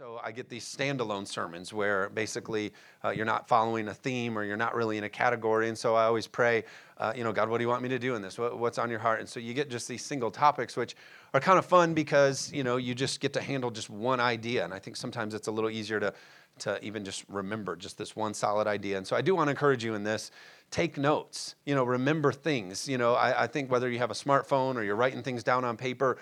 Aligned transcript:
So 0.00 0.18
I 0.24 0.32
get 0.32 0.48
these 0.48 0.64
standalone 0.64 1.28
sermons 1.28 1.74
where 1.74 2.08
basically 2.08 2.72
uh, 3.04 3.10
you're 3.10 3.26
not 3.26 3.46
following 3.46 3.88
a 3.88 3.92
theme 3.92 4.38
or 4.38 4.44
you're 4.44 4.56
not 4.56 4.74
really 4.74 4.96
in 4.96 5.04
a 5.04 5.10
category. 5.10 5.68
And 5.68 5.76
so 5.76 5.94
I 5.94 6.04
always 6.04 6.26
pray, 6.26 6.64
uh, 6.96 7.12
you 7.14 7.22
know, 7.22 7.34
God, 7.34 7.50
what 7.50 7.58
do 7.58 7.64
you 7.64 7.68
want 7.68 7.82
me 7.82 7.90
to 7.90 7.98
do 7.98 8.14
in 8.14 8.22
this? 8.22 8.38
What, 8.38 8.58
what's 8.58 8.78
on 8.78 8.88
your 8.88 8.98
heart? 8.98 9.20
And 9.20 9.28
so 9.28 9.40
you 9.40 9.52
get 9.52 9.68
just 9.68 9.86
these 9.88 10.02
single 10.02 10.30
topics, 10.30 10.74
which 10.74 10.96
are 11.34 11.40
kind 11.40 11.58
of 11.58 11.66
fun 11.66 11.92
because, 11.92 12.50
you 12.50 12.64
know, 12.64 12.78
you 12.78 12.94
just 12.94 13.20
get 13.20 13.34
to 13.34 13.42
handle 13.42 13.70
just 13.70 13.90
one 13.90 14.20
idea. 14.20 14.64
And 14.64 14.72
I 14.72 14.78
think 14.78 14.96
sometimes 14.96 15.34
it's 15.34 15.48
a 15.48 15.52
little 15.52 15.68
easier 15.68 16.00
to, 16.00 16.14
to 16.60 16.82
even 16.82 17.04
just 17.04 17.26
remember 17.28 17.76
just 17.76 17.98
this 17.98 18.16
one 18.16 18.32
solid 18.32 18.66
idea. 18.66 18.96
And 18.96 19.06
so 19.06 19.16
I 19.16 19.20
do 19.20 19.34
want 19.34 19.48
to 19.48 19.50
encourage 19.50 19.84
you 19.84 19.92
in 19.92 20.02
this 20.02 20.30
take 20.70 20.96
notes, 20.96 21.56
you 21.66 21.74
know, 21.74 21.84
remember 21.84 22.32
things. 22.32 22.88
You 22.88 22.96
know, 22.96 23.16
I, 23.16 23.42
I 23.42 23.46
think 23.46 23.70
whether 23.70 23.90
you 23.90 23.98
have 23.98 24.10
a 24.10 24.14
smartphone 24.14 24.76
or 24.76 24.82
you're 24.82 24.96
writing 24.96 25.22
things 25.22 25.42
down 25.42 25.62
on 25.62 25.76
paper, 25.76 26.16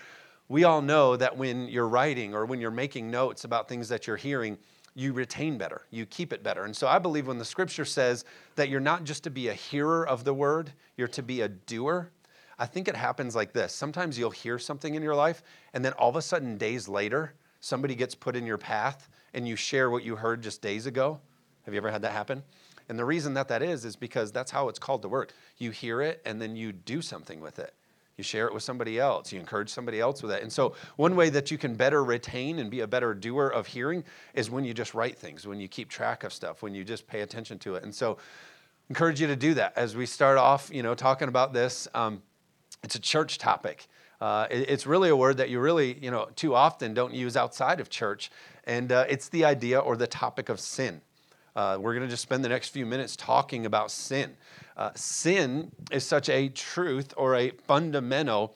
we 0.49 0.65
all 0.65 0.81
know 0.81 1.17
that 1.17 1.37
when 1.37 1.69
you're 1.69 1.89
writing 1.89 2.35
or 2.35 2.47
when 2.47 2.61
you're 2.61 2.71
making 2.71 3.11
notes 3.11 3.45
about 3.45 3.69
things 3.69 3.89
that 3.89 4.07
you're 4.07 4.17
hearing, 4.17 4.59
you 4.95 5.13
retain 5.13 5.59
better, 5.59 5.83
you 5.91 6.07
keep 6.07 6.33
it 6.33 6.43
better. 6.43 6.65
And 6.65 6.75
so 6.75 6.89
I 6.89 6.99
believe 6.99 7.27
when 7.27 7.39
the 7.39 7.45
scripture 7.45 7.85
says 7.85 8.25
that 8.57 8.69
you're 8.69 8.81
not 8.81 9.05
just 9.05 9.23
to 9.25 9.31
be 9.31 9.49
a 9.49 9.55
hearer 9.55 10.07
of 10.07 10.25
the 10.25 10.35
word, 10.35 10.73
you're 10.97 11.09
to 11.09 11.23
be 11.23 11.43
a 11.43 11.49
doer. 11.49 12.11
I 12.59 12.67
think 12.67 12.89
it 12.89 12.97
happens 12.97 13.37
like 13.37 13.53
this. 13.53 13.73
Sometimes 13.73 14.19
you'll 14.19 14.31
hear 14.31 14.59
something 14.59 14.97
in 14.97 15.03
your 15.03 15.15
life, 15.15 15.43
and 15.73 15.85
then 15.85 15.93
all 15.93 16.09
of 16.09 16.17
a 16.17 16.23
sudden, 16.23 16.59
days 16.59 16.89
later, 16.89 17.35
somebody 17.61 17.95
gets 17.95 18.15
put 18.15 18.35
in 18.35 18.47
your 18.47 18.59
path 18.59 19.09
and 19.35 19.47
you 19.47 19.55
share 19.55 19.91
what 19.91 20.03
you 20.03 20.17
heard 20.17 20.43
just 20.43 20.63
days 20.63 20.87
ago. 20.87 21.21
Have 21.63 21.75
you 21.75 21.79
ever 21.79 21.91
had 21.91 22.03
that 22.03 22.13
happen? 22.13 22.43
And 22.89 22.99
the 22.99 23.05
reason 23.05 23.35
that 23.35 23.49
that 23.49 23.63
is, 23.63 23.85
is 23.85 23.95
because 23.95 24.33
that's 24.33 24.51
how 24.51 24.69
it's 24.69 24.79
called 24.79 25.03
to 25.03 25.09
work. 25.09 25.33
You 25.59 25.71
hear 25.71 26.01
it 26.01 26.23
and 26.25 26.41
then 26.41 26.57
you 26.57 26.73
do 26.73 27.03
something 27.03 27.41
with 27.41 27.59
it. 27.59 27.75
You 28.19 28.25
share 28.25 28.49
it 28.49 28.53
with 28.53 28.65
somebody 28.65 28.99
else. 28.99 29.33
You 29.33 29.39
encourage 29.39 29.71
somebody 29.71 30.01
else 30.01 30.25
with 30.25 30.33
it. 30.33 30.43
And 30.43 30.53
so, 30.53 30.75
one 30.97 31.15
way 31.15 31.31
that 31.31 31.53
you 31.53 31.57
can 31.57 31.77
better 31.77 32.03
retain 32.03 32.59
and 32.59 32.69
be 32.69 32.81
a 32.81 32.87
better 32.87 33.15
doer 33.15 33.47
of 33.47 33.69
hearing 33.69 34.03
is 34.35 34.51
when 34.51 34.65
you 34.65 34.75
just 34.75 34.93
write 34.93 35.17
things, 35.17 35.47
when 35.47 35.61
you 35.61 35.69
keep 35.69 35.89
track 35.89 36.25
of 36.25 36.33
stuff, 36.33 36.61
when 36.61 36.75
you 36.75 36.83
just 36.83 37.07
pay 37.07 37.21
attention 37.21 37.61
to 37.61 37.77
it. 37.77 37.85
And 37.85 37.95
so, 37.95 38.19
encourage 38.89 39.21
you 39.21 39.29
to 39.29 39.37
do 39.37 39.55
that 39.55 39.73
as 39.77 39.95
we 39.95 40.05
start 40.05 40.37
off, 40.37 40.69
you 40.73 40.83
know, 40.83 40.97
talking 40.97 41.29
about 41.29 41.53
this. 41.53 41.87
Um, 41.95 42.21
it's 42.83 42.97
a 42.97 43.01
church 43.01 43.39
topic. 43.39 43.87
Uh, 44.21 44.49
it, 44.51 44.69
it's 44.69 44.85
really 44.85 45.11
a 45.11 45.17
word 45.17 45.37
that 45.37 45.49
you 45.49 45.61
really, 45.61 45.97
you 46.03 46.11
know, 46.11 46.29
too 46.35 46.57
often 46.57 46.95
don't 46.95 47.15
use 47.15 47.37
outside 47.37 47.79
of 47.79 47.89
church, 47.89 48.33
and 48.65 48.91
uh, 48.91 49.05
it's 49.09 49.29
the 49.29 49.45
idea 49.45 49.79
or 49.79 49.97
the 49.97 50.09
topic 50.09 50.49
of 50.49 50.59
sin. 50.59 51.01
Uh, 51.59 51.77
we're 51.77 51.93
going 51.93 52.07
to 52.07 52.09
just 52.09 52.23
spend 52.23 52.45
the 52.45 52.49
next 52.49 52.69
few 52.69 52.87
minutes 52.87 53.17
talking 53.17 53.67
about 53.67 53.91
sin. 53.91 54.31
Uh, 54.77 54.91
sin 54.95 55.73
is 55.91 56.05
such 56.05 56.29
a 56.29 56.49
truth 56.51 57.13
or 57.17 57.35
a 57.35 57.51
fundamental 57.51 58.55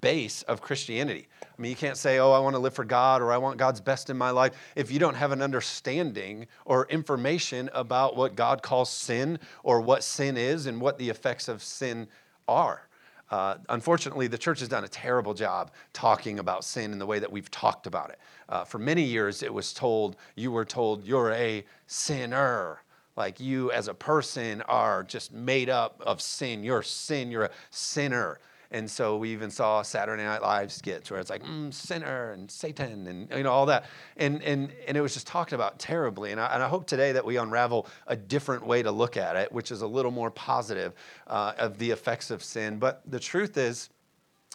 base 0.00 0.42
of 0.42 0.60
Christianity. 0.60 1.26
I 1.42 1.60
mean, 1.60 1.70
you 1.70 1.76
can't 1.76 1.96
say, 1.96 2.20
oh, 2.20 2.30
I 2.30 2.38
want 2.38 2.54
to 2.54 2.60
live 2.60 2.72
for 2.72 2.84
God 2.84 3.20
or 3.20 3.32
I 3.32 3.36
want 3.36 3.56
God's 3.56 3.80
best 3.80 4.10
in 4.10 4.16
my 4.16 4.30
life 4.30 4.52
if 4.76 4.92
you 4.92 5.00
don't 5.00 5.16
have 5.16 5.32
an 5.32 5.42
understanding 5.42 6.46
or 6.64 6.86
information 6.86 7.68
about 7.74 8.14
what 8.14 8.36
God 8.36 8.62
calls 8.62 8.90
sin 8.90 9.40
or 9.64 9.80
what 9.80 10.04
sin 10.04 10.36
is 10.36 10.66
and 10.66 10.80
what 10.80 10.98
the 10.98 11.08
effects 11.08 11.48
of 11.48 11.64
sin 11.64 12.06
are. 12.46 12.85
Uh, 13.30 13.56
unfortunately, 13.68 14.28
the 14.28 14.38
church 14.38 14.60
has 14.60 14.68
done 14.68 14.84
a 14.84 14.88
terrible 14.88 15.34
job 15.34 15.72
talking 15.92 16.38
about 16.38 16.64
sin 16.64 16.92
in 16.92 16.98
the 16.98 17.06
way 17.06 17.18
that 17.18 17.30
we've 17.30 17.50
talked 17.50 17.86
about 17.86 18.10
it. 18.10 18.18
Uh, 18.48 18.64
for 18.64 18.78
many 18.78 19.02
years, 19.02 19.42
it 19.42 19.52
was 19.52 19.72
told, 19.72 20.16
you 20.36 20.52
were 20.52 20.64
told, 20.64 21.04
you're 21.04 21.32
a 21.32 21.64
sinner 21.86 22.80
like 23.16 23.40
you 23.40 23.72
as 23.72 23.88
a 23.88 23.94
person 23.94 24.62
are 24.62 25.02
just 25.02 25.32
made 25.32 25.70
up 25.70 26.00
of 26.04 26.20
sin. 26.20 26.62
You're 26.62 26.82
sin, 26.82 27.30
you're 27.30 27.44
a 27.44 27.50
sinner. 27.70 28.38
And 28.70 28.90
so 28.90 29.16
we 29.16 29.30
even 29.30 29.50
saw 29.50 29.82
Saturday 29.82 30.24
Night 30.24 30.42
Live 30.42 30.72
skits 30.72 31.10
where 31.10 31.20
it's 31.20 31.30
like 31.30 31.42
mm, 31.42 31.72
sinner 31.72 32.32
and 32.32 32.50
Satan 32.50 33.06
and 33.06 33.30
you 33.30 33.42
know 33.42 33.52
all 33.52 33.66
that, 33.66 33.86
and 34.16 34.42
and 34.42 34.72
and 34.86 34.96
it 34.96 35.00
was 35.00 35.14
just 35.14 35.26
talked 35.26 35.52
about 35.52 35.78
terribly. 35.78 36.32
And 36.32 36.40
I, 36.40 36.46
and 36.54 36.62
I 36.62 36.68
hope 36.68 36.86
today 36.86 37.12
that 37.12 37.24
we 37.24 37.36
unravel 37.36 37.86
a 38.06 38.16
different 38.16 38.66
way 38.66 38.82
to 38.82 38.90
look 38.90 39.16
at 39.16 39.36
it, 39.36 39.52
which 39.52 39.70
is 39.70 39.82
a 39.82 39.86
little 39.86 40.10
more 40.10 40.30
positive 40.30 40.94
uh, 41.26 41.52
of 41.58 41.78
the 41.78 41.90
effects 41.90 42.30
of 42.30 42.42
sin. 42.42 42.78
But 42.78 43.02
the 43.06 43.20
truth 43.20 43.56
is, 43.56 43.90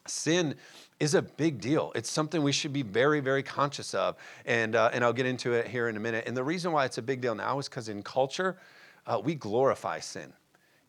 sin 0.07 0.55
is 0.99 1.15
a 1.15 1.21
big 1.21 1.59
deal. 1.59 1.91
It's 1.95 2.11
something 2.11 2.43
we 2.43 2.51
should 2.51 2.73
be 2.73 2.83
very, 2.83 3.19
very 3.19 3.43
conscious 3.43 3.93
of. 3.93 4.15
And, 4.45 4.75
uh, 4.75 4.91
and 4.93 5.03
I'll 5.03 5.13
get 5.13 5.25
into 5.25 5.53
it 5.53 5.67
here 5.67 5.89
in 5.89 5.97
a 5.97 5.99
minute. 5.99 6.25
And 6.27 6.37
the 6.37 6.43
reason 6.43 6.71
why 6.71 6.85
it's 6.85 6.97
a 6.97 7.01
big 7.01 7.21
deal 7.21 7.35
now 7.35 7.57
is 7.59 7.67
because 7.67 7.89
in 7.89 8.03
culture, 8.03 8.57
uh, 9.07 9.19
we 9.23 9.35
glorify 9.35 9.99
sin. 9.99 10.31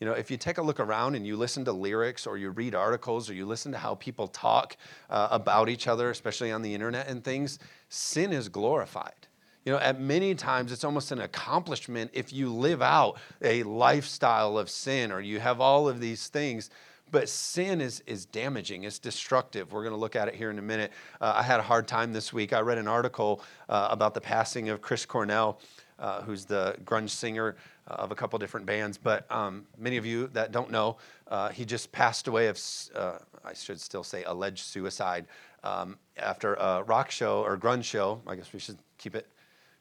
You 0.03 0.07
know, 0.07 0.15
if 0.15 0.33
you 0.33 0.37
take 0.37 0.59
a 0.59 0.63
look 0.63 0.81
around 0.81 1.15
and 1.15 1.25
you 1.25 1.37
listen 1.37 1.65
to 1.65 1.71
lyrics 1.71 2.27
or 2.27 2.37
you 2.37 2.51
read 2.51 2.75
articles 2.75 3.31
or 3.31 3.35
you 3.35 3.47
listen 3.47 3.71
to 3.71 3.79
how 3.79 3.95
people 3.95 4.27
talk 4.27 4.77
uh, 5.09 5.29
about 5.31 5.69
each 5.69 5.87
other, 5.87 6.11
especially 6.11 6.51
on 6.51 6.61
the 6.61 6.75
internet 6.75 7.07
and 7.07 7.23
things, 7.23 7.61
sin 7.89 8.33
is 8.33 8.49
glorified. 8.49 9.29
You 9.65 9.71
know, 9.71 9.79
at 9.79 10.01
many 10.01 10.35
times 10.35 10.73
it's 10.73 10.83
almost 10.83 11.13
an 11.13 11.21
accomplishment 11.21 12.11
if 12.15 12.33
you 12.33 12.53
live 12.53 12.83
out 12.83 13.21
a 13.43 13.63
lifestyle 13.63 14.59
of 14.59 14.69
sin 14.69 15.13
or 15.13 15.21
you 15.21 15.39
have 15.39 15.61
all 15.61 15.89
of 15.89 16.01
these 16.01 16.27
things 16.27 16.69
but 17.13 17.29
sin 17.29 17.81
is, 17.83 18.03
is 18.07 18.25
damaging, 18.25 18.85
it's 18.85 18.99
destructive. 18.99 19.71
We're 19.71 19.83
going 19.83 19.93
to 19.93 20.01
look 20.01 20.17
at 20.17 20.29
it 20.29 20.35
here 20.35 20.51
in 20.51 20.59
a 20.59 20.63
minute. 20.63 20.91
Uh, 21.21 21.35
I 21.37 21.43
had 21.43 21.61
a 21.61 21.63
hard 21.63 21.87
time 21.87 22.13
this 22.15 22.33
week. 22.33 22.55
I 22.55 22.61
read 22.61 22.79
an 22.79 22.89
article 22.89 23.43
uh, 23.69 23.89
about 23.91 24.15
the 24.15 24.21
passing 24.23 24.71
of 24.71 24.81
Chris 24.81 25.05
Cornell, 25.05 25.61
uh, 25.99 26.23
who's 26.23 26.47
the 26.47 26.75
grunge 26.87 27.11
singer 27.11 27.55
of 27.87 28.11
a 28.11 28.15
couple 28.15 28.39
different 28.39 28.67
bands. 28.67 28.99
But 28.99 29.31
um, 29.31 29.67
many 29.79 29.97
of 29.97 30.07
you 30.07 30.29
that 30.29 30.53
don't 30.53 30.71
know, 30.71 30.97
uh, 31.29 31.49
he 31.51 31.65
just 31.65 31.93
passed 31.93 32.29
away 32.29 32.49
of, 32.49 32.61
uh, 32.95 33.19
I 33.45 33.55
should 33.55 33.81
still 33.81 34.05
say, 34.05 34.25
alleged 34.25 34.65
suicide 34.65 35.27
um, 35.65 35.99
after 36.17 36.55
a 36.55 36.83
rock 36.85 37.11
show 37.11 37.43
or 37.43 37.57
grunge 37.57 37.85
show. 37.85 38.21
I 38.27 38.37
guess 38.37 38.53
we 38.53 38.59
should 38.59 38.79
keep 38.99 39.15
it 39.15 39.27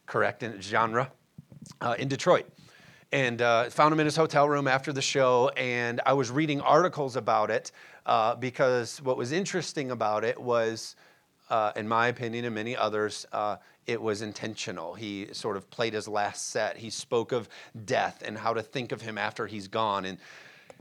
correct 0.06 0.42
in 0.42 0.60
genre 0.60 1.10
in 1.98 2.08
Detroit 2.08 2.46
and 3.12 3.42
uh, 3.42 3.68
found 3.68 3.92
him 3.92 4.00
in 4.00 4.06
his 4.06 4.16
hotel 4.16 4.48
room 4.48 4.66
after 4.66 4.92
the 4.92 5.02
show. 5.02 5.50
And 5.50 6.00
I 6.06 6.14
was 6.14 6.30
reading 6.30 6.60
articles 6.60 7.14
about 7.16 7.50
it 7.50 7.70
uh, 8.06 8.34
because 8.34 9.00
what 9.02 9.16
was 9.16 9.32
interesting 9.32 9.90
about 9.90 10.24
it 10.24 10.40
was, 10.40 10.96
uh, 11.50 11.72
in 11.76 11.86
my 11.86 12.08
opinion 12.08 12.46
and 12.46 12.54
many 12.54 12.74
others, 12.74 13.26
uh, 13.32 13.56
it 13.86 14.00
was 14.00 14.22
intentional. 14.22 14.94
He 14.94 15.28
sort 15.32 15.56
of 15.56 15.68
played 15.70 15.94
his 15.94 16.08
last 16.08 16.50
set. 16.50 16.76
He 16.76 16.90
spoke 16.90 17.32
of 17.32 17.48
death 17.84 18.22
and 18.24 18.38
how 18.38 18.54
to 18.54 18.62
think 18.62 18.92
of 18.92 19.00
him 19.00 19.18
after 19.18 19.46
he's 19.46 19.68
gone. 19.68 20.04
And, 20.04 20.18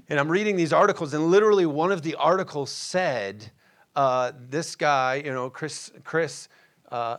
and 0.10 0.20
I'm 0.20 0.30
reading 0.30 0.56
these 0.56 0.74
articles, 0.74 1.14
and 1.14 1.32
literally 1.32 1.66
one 1.66 1.92
of 1.92 2.02
the 2.02 2.16
articles 2.16 2.72
said, 2.72 3.52
uh, 3.96 4.32
this 4.50 4.76
guy, 4.76 5.16
you 5.26 5.34
know, 5.34 5.50
Chris, 5.50 5.92
Chris 6.04 6.48
uh, 6.92 7.18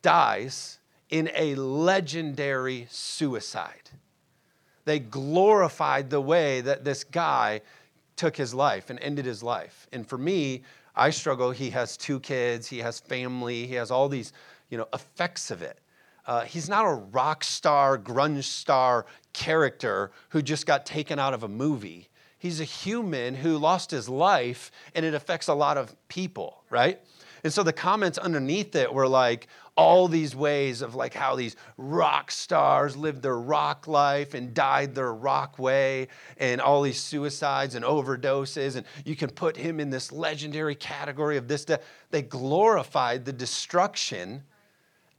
dies 0.00 0.78
in 1.10 1.30
a 1.36 1.54
legendary 1.56 2.86
suicide. 2.90 3.90
They 4.84 4.98
glorified 4.98 6.10
the 6.10 6.20
way 6.20 6.60
that 6.62 6.84
this 6.84 7.04
guy 7.04 7.60
took 8.16 8.36
his 8.36 8.52
life 8.54 8.90
and 8.90 8.98
ended 9.00 9.24
his 9.24 9.42
life. 9.42 9.86
And 9.92 10.06
for 10.06 10.18
me, 10.18 10.62
I 10.94 11.10
struggle. 11.10 11.50
He 11.50 11.70
has 11.70 11.96
two 11.96 12.20
kids, 12.20 12.66
he 12.66 12.78
has 12.78 13.00
family, 13.00 13.66
he 13.66 13.74
has 13.74 13.90
all 13.90 14.08
these, 14.08 14.32
you 14.72 14.78
know, 14.78 14.88
effects 14.94 15.50
of 15.50 15.60
it. 15.60 15.78
Uh, 16.26 16.44
he's 16.44 16.66
not 16.66 16.86
a 16.86 16.94
rock 16.94 17.44
star, 17.44 17.98
grunge 17.98 18.44
star 18.44 19.04
character 19.34 20.10
who 20.30 20.40
just 20.40 20.66
got 20.66 20.86
taken 20.86 21.18
out 21.18 21.34
of 21.34 21.42
a 21.42 21.48
movie. 21.48 22.08
He's 22.38 22.58
a 22.58 22.64
human 22.64 23.34
who 23.34 23.58
lost 23.58 23.90
his 23.90 24.08
life, 24.08 24.70
and 24.94 25.04
it 25.04 25.12
affects 25.12 25.48
a 25.48 25.54
lot 25.54 25.76
of 25.76 25.94
people, 26.08 26.64
right? 26.70 26.98
And 27.44 27.52
so 27.52 27.62
the 27.62 27.72
comments 27.72 28.16
underneath 28.16 28.74
it 28.74 28.92
were 28.92 29.06
like, 29.06 29.48
all 29.76 30.08
these 30.08 30.34
ways 30.34 30.80
of 30.80 30.94
like 30.94 31.14
how 31.14 31.34
these 31.34 31.56
rock 31.76 32.30
stars 32.30 32.96
lived 32.96 33.22
their 33.22 33.38
rock 33.38 33.86
life 33.86 34.34
and 34.34 34.54
died 34.54 34.94
their 34.94 35.12
rock 35.12 35.58
way 35.58 36.08
and 36.36 36.60
all 36.60 36.82
these 36.82 37.00
suicides 37.00 37.74
and 37.74 37.84
overdoses 37.84 38.76
and 38.76 38.84
you 39.06 39.16
can 39.16 39.30
put 39.30 39.56
him 39.56 39.80
in 39.80 39.88
this 39.88 40.12
legendary 40.12 40.74
category 40.74 41.38
of 41.38 41.48
this 41.48 41.64
death 41.64 41.82
they 42.10 42.20
glorified 42.20 43.24
the 43.24 43.32
destruction 43.32 44.42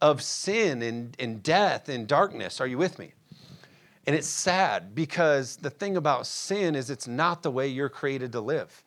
of 0.03 0.22
sin 0.22 0.81
and, 0.81 1.16
and 1.18 1.41
death 1.41 1.88
and 1.88 2.07
darkness 2.07 2.60
are 2.60 2.68
you 2.68 2.78
with 2.78 3.00
me 3.00 3.13
and 4.06 4.13
it's 4.13 4.28
sad 4.28 4.94
because 4.94 5.56
the 5.56 5.69
thing 5.69 5.95
about 5.95 6.28
sin 6.28 6.75
is 6.75 6.89
it's 6.89 7.07
not 7.07 7.42
the 7.42 7.50
way 7.50 7.69
you're 7.69 7.88
created 7.88 8.33
to 8.33 8.42
live 8.42 8.83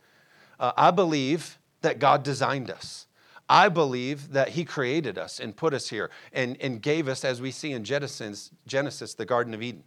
uh, 0.61 0.73
i 0.77 0.91
believe 0.91 1.59
that 1.81 1.99
god 1.99 2.23
designed 2.23 2.71
us 2.71 3.07
I 3.49 3.69
believe 3.69 4.33
that 4.33 4.51
He 4.51 4.65
created 4.65 5.19
us 5.19 5.39
and 5.39 5.57
put 5.57 5.73
us 5.73 5.89
here 5.89 6.11
and, 6.33 6.57
and 6.61 6.83
gave 6.83 7.07
us, 7.07 7.25
as 7.25 7.41
we 7.41 7.53
see 7.53 7.73
in 7.73 7.85
Genesis, 7.85 8.51
Genesis, 8.67 9.15
the 9.15 9.25
Garden 9.25 9.55
of 9.55 9.63
Eden. 9.63 9.85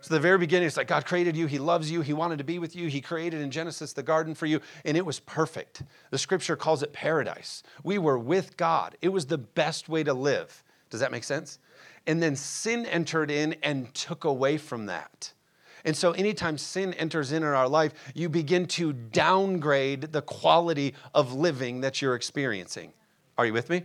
So, 0.00 0.14
the 0.14 0.20
very 0.20 0.38
beginning, 0.38 0.66
it's 0.66 0.76
like 0.76 0.86
God 0.86 1.04
created 1.04 1.36
you, 1.36 1.46
He 1.46 1.58
loves 1.58 1.90
you, 1.90 2.00
He 2.00 2.12
wanted 2.12 2.38
to 2.38 2.44
be 2.44 2.58
with 2.58 2.74
you, 2.74 2.88
He 2.88 3.00
created 3.00 3.40
in 3.40 3.50
Genesis 3.50 3.92
the 3.92 4.02
garden 4.02 4.34
for 4.34 4.46
you, 4.46 4.60
and 4.84 4.96
it 4.96 5.04
was 5.04 5.20
perfect. 5.20 5.82
The 6.10 6.18
scripture 6.18 6.56
calls 6.56 6.82
it 6.82 6.92
paradise. 6.92 7.62
We 7.82 7.98
were 7.98 8.18
with 8.18 8.56
God, 8.56 8.96
it 9.02 9.10
was 9.10 9.26
the 9.26 9.38
best 9.38 9.88
way 9.88 10.04
to 10.04 10.14
live. 10.14 10.62
Does 10.90 11.00
that 11.00 11.12
make 11.12 11.24
sense? 11.24 11.58
And 12.06 12.22
then 12.22 12.36
sin 12.36 12.86
entered 12.86 13.30
in 13.30 13.56
and 13.62 13.92
took 13.94 14.24
away 14.24 14.58
from 14.58 14.86
that. 14.86 15.32
And 15.84 15.96
so, 15.96 16.12
anytime 16.12 16.58
sin 16.58 16.92
enters 16.94 17.32
in 17.32 17.42
in 17.42 17.48
our 17.48 17.68
life, 17.68 17.94
you 18.14 18.28
begin 18.28 18.66
to 18.66 18.92
downgrade 18.92 20.12
the 20.12 20.22
quality 20.22 20.94
of 21.14 21.32
living 21.32 21.80
that 21.80 22.02
you're 22.02 22.14
experiencing. 22.14 22.92
Are 23.38 23.46
you 23.46 23.52
with 23.52 23.70
me? 23.70 23.84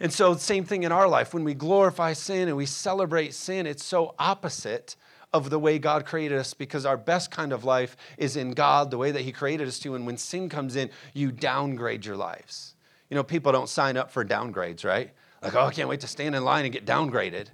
And 0.00 0.12
so, 0.12 0.34
same 0.36 0.64
thing 0.64 0.84
in 0.84 0.92
our 0.92 1.08
life. 1.08 1.34
When 1.34 1.44
we 1.44 1.54
glorify 1.54 2.12
sin 2.14 2.48
and 2.48 2.56
we 2.56 2.66
celebrate 2.66 3.34
sin, 3.34 3.66
it's 3.66 3.84
so 3.84 4.14
opposite 4.18 4.96
of 5.32 5.50
the 5.50 5.58
way 5.58 5.78
God 5.78 6.06
created 6.06 6.38
us 6.38 6.54
because 6.54 6.86
our 6.86 6.96
best 6.96 7.30
kind 7.30 7.52
of 7.52 7.64
life 7.64 7.96
is 8.16 8.36
in 8.36 8.52
God, 8.52 8.90
the 8.90 8.96
way 8.96 9.10
that 9.10 9.22
He 9.22 9.32
created 9.32 9.68
us 9.68 9.78
to. 9.80 9.94
And 9.94 10.06
when 10.06 10.16
sin 10.16 10.48
comes 10.48 10.76
in, 10.76 10.88
you 11.12 11.30
downgrade 11.30 12.06
your 12.06 12.16
lives. 12.16 12.74
You 13.10 13.16
know, 13.16 13.22
people 13.22 13.52
don't 13.52 13.68
sign 13.68 13.96
up 13.96 14.10
for 14.10 14.24
downgrades, 14.24 14.84
right? 14.84 15.10
Like, 15.42 15.54
oh, 15.54 15.66
I 15.66 15.72
can't 15.72 15.88
wait 15.88 16.00
to 16.00 16.08
stand 16.08 16.34
in 16.34 16.44
line 16.44 16.64
and 16.64 16.72
get 16.72 16.86
downgraded. 16.86 17.46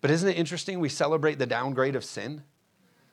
But 0.00 0.10
isn't 0.10 0.28
it 0.28 0.36
interesting? 0.36 0.80
We 0.80 0.88
celebrate 0.88 1.38
the 1.38 1.46
downgrade 1.46 1.96
of 1.96 2.04
sin. 2.04 2.42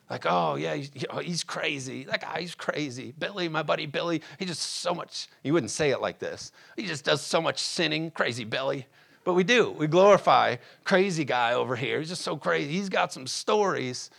Like, 0.08 0.24
oh, 0.24 0.54
yeah, 0.54 0.74
he's, 0.74 1.42
crazy. 1.42 2.04
That 2.04 2.20
guy, 2.20 2.40
he's 2.40 2.54
crazy. 2.54 3.12
Billy, 3.18 3.48
my 3.48 3.64
buddy 3.64 3.86
Billy, 3.86 4.22
he 4.38 4.44
just 4.44 4.62
so 4.62 4.94
much, 4.94 5.26
you 5.42 5.52
wouldn't 5.52 5.72
say 5.72 5.90
it 5.90 6.00
like 6.00 6.20
this. 6.20 6.52
He 6.76 6.86
just 6.86 7.04
does 7.04 7.20
so 7.20 7.42
much 7.42 7.58
sinning. 7.58 8.12
Crazy 8.12 8.44
Billy. 8.44 8.86
But 9.24 9.34
we 9.34 9.42
do. 9.42 9.72
We 9.72 9.88
glorify 9.88 10.56
crazy 10.84 11.24
guy 11.24 11.54
over 11.54 11.74
here. 11.74 11.98
He's 11.98 12.10
just 12.10 12.22
so 12.22 12.36
crazy. 12.36 12.70
He's 12.70 12.88
got 12.88 13.12
some 13.12 13.26
stories 13.26 14.10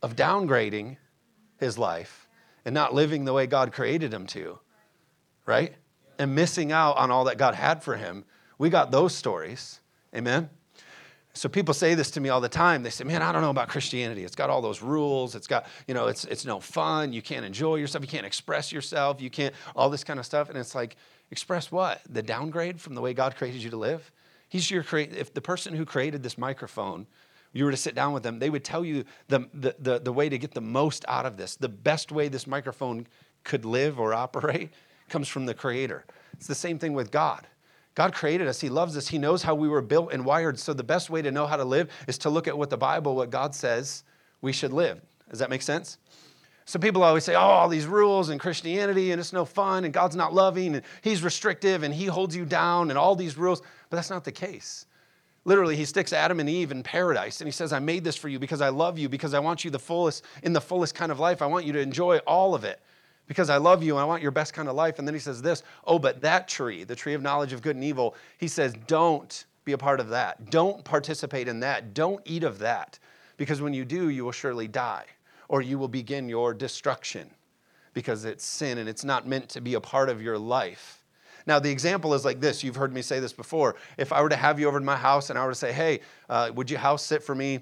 of 0.00 0.14
downgrading 0.14 0.98
his 1.58 1.76
life 1.76 2.28
and 2.64 2.72
not 2.72 2.94
living 2.94 3.24
the 3.24 3.32
way 3.32 3.48
God 3.48 3.72
created 3.72 4.14
him 4.14 4.28
to, 4.28 4.60
right? 5.44 5.74
And 6.20 6.36
missing 6.36 6.70
out 6.70 6.96
on 6.96 7.10
all 7.10 7.24
that 7.24 7.38
God 7.38 7.56
had 7.56 7.82
for 7.82 7.96
him. 7.96 8.24
We 8.58 8.70
got 8.70 8.90
those 8.90 9.14
stories. 9.14 9.80
Amen. 10.14 10.50
So 11.34 11.48
people 11.48 11.72
say 11.72 11.94
this 11.94 12.10
to 12.12 12.20
me 12.20 12.28
all 12.28 12.42
the 12.42 12.48
time. 12.48 12.82
They 12.82 12.90
say, 12.90 13.04
"Man, 13.04 13.22
I 13.22 13.32
don't 13.32 13.40
know 13.40 13.50
about 13.50 13.68
Christianity. 13.68 14.22
It's 14.22 14.36
got 14.36 14.50
all 14.50 14.60
those 14.60 14.82
rules. 14.82 15.34
It's 15.34 15.46
got, 15.46 15.66
you 15.86 15.94
know, 15.94 16.08
it's 16.08 16.24
it's 16.26 16.44
no 16.44 16.60
fun. 16.60 17.12
You 17.12 17.22
can't 17.22 17.46
enjoy 17.46 17.76
yourself. 17.76 18.04
You 18.04 18.08
can't 18.08 18.26
express 18.26 18.70
yourself. 18.70 19.20
You 19.20 19.30
can't 19.30 19.54
all 19.74 19.88
this 19.88 20.04
kind 20.04 20.20
of 20.20 20.26
stuff." 20.26 20.50
And 20.50 20.58
it's 20.58 20.74
like, 20.74 20.96
express 21.30 21.72
what? 21.72 22.02
The 22.08 22.22
downgrade 22.22 22.80
from 22.80 22.94
the 22.94 23.00
way 23.00 23.14
God 23.14 23.34
created 23.36 23.62
you 23.62 23.70
to 23.70 23.78
live? 23.78 24.12
He's 24.50 24.70
your 24.70 24.82
create. 24.82 25.14
If 25.14 25.32
the 25.32 25.40
person 25.40 25.74
who 25.74 25.86
created 25.86 26.22
this 26.22 26.36
microphone, 26.36 27.06
you 27.54 27.64
were 27.64 27.70
to 27.70 27.76
sit 27.78 27.94
down 27.94 28.12
with 28.12 28.22
them, 28.22 28.38
they 28.38 28.50
would 28.50 28.64
tell 28.64 28.84
you 28.84 29.04
the, 29.28 29.48
the, 29.54 29.74
the, 29.78 29.98
the 29.98 30.12
way 30.12 30.28
to 30.28 30.36
get 30.36 30.52
the 30.52 30.60
most 30.60 31.04
out 31.08 31.24
of 31.24 31.38
this. 31.38 31.56
The 31.56 31.68
best 31.68 32.12
way 32.12 32.28
this 32.28 32.46
microphone 32.46 33.06
could 33.44 33.64
live 33.64 33.98
or 33.98 34.12
operate 34.12 34.70
comes 35.08 35.28
from 35.28 35.46
the 35.46 35.54
Creator. 35.54 36.04
It's 36.34 36.46
the 36.46 36.54
same 36.54 36.78
thing 36.78 36.92
with 36.92 37.10
God. 37.10 37.46
God 37.94 38.14
created 38.14 38.48
us. 38.48 38.60
He 38.60 38.68
loves 38.68 38.96
us. 38.96 39.08
He 39.08 39.18
knows 39.18 39.42
how 39.42 39.54
we 39.54 39.68
were 39.68 39.82
built 39.82 40.12
and 40.12 40.24
wired. 40.24 40.58
So 40.58 40.72
the 40.72 40.82
best 40.82 41.10
way 41.10 41.22
to 41.22 41.30
know 41.30 41.46
how 41.46 41.56
to 41.56 41.64
live 41.64 41.90
is 42.06 42.18
to 42.18 42.30
look 42.30 42.48
at 42.48 42.56
what 42.56 42.70
the 42.70 42.76
Bible, 42.76 43.14
what 43.14 43.30
God 43.30 43.54
says 43.54 44.04
we 44.40 44.52
should 44.52 44.72
live. 44.72 45.00
Does 45.30 45.38
that 45.38 45.50
make 45.50 45.62
sense? 45.62 45.98
So 46.64 46.78
people 46.78 47.02
always 47.02 47.24
say, 47.24 47.34
oh, 47.34 47.40
all 47.40 47.68
these 47.68 47.86
rules 47.86 48.28
and 48.28 48.40
Christianity 48.40 49.10
and 49.10 49.20
it's 49.20 49.32
no 49.32 49.44
fun 49.44 49.84
and 49.84 49.92
God's 49.92 50.16
not 50.16 50.32
loving 50.32 50.74
and 50.74 50.84
he's 51.02 51.22
restrictive 51.22 51.82
and 51.82 51.92
he 51.92 52.06
holds 52.06 52.34
you 52.36 52.44
down 52.44 52.90
and 52.90 52.98
all 52.98 53.16
these 53.16 53.36
rules. 53.36 53.60
But 53.90 53.96
that's 53.96 54.10
not 54.10 54.24
the 54.24 54.32
case. 54.32 54.86
Literally, 55.44 55.74
he 55.74 55.84
sticks 55.84 56.12
Adam 56.12 56.38
and 56.38 56.48
Eve 56.48 56.70
in 56.70 56.84
paradise 56.84 57.40
and 57.40 57.48
he 57.48 57.52
says, 57.52 57.72
I 57.72 57.80
made 57.80 58.04
this 58.04 58.16
for 58.16 58.28
you 58.28 58.38
because 58.38 58.60
I 58.60 58.68
love 58.68 58.98
you, 58.98 59.08
because 59.08 59.34
I 59.34 59.40
want 59.40 59.64
you 59.64 59.70
the 59.70 59.78
fullest, 59.78 60.24
in 60.44 60.52
the 60.52 60.60
fullest 60.60 60.94
kind 60.94 61.10
of 61.10 61.18
life. 61.18 61.42
I 61.42 61.46
want 61.46 61.66
you 61.66 61.72
to 61.72 61.80
enjoy 61.80 62.18
all 62.18 62.54
of 62.54 62.64
it 62.64 62.80
because 63.26 63.50
I 63.50 63.56
love 63.56 63.82
you 63.82 63.94
and 63.94 64.02
I 64.02 64.04
want 64.04 64.22
your 64.22 64.30
best 64.30 64.52
kind 64.54 64.68
of 64.68 64.74
life. 64.74 64.98
And 64.98 65.06
then 65.06 65.14
he 65.14 65.20
says 65.20 65.42
this, 65.42 65.62
oh, 65.86 65.98
but 65.98 66.20
that 66.22 66.48
tree, 66.48 66.84
the 66.84 66.96
tree 66.96 67.14
of 67.14 67.22
knowledge 67.22 67.52
of 67.52 67.62
good 67.62 67.76
and 67.76 67.84
evil, 67.84 68.14
he 68.38 68.48
says, 68.48 68.74
don't 68.86 69.44
be 69.64 69.72
a 69.72 69.78
part 69.78 70.00
of 70.00 70.08
that. 70.08 70.50
Don't 70.50 70.84
participate 70.84 71.48
in 71.48 71.60
that. 71.60 71.94
Don't 71.94 72.20
eat 72.24 72.44
of 72.44 72.58
that. 72.58 72.98
Because 73.36 73.60
when 73.60 73.72
you 73.72 73.84
do, 73.84 74.08
you 74.08 74.24
will 74.24 74.32
surely 74.32 74.68
die 74.68 75.06
or 75.48 75.62
you 75.62 75.78
will 75.78 75.88
begin 75.88 76.28
your 76.28 76.54
destruction 76.54 77.30
because 77.94 78.24
it's 78.24 78.44
sin 78.44 78.78
and 78.78 78.88
it's 78.88 79.04
not 79.04 79.26
meant 79.26 79.48
to 79.50 79.60
be 79.60 79.74
a 79.74 79.80
part 79.80 80.08
of 80.08 80.22
your 80.22 80.38
life. 80.38 81.04
Now, 81.46 81.58
the 81.58 81.70
example 81.70 82.14
is 82.14 82.24
like 82.24 82.40
this. 82.40 82.62
You've 82.62 82.76
heard 82.76 82.92
me 82.92 83.02
say 83.02 83.20
this 83.20 83.32
before. 83.32 83.76
If 83.98 84.12
I 84.12 84.22
were 84.22 84.28
to 84.28 84.36
have 84.36 84.60
you 84.60 84.68
over 84.68 84.78
to 84.78 84.84
my 84.84 84.96
house 84.96 85.30
and 85.30 85.38
I 85.38 85.44
were 85.44 85.52
to 85.52 85.56
say, 85.58 85.72
hey, 85.72 86.00
uh, 86.28 86.52
would 86.54 86.70
you 86.70 86.78
house 86.78 87.04
sit 87.04 87.22
for 87.22 87.34
me? 87.34 87.60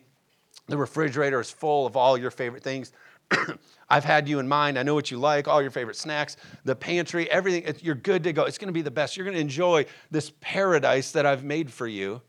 The 0.68 0.76
refrigerator 0.76 1.40
is 1.40 1.50
full 1.50 1.86
of 1.86 1.96
all 1.96 2.16
your 2.16 2.30
favorite 2.30 2.62
things. 2.62 2.92
I've 3.90 4.04
had 4.04 4.28
you 4.28 4.38
in 4.38 4.48
mind. 4.48 4.78
I 4.78 4.82
know 4.84 4.94
what 4.94 5.10
you 5.10 5.18
like, 5.18 5.48
all 5.48 5.60
your 5.60 5.72
favorite 5.72 5.96
snacks, 5.96 6.36
the 6.64 6.76
pantry, 6.76 7.28
everything. 7.30 7.74
You're 7.82 7.96
good 7.96 8.22
to 8.24 8.32
go. 8.32 8.44
It's 8.44 8.56
going 8.56 8.68
to 8.68 8.72
be 8.72 8.82
the 8.82 8.90
best. 8.90 9.16
You're 9.16 9.24
going 9.24 9.34
to 9.34 9.40
enjoy 9.40 9.86
this 10.10 10.32
paradise 10.40 11.10
that 11.12 11.26
I've 11.26 11.42
made 11.42 11.72
for 11.72 11.86
you, 11.86 12.22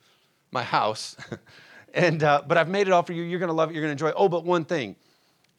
my 0.52 0.64
house. 0.64 1.16
and 1.94 2.24
uh, 2.24 2.42
but 2.48 2.58
I've 2.58 2.70
made 2.70 2.88
it 2.88 2.94
all 2.94 3.04
for 3.04 3.14
you. 3.14 3.24
You're 3.24 3.40
going 3.40 3.50
to 3.50 3.54
love 3.54 3.70
it. 3.70 3.74
You're 3.74 3.84
going 3.84 3.96
to 3.96 4.04
enjoy 4.06 4.10
it. 4.10 4.16
Oh, 4.18 4.28
but 4.28 4.44
one 4.44 4.66
thing. 4.66 4.96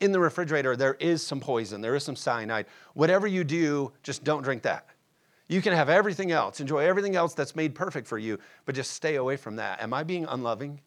In 0.00 0.10
the 0.10 0.19
refrigerator, 0.19 0.75
there 0.75 0.94
is 0.94 1.25
some 1.25 1.38
poison. 1.38 1.81
There 1.81 1.94
is 1.94 2.02
some 2.02 2.16
cyanide. 2.16 2.66
Whatever 2.94 3.28
you 3.28 3.44
do, 3.44 3.93
just 4.02 4.25
don't 4.25 4.43
drink 4.43 4.62
that. 4.62 4.88
You 5.46 5.62
can 5.62 5.75
have 5.75 5.88
everything 5.88 6.32
else, 6.32 6.60
enjoy 6.60 6.78
everything 6.78 7.14
else 7.14 7.34
that's 7.34 7.54
made 7.54 7.75
perfect 7.75 8.08
for 8.08 8.16
you, 8.16 8.38
but 8.64 8.75
just 8.75 8.93
stay 8.93 9.16
away 9.16 9.37
from 9.37 9.56
that. 9.56 9.82
Am 9.82 9.93
I 9.93 10.02
being 10.02 10.25
unloving? 10.25 10.81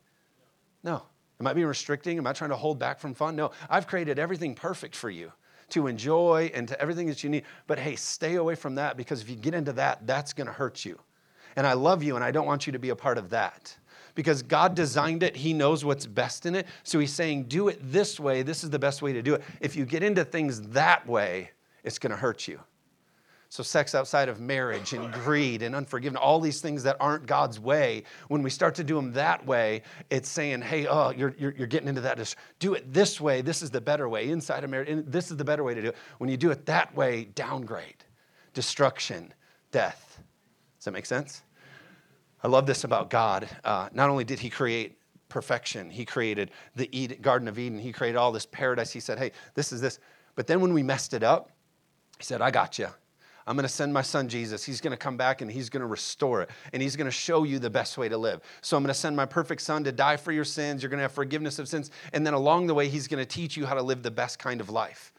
No. 0.83 1.03
Am 1.39 1.47
I 1.47 1.53
being 1.53 1.67
restricting? 1.67 2.17
Am 2.17 2.27
I 2.27 2.33
trying 2.33 2.51
to 2.51 2.55
hold 2.55 2.79
back 2.79 2.99
from 2.99 3.13
fun? 3.13 3.35
No, 3.35 3.51
I've 3.69 3.87
created 3.87 4.19
everything 4.19 4.55
perfect 4.55 4.95
for 4.95 5.09
you 5.09 5.31
to 5.69 5.87
enjoy 5.87 6.51
and 6.53 6.67
to 6.67 6.79
everything 6.79 7.07
that 7.07 7.23
you 7.23 7.29
need. 7.29 7.43
But 7.67 7.79
hey, 7.79 7.95
stay 7.95 8.35
away 8.35 8.55
from 8.55 8.75
that 8.75 8.97
because 8.97 9.21
if 9.21 9.29
you 9.29 9.35
get 9.35 9.53
into 9.53 9.73
that, 9.73 10.05
that's 10.07 10.33
going 10.33 10.47
to 10.47 10.53
hurt 10.53 10.85
you. 10.85 10.99
And 11.55 11.65
I 11.65 11.73
love 11.73 12.03
you 12.03 12.15
and 12.15 12.23
I 12.23 12.31
don't 12.31 12.45
want 12.45 12.67
you 12.67 12.73
to 12.73 12.79
be 12.79 12.89
a 12.89 12.95
part 12.95 13.17
of 13.17 13.29
that. 13.31 13.75
Because 14.13 14.41
God 14.41 14.75
designed 14.75 15.23
it, 15.23 15.35
He 15.35 15.53
knows 15.53 15.83
what's 15.83 16.05
best 16.05 16.45
in 16.45 16.55
it. 16.55 16.67
So 16.83 16.99
He's 16.99 17.13
saying, 17.13 17.43
do 17.43 17.67
it 17.67 17.79
this 17.81 18.19
way. 18.19 18.43
This 18.43 18.63
is 18.63 18.69
the 18.69 18.79
best 18.79 19.01
way 19.01 19.11
to 19.13 19.21
do 19.21 19.35
it. 19.35 19.43
If 19.59 19.75
you 19.75 19.85
get 19.85 20.03
into 20.03 20.23
things 20.23 20.61
that 20.69 21.05
way, 21.05 21.51
it's 21.83 21.99
going 21.99 22.11
to 22.11 22.17
hurt 22.17 22.47
you. 22.47 22.59
So, 23.49 23.63
sex 23.63 23.95
outside 23.95 24.27
of 24.27 24.41
marriage 24.41 24.93
and 24.93 25.13
greed 25.13 25.61
and 25.61 25.75
unforgiveness, 25.75 26.19
all 26.21 26.39
these 26.39 26.61
things 26.61 26.83
that 26.83 26.97
aren't 26.99 27.25
God's 27.25 27.59
way, 27.59 28.03
when 28.27 28.41
we 28.41 28.49
start 28.49 28.75
to 28.75 28.83
do 28.83 28.95
them 28.95 29.13
that 29.13 29.45
way, 29.45 29.83
it's 30.09 30.27
saying, 30.27 30.61
hey, 30.61 30.87
oh, 30.87 31.11
you're, 31.11 31.35
you're, 31.37 31.53
you're 31.55 31.67
getting 31.67 31.87
into 31.87 32.01
that. 32.01 32.17
Just 32.17 32.35
do 32.59 32.73
it 32.73 32.91
this 32.91 33.21
way. 33.21 33.41
This 33.41 33.61
is 33.61 33.69
the 33.69 33.79
better 33.79 34.09
way. 34.09 34.29
Inside 34.29 34.63
of 34.63 34.69
marriage, 34.69 35.05
this 35.07 35.31
is 35.31 35.37
the 35.37 35.45
better 35.45 35.63
way 35.63 35.73
to 35.73 35.81
do 35.81 35.87
it. 35.89 35.95
When 36.17 36.29
you 36.29 36.37
do 36.37 36.51
it 36.51 36.65
that 36.65 36.95
way, 36.95 37.25
downgrade, 37.35 38.03
destruction, 38.53 39.33
death. 39.71 40.19
Does 40.77 40.85
that 40.85 40.91
make 40.91 41.05
sense? 41.05 41.43
I 42.43 42.47
love 42.47 42.65
this 42.65 42.83
about 42.83 43.09
God. 43.09 43.47
Uh, 43.63 43.89
not 43.93 44.09
only 44.09 44.23
did 44.23 44.39
He 44.39 44.49
create 44.49 44.97
perfection, 45.29 45.89
He 45.89 46.03
created 46.03 46.51
the 46.75 46.89
Eden, 46.97 47.19
Garden 47.21 47.47
of 47.47 47.57
Eden, 47.57 47.79
He 47.79 47.91
created 47.91 48.17
all 48.17 48.31
this 48.31 48.45
paradise. 48.45 48.91
He 48.91 48.99
said, 48.99 49.17
hey, 49.17 49.31
this 49.53 49.71
is 49.71 49.81
this. 49.81 49.99
But 50.35 50.47
then 50.47 50.61
when 50.61 50.73
we 50.73 50.83
messed 50.83 51.13
it 51.13 51.23
up, 51.23 51.51
He 52.17 52.23
said, 52.23 52.41
I 52.41 52.51
got 52.51 52.77
you. 52.77 52.87
I'm 53.47 53.55
going 53.55 53.63
to 53.63 53.69
send 53.69 53.93
my 53.93 54.01
son 54.01 54.27
Jesus. 54.27 54.63
He's 54.63 54.81
going 54.81 54.91
to 54.91 54.97
come 54.97 55.17
back 55.17 55.41
and 55.41 55.51
he's 55.51 55.69
going 55.69 55.81
to 55.81 55.87
restore 55.87 56.41
it. 56.41 56.49
And 56.73 56.81
he's 56.81 56.95
going 56.95 57.05
to 57.05 57.11
show 57.11 57.43
you 57.43 57.59
the 57.59 57.69
best 57.69 57.97
way 57.97 58.09
to 58.09 58.17
live. 58.17 58.41
So 58.61 58.75
I'm 58.75 58.83
going 58.83 58.93
to 58.93 58.99
send 58.99 59.15
my 59.15 59.25
perfect 59.25 59.61
son 59.61 59.83
to 59.83 59.91
die 59.91 60.17
for 60.17 60.31
your 60.31 60.45
sins. 60.45 60.81
You're 60.81 60.89
going 60.89 60.97
to 60.97 61.03
have 61.03 61.11
forgiveness 61.11 61.59
of 61.59 61.67
sins. 61.67 61.91
And 62.11 62.25
then 62.25 62.33
along 62.33 62.67
the 62.67 62.73
way, 62.73 62.89
he's 62.89 63.07
going 63.07 63.23
to 63.23 63.25
teach 63.25 63.55
you 63.55 63.65
how 63.65 63.75
to 63.75 63.83
live 63.83 64.01
the 64.01 64.11
best 64.11 64.39
kind 64.39 64.61
of 64.61 64.69
life. 64.71 65.13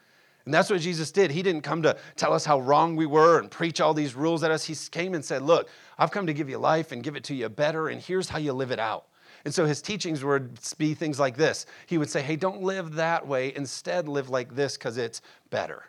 And 0.47 0.53
that's 0.53 0.69
what 0.69 0.79
Jesus 0.79 1.11
did. 1.11 1.29
He 1.29 1.43
didn't 1.43 1.63
come 1.63 1.81
to 1.81 1.97
tell 2.15 2.31
us 2.31 2.45
how 2.45 2.61
wrong 2.61 2.95
we 2.95 3.05
were 3.05 3.39
and 3.39 3.51
preach 3.51 3.81
all 3.81 3.93
these 3.93 4.15
rules 4.15 4.43
at 4.43 4.51
us. 4.51 4.63
He 4.63 4.75
came 4.91 5.13
and 5.13 5.23
said, 5.23 5.41
Look, 5.41 5.69
I've 5.97 6.09
come 6.09 6.25
to 6.27 6.33
give 6.33 6.49
you 6.49 6.57
life 6.57 6.93
and 6.93 7.03
give 7.03 7.17
it 7.17 7.25
to 7.25 7.35
you 7.35 7.49
better, 7.49 7.89
and 7.89 8.01
here's 8.01 8.29
how 8.29 8.39
you 8.39 8.53
live 8.53 8.71
it 8.71 8.79
out. 8.79 9.07
And 9.43 9.53
so 9.53 9.65
his 9.65 9.81
teachings 9.81 10.23
would 10.23 10.57
be 10.77 10.93
things 10.93 11.19
like 11.19 11.35
this. 11.35 11.65
He 11.85 11.97
would 11.97 12.09
say, 12.09 12.21
Hey, 12.21 12.37
don't 12.37 12.61
live 12.61 12.93
that 12.93 13.27
way. 13.27 13.53
Instead, 13.57 14.07
live 14.07 14.29
like 14.29 14.55
this 14.55 14.77
because 14.77 14.97
it's 14.97 15.21
better. 15.49 15.83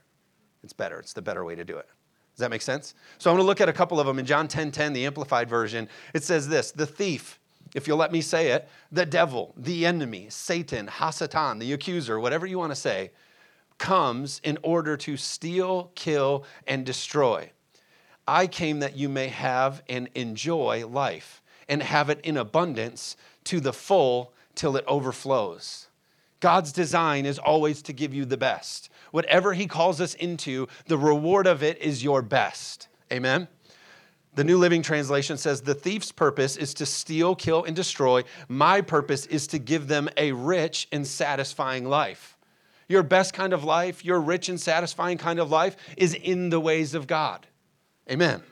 It's 0.64 0.72
better. 0.72 0.98
It's 0.98 1.12
the 1.12 1.22
better 1.22 1.44
way 1.44 1.54
to 1.54 1.64
do 1.64 1.78
it. 1.78 1.88
Does 2.38 2.44
that 2.44 2.50
make 2.50 2.62
sense? 2.62 2.94
So 3.18 3.32
I'm 3.32 3.36
going 3.36 3.42
to 3.42 3.48
look 3.48 3.60
at 3.60 3.68
a 3.68 3.72
couple 3.72 3.98
of 3.98 4.06
them. 4.06 4.20
In 4.20 4.24
John 4.24 4.46
10 4.46 4.70
10, 4.70 4.92
the 4.92 5.06
Amplified 5.06 5.48
Version, 5.48 5.88
it 6.14 6.22
says 6.22 6.46
this 6.46 6.70
The 6.70 6.86
thief, 6.86 7.40
if 7.74 7.88
you'll 7.88 7.98
let 7.98 8.12
me 8.12 8.20
say 8.20 8.52
it, 8.52 8.68
the 8.92 9.04
devil, 9.04 9.52
the 9.56 9.84
enemy, 9.84 10.28
Satan, 10.30 10.86
Hasatan, 10.86 11.58
the 11.58 11.72
accuser, 11.72 12.20
whatever 12.20 12.46
you 12.46 12.56
want 12.56 12.70
to 12.70 12.76
say, 12.76 13.10
comes 13.78 14.40
in 14.44 14.56
order 14.62 14.96
to 14.98 15.16
steal, 15.16 15.90
kill, 15.96 16.44
and 16.64 16.86
destroy. 16.86 17.50
I 18.28 18.46
came 18.46 18.78
that 18.78 18.96
you 18.96 19.08
may 19.08 19.26
have 19.26 19.82
and 19.88 20.08
enjoy 20.14 20.86
life 20.86 21.42
and 21.68 21.82
have 21.82 22.08
it 22.08 22.20
in 22.20 22.36
abundance 22.36 23.16
to 23.44 23.58
the 23.58 23.72
full 23.72 24.32
till 24.54 24.76
it 24.76 24.84
overflows. 24.86 25.87
God's 26.40 26.72
design 26.72 27.26
is 27.26 27.38
always 27.38 27.82
to 27.82 27.92
give 27.92 28.14
you 28.14 28.24
the 28.24 28.36
best 28.36 28.90
whatever 29.10 29.52
He 29.52 29.66
calls 29.66 30.00
us 30.00 30.14
into, 30.14 30.68
the 30.86 30.98
reward 30.98 31.46
of 31.46 31.62
it 31.62 31.78
is 31.78 32.02
your 32.02 32.22
best. 32.22 32.88
Amen? 33.12 33.48
The 34.34 34.44
New 34.44 34.58
Living 34.58 34.82
Translation 34.82 35.36
says, 35.36 35.62
The 35.62 35.74
thief's 35.74 36.12
purpose 36.12 36.56
is 36.56 36.74
to 36.74 36.86
steal, 36.86 37.34
kill, 37.34 37.64
and 37.64 37.74
destroy. 37.74 38.24
My 38.48 38.80
purpose 38.80 39.26
is 39.26 39.46
to 39.48 39.58
give 39.58 39.88
them 39.88 40.08
a 40.16 40.32
rich 40.32 40.88
and 40.92 41.06
satisfying 41.06 41.84
life. 41.86 42.36
Your 42.88 43.02
best 43.02 43.34
kind 43.34 43.52
of 43.52 43.64
life, 43.64 44.04
your 44.04 44.20
rich 44.20 44.48
and 44.48 44.60
satisfying 44.60 45.18
kind 45.18 45.38
of 45.38 45.50
life 45.50 45.76
is 45.96 46.14
in 46.14 46.50
the 46.50 46.60
ways 46.60 46.94
of 46.94 47.06
God. 47.06 47.46
Amen. 48.10 48.42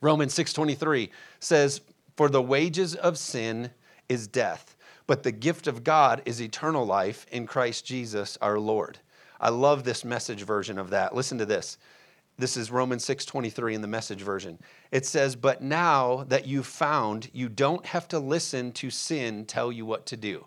Romans 0.00 0.32
6:23 0.34 1.10
says, 1.38 1.82
"For 2.16 2.28
the 2.28 2.40
wages 2.40 2.94
of 2.94 3.18
sin 3.18 3.70
is 4.08 4.26
death, 4.26 4.74
but 5.06 5.22
the 5.22 5.32
gift 5.32 5.66
of 5.66 5.84
God 5.84 6.22
is 6.24 6.40
eternal 6.40 6.84
life 6.86 7.26
in 7.30 7.46
Christ 7.46 7.84
Jesus 7.84 8.38
our 8.40 8.58
Lord." 8.58 8.98
I 9.40 9.48
love 9.48 9.84
this 9.84 10.04
message 10.04 10.42
version 10.42 10.78
of 10.78 10.90
that. 10.90 11.14
Listen 11.14 11.38
to 11.38 11.46
this. 11.46 11.78
This 12.38 12.56
is 12.56 12.70
Romans 12.70 13.04
6:23 13.04 13.74
in 13.74 13.82
the 13.82 13.88
message 13.88 14.22
version. 14.22 14.58
It 14.90 15.04
says, 15.04 15.36
"But 15.36 15.62
now 15.62 16.24
that 16.28 16.46
you've 16.46 16.66
found, 16.66 17.28
you 17.32 17.48
don't 17.48 17.86
have 17.86 18.08
to 18.08 18.18
listen 18.18 18.72
to 18.72 18.90
sin 18.90 19.44
tell 19.44 19.70
you 19.70 19.84
what 19.84 20.06
to 20.06 20.16
do." 20.16 20.46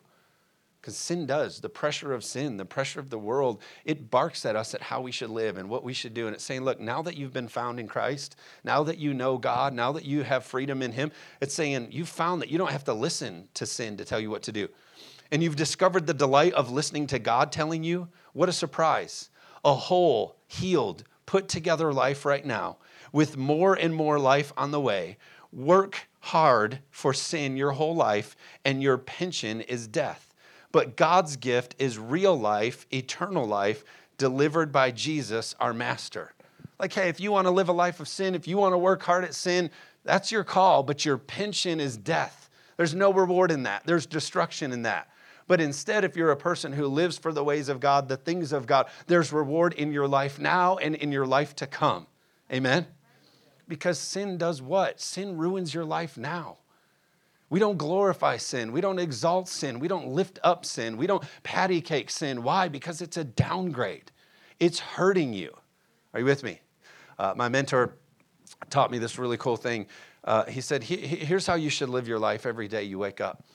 Because 0.86 0.98
sin 0.98 1.26
does. 1.26 1.62
The 1.62 1.70
pressure 1.70 2.14
of 2.14 2.24
sin, 2.24 2.58
the 2.58 2.64
pressure 2.64 3.00
of 3.00 3.10
the 3.10 3.18
world, 3.18 3.60
it 3.86 4.12
barks 4.12 4.46
at 4.46 4.56
us 4.56 4.76
at 4.76 4.84
how 4.84 5.02
we 5.02 5.12
should 5.12 5.32
live 5.32 5.58
and 5.58 5.68
what 5.68 5.84
we 5.84 5.94
should 5.94 6.14
do. 6.14 6.28
And 6.28 6.36
it's 6.36 6.44
saying, 6.44 6.62
look, 6.62 6.80
now 6.80 7.02
that 7.02 7.18
you've 7.18 7.34
been 7.34 7.48
found 7.48 7.80
in 7.80 7.88
Christ, 7.88 8.36
now 8.64 8.84
that 8.84 9.00
you 9.00 9.16
know 9.16 9.40
God, 9.40 9.74
now 9.74 9.92
that 9.94 10.06
you 10.06 10.22
have 10.22 10.46
freedom 10.46 10.84
in 10.84 10.92
Him, 10.92 11.12
it's 11.42 11.56
saying 11.56 11.88
you've 11.90 12.08
found 12.08 12.40
that 12.44 12.50
you 12.50 12.60
don't 12.60 12.70
have 12.70 12.84
to 12.84 12.94
listen 12.94 13.50
to 13.56 13.66
sin 13.66 13.98
to 13.98 14.06
tell 14.06 14.20
you 14.20 14.30
what 14.30 14.44
to 14.44 14.52
do. 14.52 14.68
And 15.32 15.42
you've 15.42 15.56
discovered 15.56 16.06
the 16.06 16.14
delight 16.14 16.54
of 16.54 16.70
listening 16.70 17.08
to 17.08 17.18
God 17.18 17.52
telling 17.52 17.84
you. 17.84 18.08
What 18.34 18.48
a 18.48 18.54
surprise. 18.54 19.32
A 19.64 19.74
whole, 19.74 20.36
healed, 20.46 21.04
put 21.26 21.48
together 21.48 21.92
life 21.94 22.26
right 22.26 22.46
now 22.46 22.78
with 23.12 23.38
more 23.38 23.74
and 23.74 23.96
more 23.96 24.20
life 24.20 24.54
on 24.56 24.70
the 24.70 24.80
way. 24.80 25.18
Work 25.52 26.10
hard 26.20 26.78
for 26.92 27.12
sin 27.12 27.58
your 27.58 27.72
whole 27.72 27.96
life, 27.96 28.36
and 28.64 28.84
your 28.84 29.00
pension 29.00 29.62
is 29.62 29.88
death. 29.88 30.25
But 30.76 30.98
God's 30.98 31.38
gift 31.38 31.74
is 31.80 31.98
real 31.98 32.38
life, 32.38 32.86
eternal 32.92 33.46
life, 33.46 33.86
delivered 34.18 34.74
by 34.74 34.92
Jesus, 34.92 35.56
our 35.58 35.74
master. 35.74 36.34
Like, 36.78 36.92
hey, 36.92 37.08
if 37.08 37.18
you 37.22 37.32
want 37.32 37.48
to 37.48 37.52
live 37.52 37.70
a 37.70 37.72
life 37.72 38.02
of 38.02 38.10
sin, 38.10 38.36
if 38.36 38.46
you 38.46 38.58
want 38.58 38.74
to 38.74 38.78
work 38.78 39.02
hard 39.02 39.24
at 39.24 39.34
sin, 39.34 39.70
that's 40.04 40.34
your 40.34 40.44
call, 40.44 40.84
but 40.84 41.06
your 41.06 41.18
pension 41.18 41.80
is 41.80 41.96
death. 41.96 42.50
There's 42.76 42.94
no 42.94 43.14
reward 43.14 43.52
in 43.52 43.64
that, 43.64 43.84
there's 43.86 44.06
destruction 44.06 44.74
in 44.74 44.82
that. 44.82 45.08
But 45.48 45.62
instead, 45.62 46.04
if 46.04 46.18
you're 46.18 46.32
a 46.32 46.36
person 46.36 46.74
who 46.74 46.88
lives 46.88 47.18
for 47.18 47.32
the 47.32 47.42
ways 47.42 47.70
of 47.70 47.80
God, 47.80 48.10
the 48.10 48.18
things 48.18 48.52
of 48.52 48.66
God, 48.66 48.88
there's 49.08 49.32
reward 49.32 49.76
in 49.76 49.94
your 49.94 50.10
life 50.10 50.40
now 50.40 50.76
and 50.76 50.94
in 50.94 51.10
your 51.10 51.26
life 51.26 51.56
to 51.56 51.68
come. 51.68 52.06
Amen? 52.52 52.86
Because 53.70 53.98
sin 53.98 54.38
does 54.38 54.62
what? 54.62 55.00
Sin 55.00 55.38
ruins 55.38 55.74
your 55.74 55.86
life 55.86 56.18
now. 56.18 56.58
We 57.50 57.60
don't 57.60 57.78
glorify 57.78 58.38
sin. 58.38 58.72
We 58.72 58.82
don't 58.82 59.00
exalt 59.00 59.48
sin. 59.48 59.80
We 59.80 59.88
don't 59.88 60.08
lift 60.08 60.40
up 60.44 60.66
sin. 60.66 60.98
We 60.98 61.08
don't 61.08 61.24
patty 61.44 61.80
cake 61.80 62.10
sin. 62.10 62.44
Why? 62.44 62.68
Because 62.68 63.02
it's 63.02 63.18
a 63.18 63.24
downgrade. 63.24 64.12
It's 64.60 64.80
hurting 64.80 65.34
you. 65.34 65.56
Are 66.14 66.20
you 66.20 66.26
with 66.26 66.44
me? 66.44 66.62
Uh, 67.20 67.34
my 67.36 67.50
mentor 67.50 67.96
taught 68.70 68.92
me 68.92 68.98
this 68.98 69.20
really 69.20 69.38
cool 69.38 69.58
thing. 69.58 69.86
Uh, 70.24 70.46
he 70.46 70.62
said, 70.62 70.84
Here's 70.84 71.46
how 71.46 71.56
you 71.56 71.70
should 71.70 71.90
live 71.90 72.08
your 72.08 72.20
life 72.20 72.46
every 72.46 72.68
day 72.68 72.84
you 72.84 72.98
wake 72.98 73.22
up. 73.22 73.46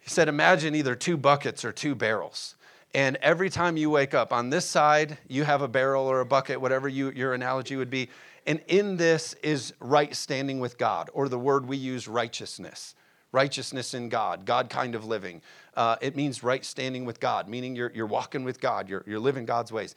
He 0.00 0.10
said, 0.10 0.28
Imagine 0.28 0.74
either 0.74 0.94
two 0.94 1.16
buckets 1.16 1.64
or 1.64 1.72
two 1.72 1.94
barrels. 1.94 2.56
And 2.94 3.16
every 3.22 3.48
time 3.48 3.76
you 3.76 3.88
wake 3.88 4.12
up, 4.12 4.32
on 4.32 4.50
this 4.50 4.66
side, 4.66 5.16
you 5.26 5.44
have 5.44 5.62
a 5.62 5.68
barrel 5.68 6.04
or 6.04 6.20
a 6.20 6.26
bucket, 6.26 6.60
whatever 6.60 6.88
you, 6.88 7.10
your 7.12 7.32
analogy 7.32 7.76
would 7.76 7.88
be. 7.88 8.10
And 8.46 8.60
in 8.66 8.96
this 8.96 9.34
is 9.42 9.72
right 9.80 10.14
standing 10.14 10.60
with 10.60 10.76
God, 10.76 11.08
or 11.14 11.28
the 11.28 11.38
word 11.38 11.66
we 11.66 11.76
use, 11.76 12.08
righteousness. 12.08 12.94
Righteousness 13.32 13.94
in 13.94 14.08
God, 14.08 14.44
God 14.44 14.68
kind 14.68 14.94
of 14.94 15.04
living. 15.06 15.42
Uh, 15.74 15.96
it 16.00 16.14
means 16.14 16.42
right 16.42 16.64
standing 16.64 17.04
with 17.04 17.18
God, 17.18 17.48
meaning 17.48 17.74
you're, 17.74 17.90
you're 17.94 18.06
walking 18.06 18.44
with 18.44 18.60
God, 18.60 18.88
you're, 18.88 19.02
you're 19.06 19.18
living 19.18 19.46
God's 19.46 19.72
ways. 19.72 19.94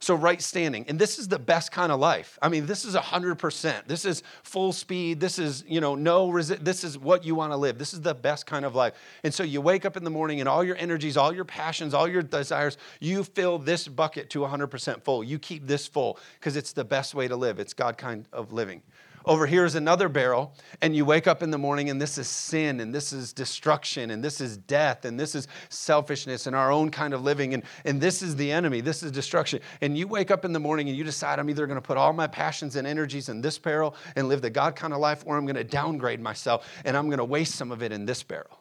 So, 0.00 0.14
right 0.14 0.40
standing. 0.40 0.84
And 0.88 0.96
this 0.96 1.18
is 1.18 1.26
the 1.26 1.40
best 1.40 1.72
kind 1.72 1.90
of 1.90 1.98
life. 1.98 2.38
I 2.40 2.48
mean, 2.48 2.66
this 2.66 2.84
is 2.84 2.94
100%. 2.94 3.86
This 3.88 4.04
is 4.04 4.22
full 4.44 4.72
speed. 4.72 5.18
This 5.18 5.40
is, 5.40 5.64
you 5.66 5.80
know, 5.80 5.96
no 5.96 6.30
resist. 6.30 6.64
This 6.64 6.84
is 6.84 6.96
what 6.96 7.24
you 7.24 7.34
want 7.34 7.52
to 7.52 7.56
live. 7.56 7.78
This 7.78 7.92
is 7.92 8.00
the 8.00 8.14
best 8.14 8.46
kind 8.46 8.64
of 8.64 8.76
life. 8.76 8.94
And 9.24 9.34
so 9.34 9.42
you 9.42 9.60
wake 9.60 9.84
up 9.84 9.96
in 9.96 10.04
the 10.04 10.10
morning 10.10 10.38
and 10.38 10.48
all 10.48 10.62
your 10.62 10.76
energies, 10.76 11.16
all 11.16 11.34
your 11.34 11.44
passions, 11.44 11.94
all 11.94 12.06
your 12.06 12.22
desires, 12.22 12.78
you 13.00 13.24
fill 13.24 13.58
this 13.58 13.88
bucket 13.88 14.30
to 14.30 14.40
100% 14.40 15.02
full. 15.02 15.24
You 15.24 15.40
keep 15.40 15.66
this 15.66 15.88
full 15.88 16.20
because 16.38 16.54
it's 16.54 16.72
the 16.72 16.84
best 16.84 17.12
way 17.12 17.26
to 17.26 17.34
live. 17.34 17.58
It's 17.58 17.74
God 17.74 17.98
kind 17.98 18.28
of 18.32 18.52
living. 18.52 18.82
Over 19.28 19.46
here 19.46 19.66
is 19.66 19.74
another 19.74 20.08
barrel, 20.08 20.54
and 20.80 20.96
you 20.96 21.04
wake 21.04 21.26
up 21.26 21.42
in 21.42 21.50
the 21.50 21.58
morning, 21.58 21.90
and 21.90 22.00
this 22.00 22.16
is 22.16 22.26
sin, 22.26 22.80
and 22.80 22.94
this 22.94 23.12
is 23.12 23.34
destruction, 23.34 24.10
and 24.10 24.24
this 24.24 24.40
is 24.40 24.56
death, 24.56 25.04
and 25.04 25.20
this 25.20 25.34
is 25.34 25.48
selfishness, 25.68 26.46
and 26.46 26.56
our 26.56 26.72
own 26.72 26.90
kind 26.90 27.12
of 27.12 27.22
living, 27.22 27.52
and, 27.52 27.62
and 27.84 28.00
this 28.00 28.22
is 28.22 28.36
the 28.36 28.50
enemy, 28.50 28.80
this 28.80 29.02
is 29.02 29.12
destruction. 29.12 29.60
And 29.82 29.98
you 29.98 30.08
wake 30.08 30.30
up 30.30 30.46
in 30.46 30.54
the 30.54 30.58
morning 30.58 30.88
and 30.88 30.96
you 30.96 31.04
decide, 31.04 31.38
I'm 31.38 31.50
either 31.50 31.66
going 31.66 31.76
to 31.76 31.82
put 31.82 31.98
all 31.98 32.14
my 32.14 32.26
passions 32.26 32.74
and 32.76 32.86
energies 32.86 33.28
in 33.28 33.42
this 33.42 33.58
barrel 33.58 33.94
and 34.16 34.28
live 34.28 34.40
the 34.40 34.48
God 34.48 34.74
kind 34.74 34.94
of 34.94 34.98
life, 34.98 35.24
or 35.26 35.36
I'm 35.36 35.44
going 35.44 35.56
to 35.56 35.64
downgrade 35.64 36.20
myself 36.20 36.66
and 36.86 36.96
I'm 36.96 37.08
going 37.08 37.18
to 37.18 37.24
waste 37.26 37.54
some 37.54 37.70
of 37.70 37.82
it 37.82 37.92
in 37.92 38.06
this 38.06 38.22
barrel. 38.22 38.58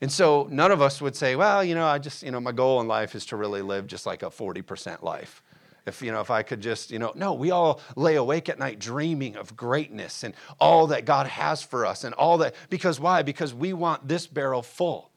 And 0.00 0.10
so 0.10 0.48
none 0.50 0.72
of 0.72 0.80
us 0.80 1.02
would 1.02 1.14
say, 1.14 1.36
well, 1.36 1.62
you 1.62 1.74
know, 1.74 1.86
I 1.86 1.98
just, 1.98 2.22
you 2.22 2.30
know, 2.30 2.40
my 2.40 2.52
goal 2.52 2.80
in 2.80 2.88
life 2.88 3.14
is 3.14 3.26
to 3.26 3.36
really 3.36 3.60
live 3.60 3.86
just 3.86 4.06
like 4.06 4.22
a 4.22 4.30
40% 4.30 5.02
life 5.02 5.42
if 5.88 6.02
you 6.02 6.12
know 6.12 6.20
if 6.20 6.30
i 6.30 6.42
could 6.42 6.60
just 6.60 6.90
you 6.90 6.98
know 6.98 7.12
no 7.16 7.34
we 7.34 7.50
all 7.50 7.80
lay 7.96 8.14
awake 8.14 8.48
at 8.48 8.58
night 8.58 8.78
dreaming 8.78 9.36
of 9.36 9.56
greatness 9.56 10.22
and 10.22 10.34
all 10.60 10.86
that 10.86 11.04
god 11.04 11.26
has 11.26 11.62
for 11.62 11.84
us 11.84 12.04
and 12.04 12.14
all 12.14 12.38
that 12.38 12.54
because 12.70 13.00
why? 13.00 13.22
Because 13.22 13.54
we 13.54 13.72
want 13.72 14.06
this 14.06 14.26
barrel 14.26 14.62
full. 14.62 15.10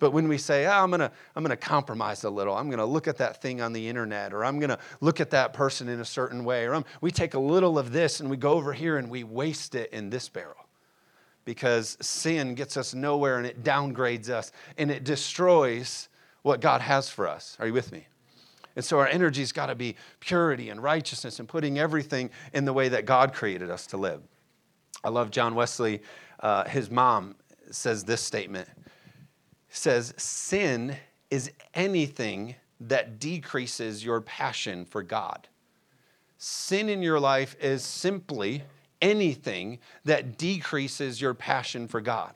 But 0.00 0.12
when 0.12 0.28
we 0.28 0.38
say 0.38 0.66
oh, 0.66 0.72
i'm 0.72 0.90
going 0.90 1.00
to 1.00 1.10
i'm 1.34 1.44
to 1.44 1.56
compromise 1.56 2.24
a 2.24 2.30
little. 2.30 2.56
I'm 2.56 2.66
going 2.66 2.78
to 2.78 2.84
look 2.84 3.08
at 3.08 3.18
that 3.18 3.42
thing 3.42 3.60
on 3.60 3.72
the 3.72 3.88
internet 3.88 4.32
or 4.32 4.44
i'm 4.44 4.58
going 4.58 4.70
to 4.70 4.78
look 5.00 5.20
at 5.20 5.30
that 5.30 5.52
person 5.52 5.88
in 5.88 6.00
a 6.00 6.04
certain 6.04 6.44
way 6.44 6.66
or 6.66 6.74
I'm, 6.74 6.84
we 7.00 7.10
take 7.10 7.34
a 7.34 7.38
little 7.38 7.78
of 7.78 7.92
this 7.92 8.20
and 8.20 8.30
we 8.30 8.36
go 8.36 8.52
over 8.52 8.72
here 8.72 8.98
and 8.98 9.10
we 9.10 9.24
waste 9.24 9.74
it 9.74 9.92
in 9.92 10.10
this 10.10 10.28
barrel. 10.28 10.66
Because 11.44 11.96
sin 12.00 12.54
gets 12.54 12.76
us 12.76 12.94
nowhere 12.94 13.38
and 13.38 13.46
it 13.46 13.64
downgrades 13.64 14.28
us 14.28 14.52
and 14.76 14.90
it 14.90 15.04
destroys 15.04 16.08
what 16.42 16.60
god 16.60 16.80
has 16.80 17.08
for 17.08 17.26
us. 17.26 17.56
Are 17.58 17.66
you 17.66 17.72
with 17.72 17.90
me 17.90 18.06
and 18.78 18.84
so 18.84 19.00
our 19.00 19.08
energy's 19.08 19.50
got 19.50 19.66
to 19.66 19.74
be 19.74 19.96
purity 20.20 20.70
and 20.70 20.80
righteousness 20.80 21.40
and 21.40 21.48
putting 21.48 21.80
everything 21.80 22.30
in 22.52 22.64
the 22.64 22.72
way 22.72 22.88
that 22.88 23.06
God 23.06 23.34
created 23.34 23.72
us 23.72 23.88
to 23.88 23.96
live. 23.96 24.22
I 25.02 25.08
love 25.08 25.32
John 25.32 25.56
Wesley. 25.56 26.00
Uh, 26.38 26.62
his 26.62 26.88
mom 26.88 27.34
says 27.72 28.04
this 28.04 28.22
statement 28.22 28.68
says, 29.68 30.14
Sin 30.16 30.94
is 31.28 31.50
anything 31.74 32.54
that 32.78 33.18
decreases 33.18 34.04
your 34.04 34.20
passion 34.20 34.84
for 34.84 35.02
God. 35.02 35.48
Sin 36.36 36.88
in 36.88 37.02
your 37.02 37.18
life 37.18 37.56
is 37.60 37.82
simply 37.82 38.62
anything 39.02 39.80
that 40.04 40.38
decreases 40.38 41.20
your 41.20 41.34
passion 41.34 41.88
for 41.88 42.00
God. 42.00 42.32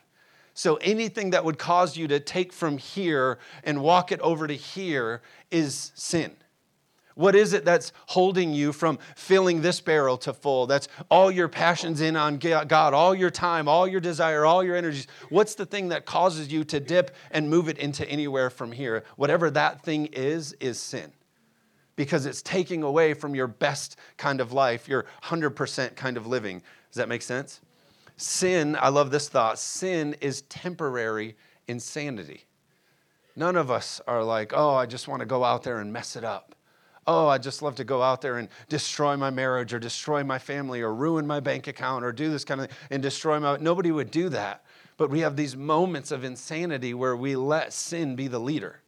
So 0.53 0.75
anything 0.77 1.31
that 1.31 1.43
would 1.45 1.57
cause 1.57 1.97
you 1.97 2.07
to 2.09 2.19
take 2.19 2.53
from 2.53 2.77
here 2.77 3.39
and 3.63 3.81
walk 3.81 4.11
it 4.11 4.19
over 4.19 4.47
to 4.47 4.53
here 4.53 5.21
is 5.49 5.91
sin. 5.95 6.35
What 7.15 7.35
is 7.35 7.53
it 7.53 7.63
that's 7.63 7.91
holding 8.07 8.53
you 8.53 8.73
from 8.73 8.97
filling 9.15 9.61
this 9.61 9.81
barrel 9.81 10.17
to 10.19 10.33
full? 10.33 10.65
That's 10.65 10.87
all 11.09 11.31
your 11.31 11.47
passions 11.47 12.01
in 12.01 12.15
on 12.15 12.37
God, 12.37 12.93
all 12.93 13.13
your 13.13 13.29
time, 13.29 13.67
all 13.67 13.87
your 13.87 14.01
desire, 14.01 14.45
all 14.45 14.63
your 14.63 14.75
energies. 14.75 15.07
What's 15.29 15.55
the 15.55 15.65
thing 15.65 15.89
that 15.89 16.05
causes 16.05 16.51
you 16.51 16.63
to 16.65 16.79
dip 16.79 17.15
and 17.29 17.49
move 17.49 17.69
it 17.69 17.77
into 17.77 18.07
anywhere 18.09 18.49
from 18.49 18.71
here? 18.71 19.03
Whatever 19.15 19.51
that 19.51 19.83
thing 19.83 20.07
is, 20.07 20.53
is 20.53 20.79
sin. 20.79 21.11
Because 21.95 22.25
it's 22.25 22.41
taking 22.41 22.81
away 22.81 23.13
from 23.13 23.35
your 23.35 23.47
best 23.47 23.97
kind 24.17 24.41
of 24.41 24.51
life, 24.51 24.87
your 24.87 25.05
100% 25.23 25.95
kind 25.95 26.17
of 26.17 26.25
living. 26.25 26.63
Does 26.89 26.97
that 26.97 27.09
make 27.09 27.21
sense? 27.21 27.61
Sin, 28.17 28.77
I 28.79 28.89
love 28.89 29.11
this 29.11 29.29
thought 29.29 29.57
sin 29.59 30.15
is 30.21 30.43
temporary 30.43 31.35
insanity. 31.67 32.45
None 33.35 33.55
of 33.55 33.71
us 33.71 33.99
are 34.07 34.23
like, 34.23 34.53
oh, 34.55 34.75
I 34.75 34.85
just 34.85 35.07
want 35.07 35.21
to 35.21 35.25
go 35.25 35.43
out 35.43 35.63
there 35.63 35.79
and 35.79 35.91
mess 35.91 36.15
it 36.15 36.23
up. 36.23 36.55
Oh, 37.05 37.27
I 37.27 37.37
just 37.37 37.61
love 37.61 37.75
to 37.75 37.83
go 37.83 38.01
out 38.01 38.21
there 38.21 38.37
and 38.37 38.47
destroy 38.69 39.17
my 39.17 39.29
marriage 39.29 39.73
or 39.73 39.79
destroy 39.79 40.23
my 40.23 40.39
family 40.39 40.81
or 40.81 40.93
ruin 40.93 41.27
my 41.27 41.39
bank 41.39 41.67
account 41.67 42.05
or 42.05 42.11
do 42.11 42.29
this 42.29 42.45
kind 42.45 42.61
of 42.61 42.67
thing 42.67 42.77
and 42.91 43.03
destroy 43.03 43.39
my. 43.39 43.57
Nobody 43.57 43.91
would 43.91 44.11
do 44.11 44.29
that. 44.29 44.63
But 44.95 45.09
we 45.09 45.19
have 45.21 45.35
these 45.35 45.57
moments 45.57 46.11
of 46.11 46.23
insanity 46.23 46.93
where 46.93 47.15
we 47.15 47.35
let 47.35 47.73
sin 47.73 48.15
be 48.15 48.27
the 48.27 48.39
leader. 48.39 48.82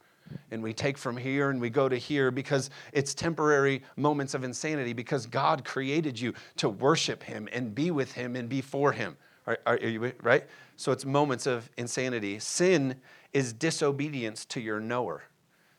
And 0.52 0.64
we 0.64 0.74
take 0.74 0.98
from 0.98 1.18
here 1.18 1.50
and 1.50 1.60
we 1.60 1.70
go 1.70 1.90
to 1.90 1.98
here 1.98 2.32
because 2.32 2.70
it's 2.94 3.14
temporary 3.14 3.84
moments 3.96 4.34
of 4.34 4.44
insanity 4.44 4.94
because 4.94 5.26
God 5.26 5.64
created 5.66 6.20
you 6.20 6.34
to 6.58 6.70
worship 6.70 7.24
Him 7.24 7.48
and 7.52 7.76
be 7.76 7.92
with 7.92 8.14
Him 8.14 8.36
and 8.36 8.50
be 8.50 8.62
for 8.62 8.92
Him. 8.92 9.18
Are, 9.48 9.60
are, 9.66 9.76
are 9.76 9.88
you 9.88 10.14
right? 10.24 10.46
So 10.78 10.92
it's 10.92 11.06
moments 11.06 11.46
of 11.46 11.70
insanity. 11.78 12.40
Sin 12.40 12.96
is 13.34 13.54
disobedience 13.54 14.46
to 14.46 14.60
your 14.60 14.80
knower. 14.80 15.24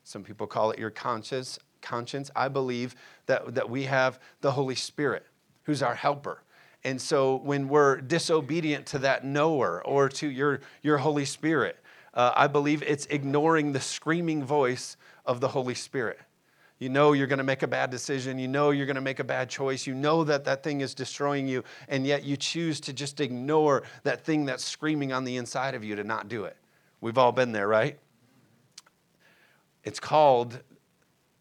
Some 0.04 0.22
people 0.22 0.46
call 0.46 0.70
it 0.70 0.78
your 0.78 0.90
conscience. 0.90 1.58
Conscience. 1.80 2.30
I 2.36 2.48
believe 2.48 2.94
that, 3.26 3.54
that 3.54 3.68
we 3.68 3.84
have 3.84 4.20
the 4.40 4.52
Holy 4.52 4.74
Spirit, 4.74 5.26
who's 5.64 5.82
our 5.82 5.94
helper. 5.94 6.42
And 6.84 7.00
so 7.00 7.36
when 7.36 7.68
we're 7.68 8.00
disobedient 8.00 8.86
to 8.86 9.00
that 9.00 9.24
knower 9.24 9.84
or 9.84 10.08
to 10.10 10.28
your, 10.28 10.60
your 10.82 10.98
Holy 10.98 11.24
Spirit, 11.24 11.78
uh, 12.16 12.32
I 12.34 12.46
believe 12.46 12.82
it's 12.82 13.06
ignoring 13.06 13.72
the 13.72 13.80
screaming 13.80 14.42
voice 14.42 14.96
of 15.26 15.40
the 15.40 15.48
Holy 15.48 15.74
Spirit. 15.74 16.18
You 16.78 16.88
know 16.88 17.12
you're 17.12 17.26
going 17.26 17.38
to 17.38 17.44
make 17.44 17.62
a 17.62 17.68
bad 17.68 17.90
decision. 17.90 18.38
You 18.38 18.48
know 18.48 18.70
you're 18.70 18.86
going 18.86 18.96
to 18.96 19.02
make 19.02 19.18
a 19.18 19.24
bad 19.24 19.48
choice. 19.48 19.86
You 19.86 19.94
know 19.94 20.24
that 20.24 20.44
that 20.44 20.62
thing 20.62 20.80
is 20.80 20.94
destroying 20.94 21.46
you, 21.46 21.62
and 21.88 22.06
yet 22.06 22.24
you 22.24 22.36
choose 22.36 22.80
to 22.80 22.92
just 22.92 23.20
ignore 23.20 23.82
that 24.02 24.24
thing 24.24 24.46
that's 24.46 24.64
screaming 24.64 25.12
on 25.12 25.24
the 25.24 25.36
inside 25.36 25.74
of 25.74 25.84
you 25.84 25.94
to 25.96 26.04
not 26.04 26.28
do 26.28 26.44
it. 26.44 26.56
We've 27.00 27.18
all 27.18 27.32
been 27.32 27.52
there, 27.52 27.68
right? 27.68 27.98
It's 29.84 30.00
called 30.00 30.60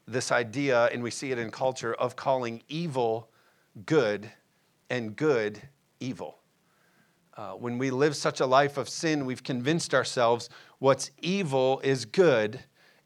this 0.06 0.30
idea, 0.30 0.84
and 0.86 1.02
we 1.02 1.10
see 1.10 1.32
it 1.32 1.38
in 1.38 1.50
culture, 1.50 1.94
of 1.94 2.16
calling 2.16 2.62
evil 2.68 3.28
good 3.84 4.30
and 4.88 5.16
good 5.16 5.60
evil. 6.00 6.38
Uh, 7.36 7.50
when 7.52 7.76
we 7.76 7.90
live 7.90 8.16
such 8.16 8.40
a 8.40 8.46
life 8.46 8.78
of 8.78 8.88
sin, 8.88 9.26
we've 9.26 9.42
convinced 9.42 9.92
ourselves 9.92 10.48
what's 10.78 11.10
evil 11.20 11.80
is 11.82 12.04
good 12.04 12.60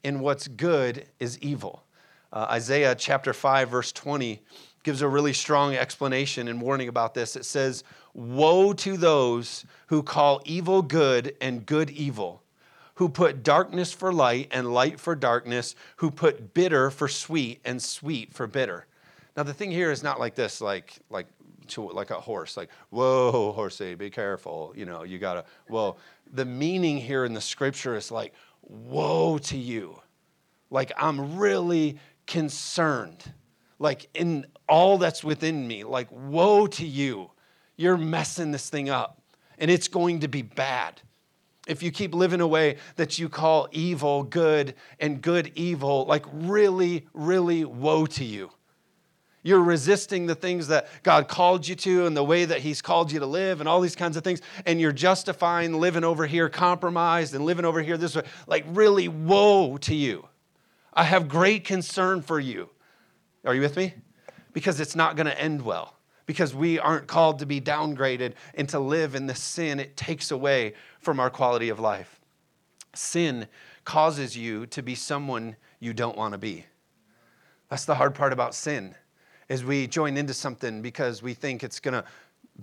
and 0.05 0.21
what's 0.21 0.49
good 0.49 1.07
is 1.19 1.39
evil. 1.39 1.85
Uh, 2.33 2.47
Isaiah 2.51 2.95
chapter 2.95 3.33
5, 3.33 3.71
verse 3.71 3.93
20 3.93 4.43
gives 4.83 5.03
a 5.03 5.09
really 5.09 5.33
strong 5.33 5.75
explanation 5.75 6.49
and 6.49 6.61
warning 6.61 6.89
about 6.89 7.15
this. 7.15 7.37
It 7.37 7.45
says, 7.45 7.85
Woe 8.15 8.73
to 8.75 8.97
those 8.97 9.65
who 9.89 10.03
call 10.03 10.41
evil 10.45 10.83
good 10.83 11.35
and 11.41 11.67
good 11.67 11.91
evil, 11.91 12.43
who 12.95 13.09
put 13.09 13.43
darkness 13.43 13.93
for 13.93 14.13
light 14.13 14.49
and 14.51 14.73
light 14.73 14.99
for 14.99 15.15
darkness, 15.15 15.75
who 15.97 16.11
put 16.11 16.55
bitter 16.55 16.91
for 16.91 17.09
sweet 17.09 17.61
and 17.65 17.81
sweet 17.83 18.33
for 18.33 18.47
bitter. 18.47 18.87
Now 19.37 19.43
the 19.43 19.55
thing 19.55 19.71
here 19.71 19.91
is 19.91 20.03
not 20.03 20.19
like 20.19 20.35
this, 20.35 20.61
like 20.61 20.99
like 21.09 21.27
to 21.71 21.89
like 21.91 22.11
a 22.11 22.21
horse, 22.21 22.57
like 22.57 22.71
whoa, 22.91 23.53
horsey, 23.53 23.95
be 23.95 24.11
careful. 24.11 24.73
You 24.77 24.85
know, 24.85 25.03
you 25.03 25.19
gotta. 25.19 25.45
Well, 25.69 25.99
the 26.33 26.45
meaning 26.45 26.99
here 26.99 27.25
in 27.25 27.33
the 27.35 27.41
scripture 27.41 27.97
is 27.97 28.11
like, 28.11 28.35
woe 28.63 29.39
to 29.39 29.57
you, 29.57 30.01
like 30.71 30.93
I'm 30.97 31.39
really 31.39 31.99
concerned, 32.27 33.33
like 33.79 34.09
in 34.15 34.47
all 34.69 34.99
that's 34.99 35.25
within 35.25 35.67
me, 35.67 35.85
like 35.85 36.09
woe 36.11 36.67
to 36.69 36.87
you, 36.87 37.31
you're 37.77 37.97
messing 37.97 38.51
this 38.53 38.69
thing 38.71 38.91
up, 38.91 39.21
and 39.59 39.71
it's 39.71 39.89
going 39.89 40.21
to 40.21 40.29
be 40.29 40.43
bad 40.43 41.01
if 41.71 41.83
you 41.83 41.91
keep 41.91 42.15
living 42.15 42.41
a 42.41 42.47
way 42.47 42.77
that 42.97 43.19
you 43.19 43.29
call 43.29 43.69
evil 43.71 44.25
good 44.25 44.75
and 44.99 45.23
good 45.23 45.53
evil, 45.55 46.05
like 46.07 46.25
really, 46.33 47.07
really 47.15 47.65
woe 47.65 48.07
to 48.07 48.25
you. 48.25 48.51
You're 49.43 49.63
resisting 49.63 50.27
the 50.27 50.35
things 50.35 50.69
that 50.69 50.89
God 51.03 51.27
called 51.27 51.67
you 51.67 51.75
to 51.77 52.07
and 52.07 52.15
the 52.17 52.23
way 52.23 52.45
that 52.45 52.61
He's 52.61 52.83
called 52.83 53.11
you 53.11 53.21
to 53.21 53.27
live 53.27 53.61
and 53.61 53.69
all 53.69 53.81
these 53.81 53.97
kinds 53.97 54.17
of 54.17 54.25
things. 54.25 54.43
And 54.67 54.81
you're 54.81 54.93
justifying 54.93 55.81
living 55.81 56.05
over 56.05 56.27
here 56.27 56.49
compromised 56.51 57.35
and 57.35 57.47
living 57.47 57.65
over 57.65 57.81
here 57.81 57.97
this 57.97 58.15
way. 58.15 58.23
Like, 58.47 58.65
really, 58.69 59.09
woe 59.09 59.79
to 59.79 59.95
you. 59.95 60.27
I 60.93 61.05
have 61.05 61.29
great 61.29 61.65
concern 61.65 62.21
for 62.21 62.39
you. 62.39 62.69
Are 63.45 63.55
you 63.55 63.63
with 63.63 63.77
me? 63.77 63.95
Because 64.53 64.79
it's 64.79 64.97
not 64.97 65.17
going 65.17 65.27
to 65.27 65.41
end 65.41 65.63
well. 65.63 65.95
Because 66.27 66.55
we 66.55 66.79
aren't 66.79 67.07
called 67.07 67.39
to 67.39 67.47
be 67.47 67.61
downgraded 67.61 68.35
and 68.55 68.69
to 68.69 68.79
live 68.79 69.15
in 69.15 69.27
the 69.27 69.35
sin 69.35 69.81
it 69.81 69.97
takes 69.97 70.31
away 70.31 70.75
from 71.01 71.19
our 71.19 71.31
quality 71.31 71.71
of 71.71 71.81
life. 71.81 72.21
Sin 72.95 73.49
causes 73.85 74.37
you 74.37 74.67
to 74.67 74.83
be 74.83 74.95
someone 74.95 75.57
you 75.79 75.95
don't 75.95 76.17
want 76.17 76.33
to 76.33 76.39
be. 76.39 76.67
That's 77.71 77.87
the 77.87 77.95
hard 77.95 78.15
part 78.15 78.33
about 78.33 78.55
sin 78.55 78.95
is 79.51 79.65
we 79.65 79.89
join 79.89 80.17
into 80.17 80.33
something 80.33 80.81
because 80.81 81.23
we 81.23 81.35
think 81.35 81.65
it's 81.65 81.81
going 81.81 81.93
to 81.93 82.05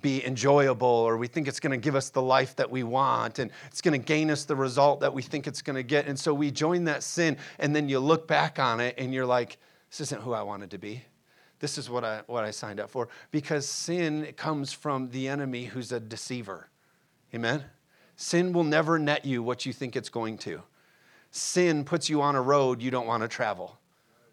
be 0.02 0.26
enjoyable 0.26 0.88
or 0.88 1.18
we 1.18 1.28
think 1.28 1.48
it's 1.48 1.60
going 1.60 1.72
to 1.72 1.78
give 1.78 1.96
us 1.96 2.10
the 2.10 2.22
life 2.22 2.56
that 2.56 2.72
we 2.72 2.84
want 2.84 3.40
and 3.40 3.52
it's 3.68 3.82
going 3.82 4.00
to 4.00 4.04
gain 4.04 4.32
us 4.32 4.46
the 4.46 4.56
result 4.56 5.02
that 5.02 5.14
we 5.14 5.22
think 5.22 5.48
it's 5.48 5.62
going 5.62 5.76
to 5.76 5.84
get. 5.84 6.08
And 6.08 6.18
so 6.18 6.34
we 6.34 6.50
join 6.50 6.86
that 6.86 7.04
sin 7.04 7.38
and 7.60 7.76
then 7.76 7.90
you 7.90 8.00
look 8.00 8.26
back 8.26 8.58
on 8.58 8.80
it 8.80 8.96
and 8.98 9.14
you're 9.14 9.26
like, 9.26 9.58
this 9.90 10.00
isn't 10.00 10.22
who 10.22 10.32
I 10.34 10.42
wanted 10.44 10.72
to 10.72 10.78
be. 10.78 11.04
This 11.60 11.78
is 11.78 11.90
what 11.90 12.06
I, 12.06 12.22
what 12.28 12.46
I 12.46 12.52
signed 12.52 12.80
up 12.80 12.90
for. 12.90 13.10
Because 13.32 13.68
sin 13.68 14.34
comes 14.38 14.72
from 14.72 15.10
the 15.10 15.28
enemy 15.28 15.66
who's 15.66 15.92
a 15.92 16.00
deceiver. 16.00 16.70
Amen? 17.36 17.66
Sin 18.16 18.54
will 18.54 18.64
never 18.64 18.98
net 18.98 19.26
you 19.26 19.44
what 19.44 19.66
you 19.66 19.74
think 19.74 19.98
it's 19.98 20.10
going 20.10 20.38
to. 20.40 20.62
Sin 21.32 21.84
puts 21.84 22.10
you 22.10 22.22
on 22.22 22.36
a 22.36 22.42
road 22.42 22.82
you 22.82 22.92
don't 22.92 23.08
want 23.08 23.24
to 23.24 23.28
travel. 23.28 23.78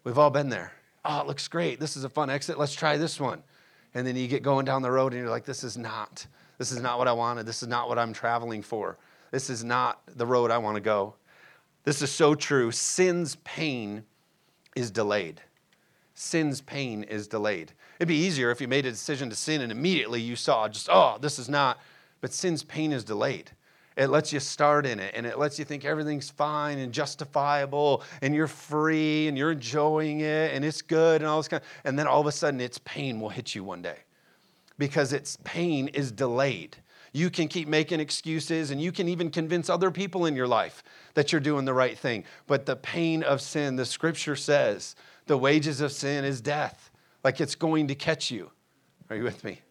We've 0.05 0.17
all 0.17 0.29
been 0.29 0.47
there 0.49 0.74
oh, 1.05 1.21
it 1.21 1.27
looks 1.27 1.47
great. 1.47 1.79
This 1.79 1.95
is 1.95 2.03
a 2.03 2.09
fun 2.09 2.29
exit. 2.29 2.57
Let's 2.59 2.73
try 2.73 2.97
this 2.97 3.19
one. 3.19 3.43
And 3.93 4.05
then 4.05 4.15
you 4.15 4.27
get 4.27 4.43
going 4.43 4.65
down 4.65 4.81
the 4.81 4.91
road 4.91 5.13
and 5.13 5.21
you're 5.21 5.31
like, 5.31 5.45
this 5.45 5.63
is 5.63 5.77
not. 5.77 6.27
This 6.57 6.71
is 6.71 6.81
not 6.81 6.97
what 6.97 7.07
I 7.07 7.13
wanted. 7.13 7.45
This 7.45 7.61
is 7.63 7.69
not 7.69 7.87
what 7.87 7.99
I'm 7.99 8.13
traveling 8.13 8.61
for. 8.61 8.97
This 9.31 9.49
is 9.49 9.63
not 9.63 10.01
the 10.07 10.25
road 10.25 10.51
I 10.51 10.57
want 10.57 10.75
to 10.75 10.81
go. 10.81 11.15
This 11.83 12.01
is 12.01 12.11
so 12.11 12.35
true. 12.35 12.71
Sin's 12.71 13.35
pain 13.37 14.03
is 14.75 14.91
delayed. 14.91 15.41
Sin's 16.13 16.61
pain 16.61 17.03
is 17.03 17.27
delayed. 17.27 17.73
It'd 17.99 18.07
be 18.07 18.15
easier 18.15 18.51
if 18.51 18.59
you 18.59 18.67
made 18.67 18.85
a 18.85 18.91
decision 18.91 19.29
to 19.29 19.35
sin 19.35 19.61
and 19.61 19.71
immediately 19.71 20.21
you 20.21 20.35
saw 20.35 20.67
just, 20.67 20.89
oh, 20.91 21.17
this 21.21 21.37
is 21.39 21.47
not. 21.47 21.79
But 22.21 22.33
sin's 22.33 22.63
pain 22.63 22.91
is 22.91 23.03
delayed. 23.03 23.51
It 23.97 24.07
lets 24.09 24.33
you 24.33 24.41
start 24.41 24.85
in 24.85 24.99
it 24.99 25.13
and 25.15 25.25
it 25.25 25.39
lets 25.39 25.57
you 25.57 25.63
think 25.63 25.85
everything's 25.85 26.29
fine 26.29 26.79
and 26.79 26.91
justifiable 26.91 28.03
and 28.21 28.35
you're 28.35 28.47
free 28.47 29.27
and 29.27 29.37
you're 29.37 29.53
enjoying 29.53 30.19
it 30.19 30.53
and 30.53 30.65
it's 30.65 30.81
good 30.81 31.21
and 31.21 31.29
all 31.29 31.37
this 31.37 31.47
kind 31.47 31.63
of, 31.63 31.67
and 31.85 31.97
then 31.97 32.05
all 32.05 32.19
of 32.19 32.27
a 32.27 32.31
sudden 32.31 32.59
its 32.59 32.77
pain 32.79 33.21
will 33.21 33.29
hit 33.29 33.55
you 33.55 33.63
one 33.63 33.81
day 33.81 33.97
because 34.77 35.13
its 35.13 35.37
pain 35.45 35.87
is 35.89 36.11
delayed. 36.11 36.75
You 37.13 37.29
can 37.29 37.47
keep 37.47 37.69
making 37.69 38.01
excuses 38.01 38.71
and 38.71 38.81
you 38.81 38.91
can 38.91 39.07
even 39.07 39.29
convince 39.29 39.69
other 39.69 39.89
people 39.89 40.25
in 40.25 40.35
your 40.35 40.47
life 40.47 40.83
that 41.13 41.31
you're 41.31 41.39
doing 41.39 41.63
the 41.63 41.73
right 41.73 41.97
thing. 41.97 42.25
But 42.47 42.65
the 42.65 42.75
pain 42.75 43.23
of 43.23 43.39
sin, 43.39 43.77
the 43.77 43.85
scripture 43.85 44.35
says, 44.35 44.97
the 45.25 45.37
wages 45.37 45.79
of 45.79 45.93
sin 45.93 46.25
is 46.25 46.41
death. 46.41 46.91
Like 47.23 47.39
it's 47.39 47.55
going 47.55 47.87
to 47.87 47.95
catch 47.95 48.29
you. 48.29 48.51
Are 49.09 49.15
you 49.15 49.23
with 49.23 49.43
me? 49.45 49.61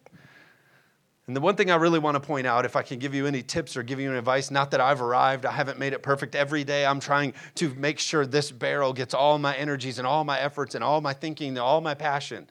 And 1.27 1.35
the 1.35 1.41
one 1.41 1.57
thing 1.57 1.71
I 1.71 1.77
really 1.77 1.99
want 1.99 2.17
to 2.17 2.21
point 2.21 2.47
out, 2.47 2.67
if 2.67 2.77
I 2.77 2.83
can 2.83 2.99
give 2.99 3.15
you 3.15 3.27
any 3.27 3.43
tips 3.43 3.79
or 3.79 3.83
give 3.83 3.99
you 3.99 4.11
any 4.11 4.19
advice, 4.19 4.51
not 4.51 4.71
that 4.73 4.81
I've 4.81 5.01
arrived, 5.01 5.47
I 5.47 5.53
haven't 5.53 5.79
made 5.79 5.95
it 5.95 6.03
perfect 6.03 6.35
every 6.35 6.65
day. 6.65 6.85
I'm 6.85 7.01
trying 7.01 7.33
to 7.55 7.73
make 7.75 7.99
sure 7.99 8.27
this 8.27 8.51
barrel 8.51 8.93
gets 8.93 9.15
all 9.15 9.39
my 9.39 9.57
energies 9.57 9.99
and 9.99 10.07
all 10.07 10.25
my 10.25 10.39
efforts 10.39 10.75
and 10.75 10.85
all 10.85 11.01
my 11.01 11.15
thinking 11.15 11.49
and 11.49 11.59
all 11.59 11.81
my 11.81 11.95
passion. 11.95 12.47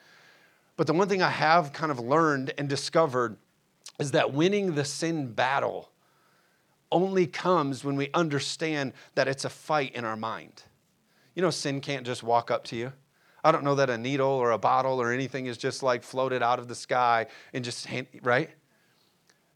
But 0.75 0.87
the 0.87 0.93
one 0.93 1.07
thing 1.07 1.21
I 1.21 1.29
have 1.29 1.71
kind 1.71 1.91
of 1.91 1.99
learned 1.99 2.53
and 2.57 2.67
discovered 2.67 3.37
is 3.99 4.11
that 4.11 4.33
winning 4.33 4.73
the 4.73 4.85
sin 4.85 5.31
battle 5.33 5.91
only 6.91 7.27
comes 7.27 7.83
when 7.83 7.95
we 7.95 8.09
understand 8.15 8.93
that 9.13 9.27
it's 9.27 9.45
a 9.45 9.49
fight 9.49 9.95
in 9.95 10.03
our 10.03 10.17
mind. 10.17 10.63
You 11.35 11.43
know, 11.43 11.51
sin 11.51 11.79
can't 11.79 12.05
just 12.05 12.23
walk 12.23 12.49
up 12.49 12.63
to 12.65 12.75
you. 12.75 12.93
I 13.43 13.51
don't 13.51 13.63
know 13.63 13.75
that 13.75 13.89
a 13.89 13.97
needle 13.97 14.29
or 14.29 14.51
a 14.51 14.57
bottle 14.57 15.01
or 15.01 15.11
anything 15.11 15.45
is 15.45 15.57
just 15.57 15.83
like 15.83 16.01
floated 16.01 16.41
out 16.41 16.59
of 16.59 16.67
the 16.67 16.75
sky 16.75 17.27
and 17.53 17.63
just, 17.63 17.87
right? 18.23 18.49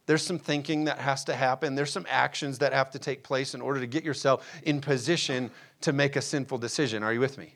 There's 0.07 0.23
some 0.23 0.39
thinking 0.39 0.85
that 0.85 0.97
has 0.97 1.23
to 1.25 1.35
happen. 1.35 1.75
There's 1.75 1.91
some 1.91 2.07
actions 2.09 2.57
that 2.59 2.73
have 2.73 2.89
to 2.91 2.99
take 2.99 3.23
place 3.23 3.53
in 3.53 3.61
order 3.61 3.79
to 3.79 3.87
get 3.87 4.03
yourself 4.03 4.47
in 4.63 4.81
position 4.81 5.51
to 5.81 5.93
make 5.93 6.15
a 6.15 6.21
sinful 6.21 6.57
decision. 6.57 7.03
Are 7.03 7.13
you 7.13 7.19
with 7.19 7.37
me? 7.37 7.53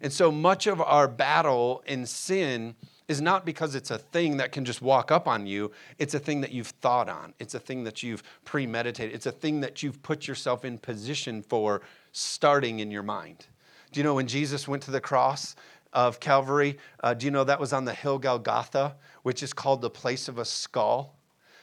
And 0.00 0.12
so 0.12 0.30
much 0.30 0.66
of 0.66 0.80
our 0.80 1.08
battle 1.08 1.82
in 1.86 2.04
sin 2.04 2.74
is 3.06 3.20
not 3.20 3.46
because 3.46 3.74
it's 3.74 3.90
a 3.90 3.98
thing 3.98 4.38
that 4.38 4.50
can 4.50 4.64
just 4.64 4.82
walk 4.82 5.12
up 5.12 5.28
on 5.28 5.46
you. 5.46 5.70
It's 5.98 6.14
a 6.14 6.18
thing 6.18 6.40
that 6.40 6.52
you've 6.52 6.68
thought 6.68 7.08
on. 7.08 7.32
It's 7.38 7.54
a 7.54 7.60
thing 7.60 7.84
that 7.84 8.02
you've 8.02 8.22
premeditated. 8.44 9.14
It's 9.14 9.26
a 9.26 9.32
thing 9.32 9.60
that 9.60 9.82
you've 9.82 10.02
put 10.02 10.26
yourself 10.26 10.64
in 10.64 10.78
position 10.78 11.42
for 11.42 11.82
starting 12.12 12.80
in 12.80 12.90
your 12.90 13.02
mind. 13.02 13.46
Do 13.92 14.00
you 14.00 14.04
know 14.04 14.14
when 14.14 14.26
Jesus 14.26 14.66
went 14.66 14.82
to 14.84 14.90
the 14.90 15.00
cross 15.00 15.54
of 15.92 16.18
Calvary, 16.18 16.78
uh, 17.04 17.14
do 17.14 17.26
you 17.26 17.30
know 17.30 17.44
that 17.44 17.60
was 17.60 17.72
on 17.72 17.84
the 17.84 17.94
hill 17.94 18.18
Golgotha, 18.18 18.96
which 19.22 19.42
is 19.42 19.52
called 19.52 19.80
the 19.80 19.90
place 19.90 20.26
of 20.26 20.38
a 20.38 20.44
skull? 20.44 21.14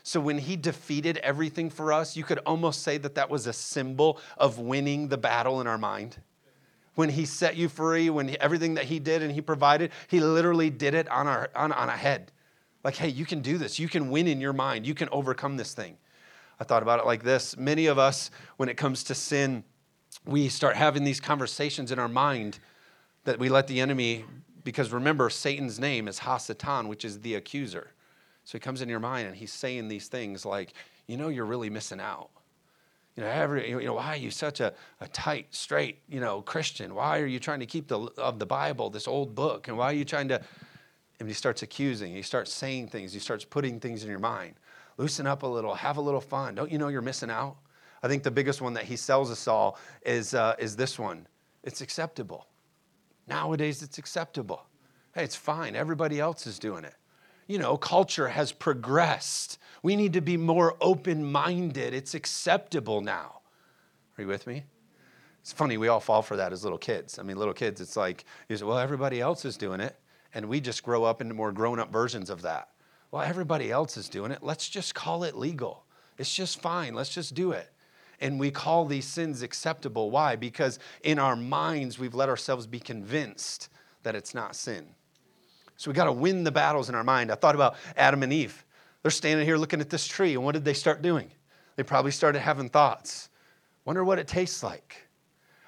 So 0.03 0.19
when 0.19 0.39
he 0.39 0.55
defeated 0.55 1.17
everything 1.17 1.69
for 1.69 1.93
us, 1.93 2.17
you 2.17 2.23
could 2.23 2.39
almost 2.39 2.81
say 2.81 2.97
that 2.97 3.15
that 3.15 3.29
was 3.29 3.47
a 3.47 3.53
symbol 3.53 4.19
of 4.37 4.57
winning 4.57 5.07
the 5.09 5.17
battle 5.17 5.61
in 5.61 5.67
our 5.67 5.77
mind. 5.77 6.17
When 6.95 7.09
he 7.09 7.25
set 7.25 7.55
you 7.55 7.69
free, 7.69 8.09
when 8.09 8.27
he, 8.27 8.39
everything 8.39 8.73
that 8.73 8.85
he 8.85 8.99
did 8.99 9.21
and 9.21 9.31
he 9.31 9.41
provided, 9.41 9.91
he 10.07 10.19
literally 10.19 10.69
did 10.69 10.93
it 10.93 11.07
on, 11.09 11.27
our, 11.27 11.49
on, 11.55 11.71
on 11.71 11.89
a 11.89 11.95
head. 11.95 12.31
Like, 12.83 12.95
hey, 12.95 13.09
you 13.09 13.25
can 13.25 13.41
do 13.41 13.57
this. 13.57 13.79
You 13.79 13.87
can 13.87 14.09
win 14.09 14.27
in 14.27 14.41
your 14.41 14.53
mind. 14.53 14.85
You 14.85 14.95
can 14.95 15.07
overcome 15.11 15.55
this 15.55 15.73
thing. 15.73 15.97
I 16.59 16.63
thought 16.63 16.83
about 16.83 16.99
it 16.99 17.05
like 17.05 17.23
this. 17.23 17.55
Many 17.57 17.85
of 17.85 17.97
us, 17.97 18.31
when 18.57 18.69
it 18.69 18.77
comes 18.77 19.03
to 19.05 19.15
sin, 19.15 19.63
we 20.25 20.49
start 20.49 20.75
having 20.75 21.03
these 21.03 21.19
conversations 21.19 21.91
in 21.91 21.99
our 21.99 22.07
mind 22.07 22.59
that 23.23 23.39
we 23.39 23.49
let 23.49 23.67
the 23.67 23.79
enemy, 23.79 24.25
because 24.63 24.91
remember, 24.91 25.29
Satan's 25.29 25.79
name 25.79 26.07
is 26.07 26.19
Hasatan, 26.19 26.87
which 26.87 27.05
is 27.05 27.21
the 27.21 27.35
accuser. 27.35 27.91
So 28.43 28.53
he 28.53 28.59
comes 28.59 28.81
in 28.81 28.89
your 28.89 28.99
mind 28.99 29.27
and 29.27 29.35
he's 29.35 29.53
saying 29.53 29.87
these 29.87 30.07
things 30.07 30.45
like, 30.45 30.73
you 31.07 31.17
know, 31.17 31.29
you're 31.29 31.45
really 31.45 31.69
missing 31.69 31.99
out. 31.99 32.29
You 33.15 33.23
know, 33.23 33.29
every, 33.29 33.69
you 33.69 33.81
know, 33.81 33.95
why 33.95 34.07
are 34.07 34.17
you 34.17 34.31
such 34.31 34.61
a, 34.61 34.73
a 35.01 35.07
tight, 35.09 35.47
straight, 35.51 35.99
you 36.07 36.21
know, 36.21 36.41
Christian? 36.41 36.95
Why 36.95 37.19
are 37.19 37.25
you 37.25 37.39
trying 37.39 37.59
to 37.59 37.65
keep 37.65 37.87
the 37.87 37.99
of 38.17 38.39
the 38.39 38.45
Bible, 38.45 38.89
this 38.89 39.07
old 39.07 39.35
book? 39.35 39.67
And 39.67 39.77
why 39.77 39.85
are 39.85 39.93
you 39.93 40.05
trying 40.05 40.29
to? 40.29 40.41
And 41.19 41.27
he 41.27 41.33
starts 41.33 41.61
accusing. 41.61 42.15
He 42.15 42.21
starts 42.21 42.53
saying 42.53 42.87
things. 42.87 43.11
He 43.13 43.19
starts 43.19 43.43
putting 43.43 43.79
things 43.79 44.03
in 44.03 44.09
your 44.09 44.19
mind. 44.19 44.55
Loosen 44.97 45.27
up 45.27 45.43
a 45.43 45.47
little. 45.47 45.75
Have 45.75 45.97
a 45.97 46.01
little 46.01 46.21
fun. 46.21 46.55
Don't 46.55 46.71
you 46.71 46.77
know 46.77 46.87
you're 46.87 47.01
missing 47.01 47.29
out? 47.29 47.57
I 48.01 48.07
think 48.07 48.23
the 48.23 48.31
biggest 48.31 48.61
one 48.61 48.73
that 48.73 48.85
he 48.85 48.95
sells 48.95 49.29
us 49.29 49.47
all 49.47 49.77
is 50.05 50.33
uh, 50.33 50.55
is 50.57 50.77
this 50.77 50.97
one. 50.97 51.27
It's 51.63 51.81
acceptable. 51.81 52.47
Nowadays, 53.27 53.83
it's 53.83 53.97
acceptable. 53.97 54.65
Hey, 55.13 55.25
it's 55.25 55.35
fine. 55.35 55.75
Everybody 55.75 56.19
else 56.19 56.47
is 56.47 56.57
doing 56.57 56.85
it 56.85 56.95
you 57.51 57.57
know, 57.57 57.75
culture 57.75 58.29
has 58.29 58.53
progressed. 58.53 59.57
We 59.83 59.97
need 59.97 60.13
to 60.13 60.21
be 60.21 60.37
more 60.37 60.77
open 60.79 61.29
minded. 61.29 61.93
It's 61.93 62.13
acceptable 62.13 63.01
now. 63.01 63.41
Are 64.17 64.21
you 64.21 64.27
with 64.27 64.47
me? 64.47 64.63
It's 65.41 65.51
funny, 65.51 65.77
we 65.77 65.89
all 65.89 65.99
fall 65.99 66.21
for 66.21 66.37
that 66.37 66.53
as 66.53 66.63
little 66.63 66.77
kids. 66.77 67.19
I 67.19 67.23
mean, 67.23 67.35
little 67.35 67.53
kids, 67.53 67.81
it's 67.81 67.97
like, 67.97 68.23
you 68.47 68.55
say, 68.55 68.63
well, 68.63 68.77
everybody 68.77 69.19
else 69.19 69.43
is 69.43 69.57
doing 69.57 69.81
it. 69.81 69.97
And 70.33 70.45
we 70.47 70.61
just 70.61 70.81
grow 70.81 71.03
up 71.03 71.19
into 71.19 71.33
more 71.33 71.51
grown 71.51 71.77
up 71.77 71.91
versions 71.91 72.29
of 72.29 72.43
that. 72.43 72.69
Well, 73.09 73.21
everybody 73.21 73.69
else 73.69 73.97
is 73.97 74.07
doing 74.07 74.31
it. 74.31 74.41
Let's 74.41 74.69
just 74.69 74.95
call 74.95 75.25
it 75.25 75.35
legal. 75.35 75.83
It's 76.17 76.33
just 76.33 76.61
fine. 76.61 76.93
Let's 76.93 77.13
just 77.13 77.33
do 77.33 77.51
it. 77.51 77.69
And 78.21 78.39
we 78.39 78.51
call 78.51 78.85
these 78.85 79.05
sins 79.05 79.41
acceptable. 79.41 80.09
Why? 80.09 80.37
Because 80.37 80.79
in 81.03 81.19
our 81.19 81.35
minds, 81.35 81.99
we've 81.99 82.15
let 82.15 82.29
ourselves 82.29 82.65
be 82.65 82.79
convinced 82.79 83.67
that 84.03 84.15
it's 84.15 84.33
not 84.33 84.55
sin. 84.55 84.95
So 85.81 85.89
we 85.89 85.95
got 85.95 86.03
to 86.03 86.11
win 86.11 86.43
the 86.43 86.51
battles 86.51 86.89
in 86.89 86.95
our 86.95 87.03
mind. 87.03 87.31
I 87.31 87.35
thought 87.35 87.55
about 87.55 87.75
Adam 87.97 88.21
and 88.21 88.31
Eve. 88.31 88.63
They're 89.01 89.09
standing 89.09 89.47
here 89.47 89.57
looking 89.57 89.81
at 89.81 89.89
this 89.89 90.05
tree, 90.05 90.35
and 90.35 90.43
what 90.43 90.51
did 90.51 90.63
they 90.63 90.75
start 90.75 91.01
doing? 91.01 91.31
They 91.75 91.81
probably 91.81 92.11
started 92.11 92.41
having 92.41 92.69
thoughts. 92.69 93.29
Wonder 93.83 94.03
what 94.03 94.19
it 94.19 94.27
tastes 94.27 94.61
like. 94.61 95.07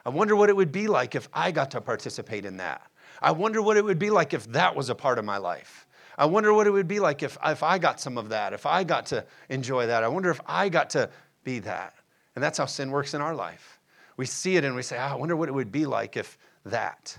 I 0.05 0.09
wonder 0.09 0.35
what 0.35 0.51
it 0.51 0.55
would 0.55 0.71
be 0.71 0.85
like 0.85 1.15
if 1.15 1.27
I 1.33 1.49
got 1.49 1.71
to 1.71 1.81
participate 1.81 2.45
in 2.45 2.57
that. 2.57 2.83
I 3.23 3.31
wonder 3.31 3.59
what 3.59 3.75
it 3.75 3.83
would 3.83 3.97
be 3.97 4.11
like 4.11 4.35
if 4.35 4.45
that 4.51 4.75
was 4.75 4.91
a 4.91 4.93
part 4.93 5.17
of 5.17 5.25
my 5.25 5.37
life. 5.37 5.87
I 6.15 6.27
wonder 6.27 6.53
what 6.53 6.67
it 6.67 6.71
would 6.71 6.87
be 6.87 6.99
like 6.99 7.23
if, 7.23 7.35
if 7.43 7.63
I 7.63 7.79
got 7.79 7.99
some 7.99 8.19
of 8.19 8.29
that, 8.29 8.53
if 8.53 8.67
I 8.67 8.83
got 8.83 9.07
to 9.07 9.25
enjoy 9.49 9.87
that. 9.87 10.03
I 10.03 10.09
wonder 10.09 10.29
if 10.29 10.41
I 10.45 10.69
got 10.69 10.91
to 10.91 11.09
be 11.43 11.57
that. 11.61 11.95
And 12.35 12.43
that's 12.43 12.59
how 12.59 12.67
sin 12.67 12.91
works 12.91 13.15
in 13.15 13.21
our 13.21 13.33
life. 13.33 13.79
We 14.17 14.27
see 14.27 14.57
it 14.57 14.63
and 14.63 14.75
we 14.75 14.83
say, 14.83 14.99
oh, 14.99 15.01
I 15.01 15.15
wonder 15.15 15.35
what 15.35 15.49
it 15.49 15.53
would 15.53 15.71
be 15.71 15.87
like 15.87 16.17
if 16.17 16.37
that. 16.65 17.17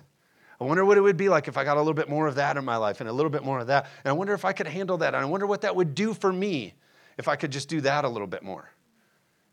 I 0.60 0.64
wonder 0.64 0.84
what 0.84 0.96
it 0.96 1.00
would 1.00 1.16
be 1.16 1.28
like 1.28 1.48
if 1.48 1.56
I 1.56 1.64
got 1.64 1.76
a 1.76 1.80
little 1.80 1.94
bit 1.94 2.08
more 2.08 2.26
of 2.26 2.36
that 2.36 2.56
in 2.56 2.64
my 2.64 2.76
life 2.76 3.00
and 3.00 3.08
a 3.08 3.12
little 3.12 3.30
bit 3.30 3.44
more 3.44 3.58
of 3.58 3.66
that. 3.66 3.86
And 4.04 4.10
I 4.10 4.12
wonder 4.12 4.34
if 4.34 4.44
I 4.44 4.52
could 4.52 4.66
handle 4.66 4.98
that. 4.98 5.14
And 5.14 5.22
I 5.22 5.24
wonder 5.24 5.46
what 5.46 5.62
that 5.62 5.74
would 5.74 5.94
do 5.94 6.14
for 6.14 6.32
me 6.32 6.74
if 7.18 7.28
I 7.28 7.36
could 7.36 7.50
just 7.50 7.68
do 7.68 7.80
that 7.82 8.04
a 8.04 8.08
little 8.08 8.26
bit 8.26 8.42
more. 8.42 8.70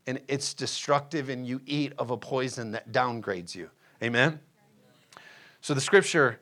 And 0.07 0.19
it's 0.27 0.53
destructive, 0.53 1.29
and 1.29 1.45
you 1.45 1.61
eat 1.65 1.93
of 1.97 2.09
a 2.09 2.17
poison 2.17 2.71
that 2.71 2.91
downgrades 2.91 3.53
you. 3.53 3.69
Amen? 4.01 4.39
So 5.61 5.73
the 5.73 5.81
scripture 5.81 6.39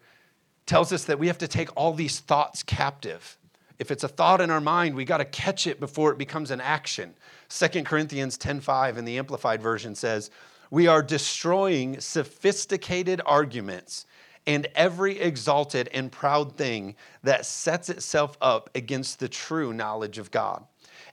tells 0.65 0.93
us 0.93 1.06
that 1.06 1.19
we 1.19 1.28
have 1.28 1.38
to 1.39 1.48
take 1.48 1.76
all 1.76 1.93
these 1.93 2.19
thoughts 2.19 2.63
captive. 2.63 3.38
If 3.80 3.91
it's 3.91 4.04
a 4.04 4.08
thought 4.08 4.39
in 4.39 4.50
our 4.50 4.62
mind, 4.62 4.95
we 4.95 5.04
got 5.04 5.17
to 5.17 5.26
catch 5.26 5.67
it 5.67 5.80
before 5.80 6.12
it 6.12 6.17
becomes 6.17 6.52
an 6.52 6.62
action. 6.62 7.15
2 7.50 7.86
Corinthians 7.86 8.38
10:5 8.38 8.98
in 8.98 9.06
the 9.06 9.17
amplified 9.17 9.62
version 9.62 9.95
says, 9.95 10.30
"We 10.69 10.88
are 10.88 11.02
destroying 11.02 12.00
sophisticated 12.00 13.22
arguments 13.26 14.06
and 14.50 14.68
every 14.74 15.20
exalted 15.20 15.88
and 15.94 16.12
proud 16.12 16.58
thing 16.58 16.96
that 17.22 17.46
sets 17.46 17.88
itself 17.88 18.36
up 18.42 18.68
against 18.74 19.20
the 19.20 19.30
true 19.30 19.72
knowledge 19.72 20.18
of 20.18 20.32
God. 20.32 20.66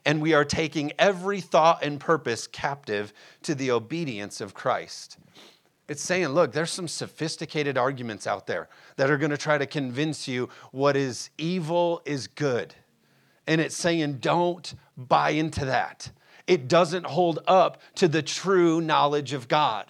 And 0.07 0.23
we 0.23 0.33
are 0.33 0.43
taking 0.43 0.91
every 0.97 1.39
thought 1.39 1.83
and 1.83 1.99
purpose 1.99 2.47
captive 2.47 3.13
to 3.43 3.53
the 3.53 3.69
obedience 3.69 4.41
of 4.41 4.55
Christ. 4.55 5.19
It's 5.87 6.01
saying, 6.01 6.29
look, 6.29 6.51
there's 6.51 6.71
some 6.71 6.87
sophisticated 6.87 7.77
arguments 7.77 8.25
out 8.25 8.47
there 8.47 8.69
that 8.95 9.11
are 9.11 9.19
going 9.19 9.29
to 9.29 9.37
try 9.37 9.59
to 9.59 9.67
convince 9.67 10.27
you 10.27 10.49
what 10.71 10.97
is 10.97 11.29
evil 11.37 12.01
is 12.05 12.25
good. 12.25 12.73
And 13.45 13.61
it's 13.61 13.77
saying, 13.77 14.13
don't 14.13 14.73
buy 14.97 15.29
into 15.29 15.63
that. 15.65 16.09
It 16.47 16.67
doesn't 16.67 17.05
hold 17.05 17.37
up 17.45 17.83
to 17.95 18.07
the 18.07 18.23
true 18.23 18.81
knowledge 18.81 19.33
of 19.33 19.47
God 19.47 19.85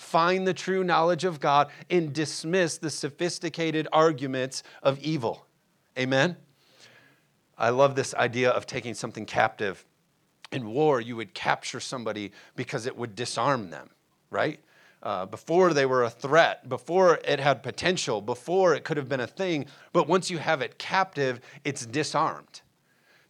find 0.00 0.46
the 0.46 0.54
true 0.54 0.82
knowledge 0.82 1.24
of 1.24 1.40
God, 1.40 1.68
and 1.90 2.12
dismiss 2.12 2.78
the 2.78 2.90
sophisticated 2.90 3.86
arguments 3.92 4.62
of 4.82 4.98
evil. 5.00 5.46
Amen? 5.98 6.36
I 7.58 7.68
love 7.68 7.94
this 7.94 8.14
idea 8.14 8.50
of 8.50 8.66
taking 8.66 8.94
something 8.94 9.26
captive. 9.26 9.84
In 10.50 10.72
war, 10.72 11.00
you 11.00 11.16
would 11.16 11.34
capture 11.34 11.80
somebody 11.80 12.32
because 12.56 12.86
it 12.86 12.96
would 12.96 13.14
disarm 13.14 13.68
them, 13.68 13.90
right? 14.30 14.58
Uh, 15.02 15.26
before 15.26 15.74
they 15.74 15.84
were 15.84 16.04
a 16.04 16.10
threat, 16.10 16.68
before 16.68 17.20
it 17.24 17.38
had 17.38 17.62
potential, 17.62 18.22
before 18.22 18.74
it 18.74 18.84
could 18.84 18.96
have 18.96 19.08
been 19.08 19.20
a 19.20 19.26
thing. 19.26 19.66
But 19.92 20.08
once 20.08 20.30
you 20.30 20.38
have 20.38 20.62
it 20.62 20.78
captive, 20.78 21.40
it's 21.64 21.84
disarmed. 21.84 22.62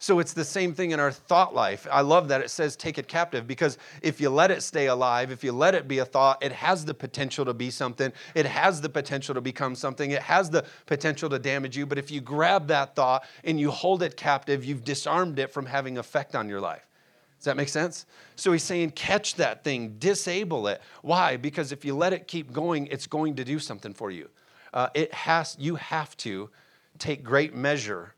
So 0.01 0.17
it's 0.17 0.33
the 0.33 0.43
same 0.43 0.73
thing 0.73 0.91
in 0.91 0.99
our 0.99 1.11
thought 1.11 1.53
life. 1.53 1.85
I 1.91 2.01
love 2.01 2.27
that 2.29 2.41
it 2.41 2.49
says 2.49 2.75
take 2.75 2.97
it 2.97 3.07
captive 3.07 3.45
because 3.45 3.77
if 4.01 4.19
you 4.19 4.31
let 4.31 4.49
it 4.49 4.63
stay 4.63 4.87
alive, 4.87 5.29
if 5.29 5.43
you 5.43 5.51
let 5.51 5.75
it 5.75 5.87
be 5.87 5.99
a 5.99 6.05
thought, 6.05 6.43
it 6.43 6.51
has 6.51 6.83
the 6.83 6.93
potential 6.95 7.45
to 7.45 7.53
be 7.53 7.69
something. 7.69 8.11
It 8.33 8.47
has 8.47 8.81
the 8.81 8.89
potential 8.89 9.35
to 9.35 9.41
become 9.41 9.75
something. 9.75 10.09
It 10.09 10.23
has 10.23 10.49
the 10.49 10.65
potential 10.87 11.29
to 11.29 11.37
damage 11.37 11.77
you. 11.77 11.85
But 11.85 11.99
if 11.99 12.09
you 12.09 12.19
grab 12.19 12.67
that 12.69 12.95
thought 12.95 13.25
and 13.43 13.59
you 13.59 13.69
hold 13.69 14.01
it 14.01 14.17
captive, 14.17 14.65
you've 14.65 14.83
disarmed 14.83 15.37
it 15.37 15.53
from 15.53 15.67
having 15.67 15.99
effect 15.99 16.35
on 16.35 16.49
your 16.49 16.59
life. 16.59 16.87
Does 17.37 17.45
that 17.45 17.55
make 17.55 17.69
sense? 17.69 18.07
So 18.35 18.51
he's 18.51 18.63
saying, 18.63 18.91
catch 18.91 19.35
that 19.35 19.63
thing, 19.63 19.97
disable 19.99 20.67
it. 20.67 20.81
Why? 21.03 21.37
Because 21.37 21.71
if 21.71 21.85
you 21.85 21.95
let 21.95 22.11
it 22.11 22.27
keep 22.27 22.51
going, 22.51 22.87
it's 22.87 23.05
going 23.05 23.35
to 23.35 23.43
do 23.43 23.59
something 23.59 23.93
for 23.93 24.09
you. 24.09 24.29
Uh, 24.73 24.89
it 24.95 25.13
has. 25.13 25.55
You 25.59 25.75
have 25.75 26.17
to 26.17 26.49
take 26.97 27.23
great 27.23 27.53
measure 27.53 28.15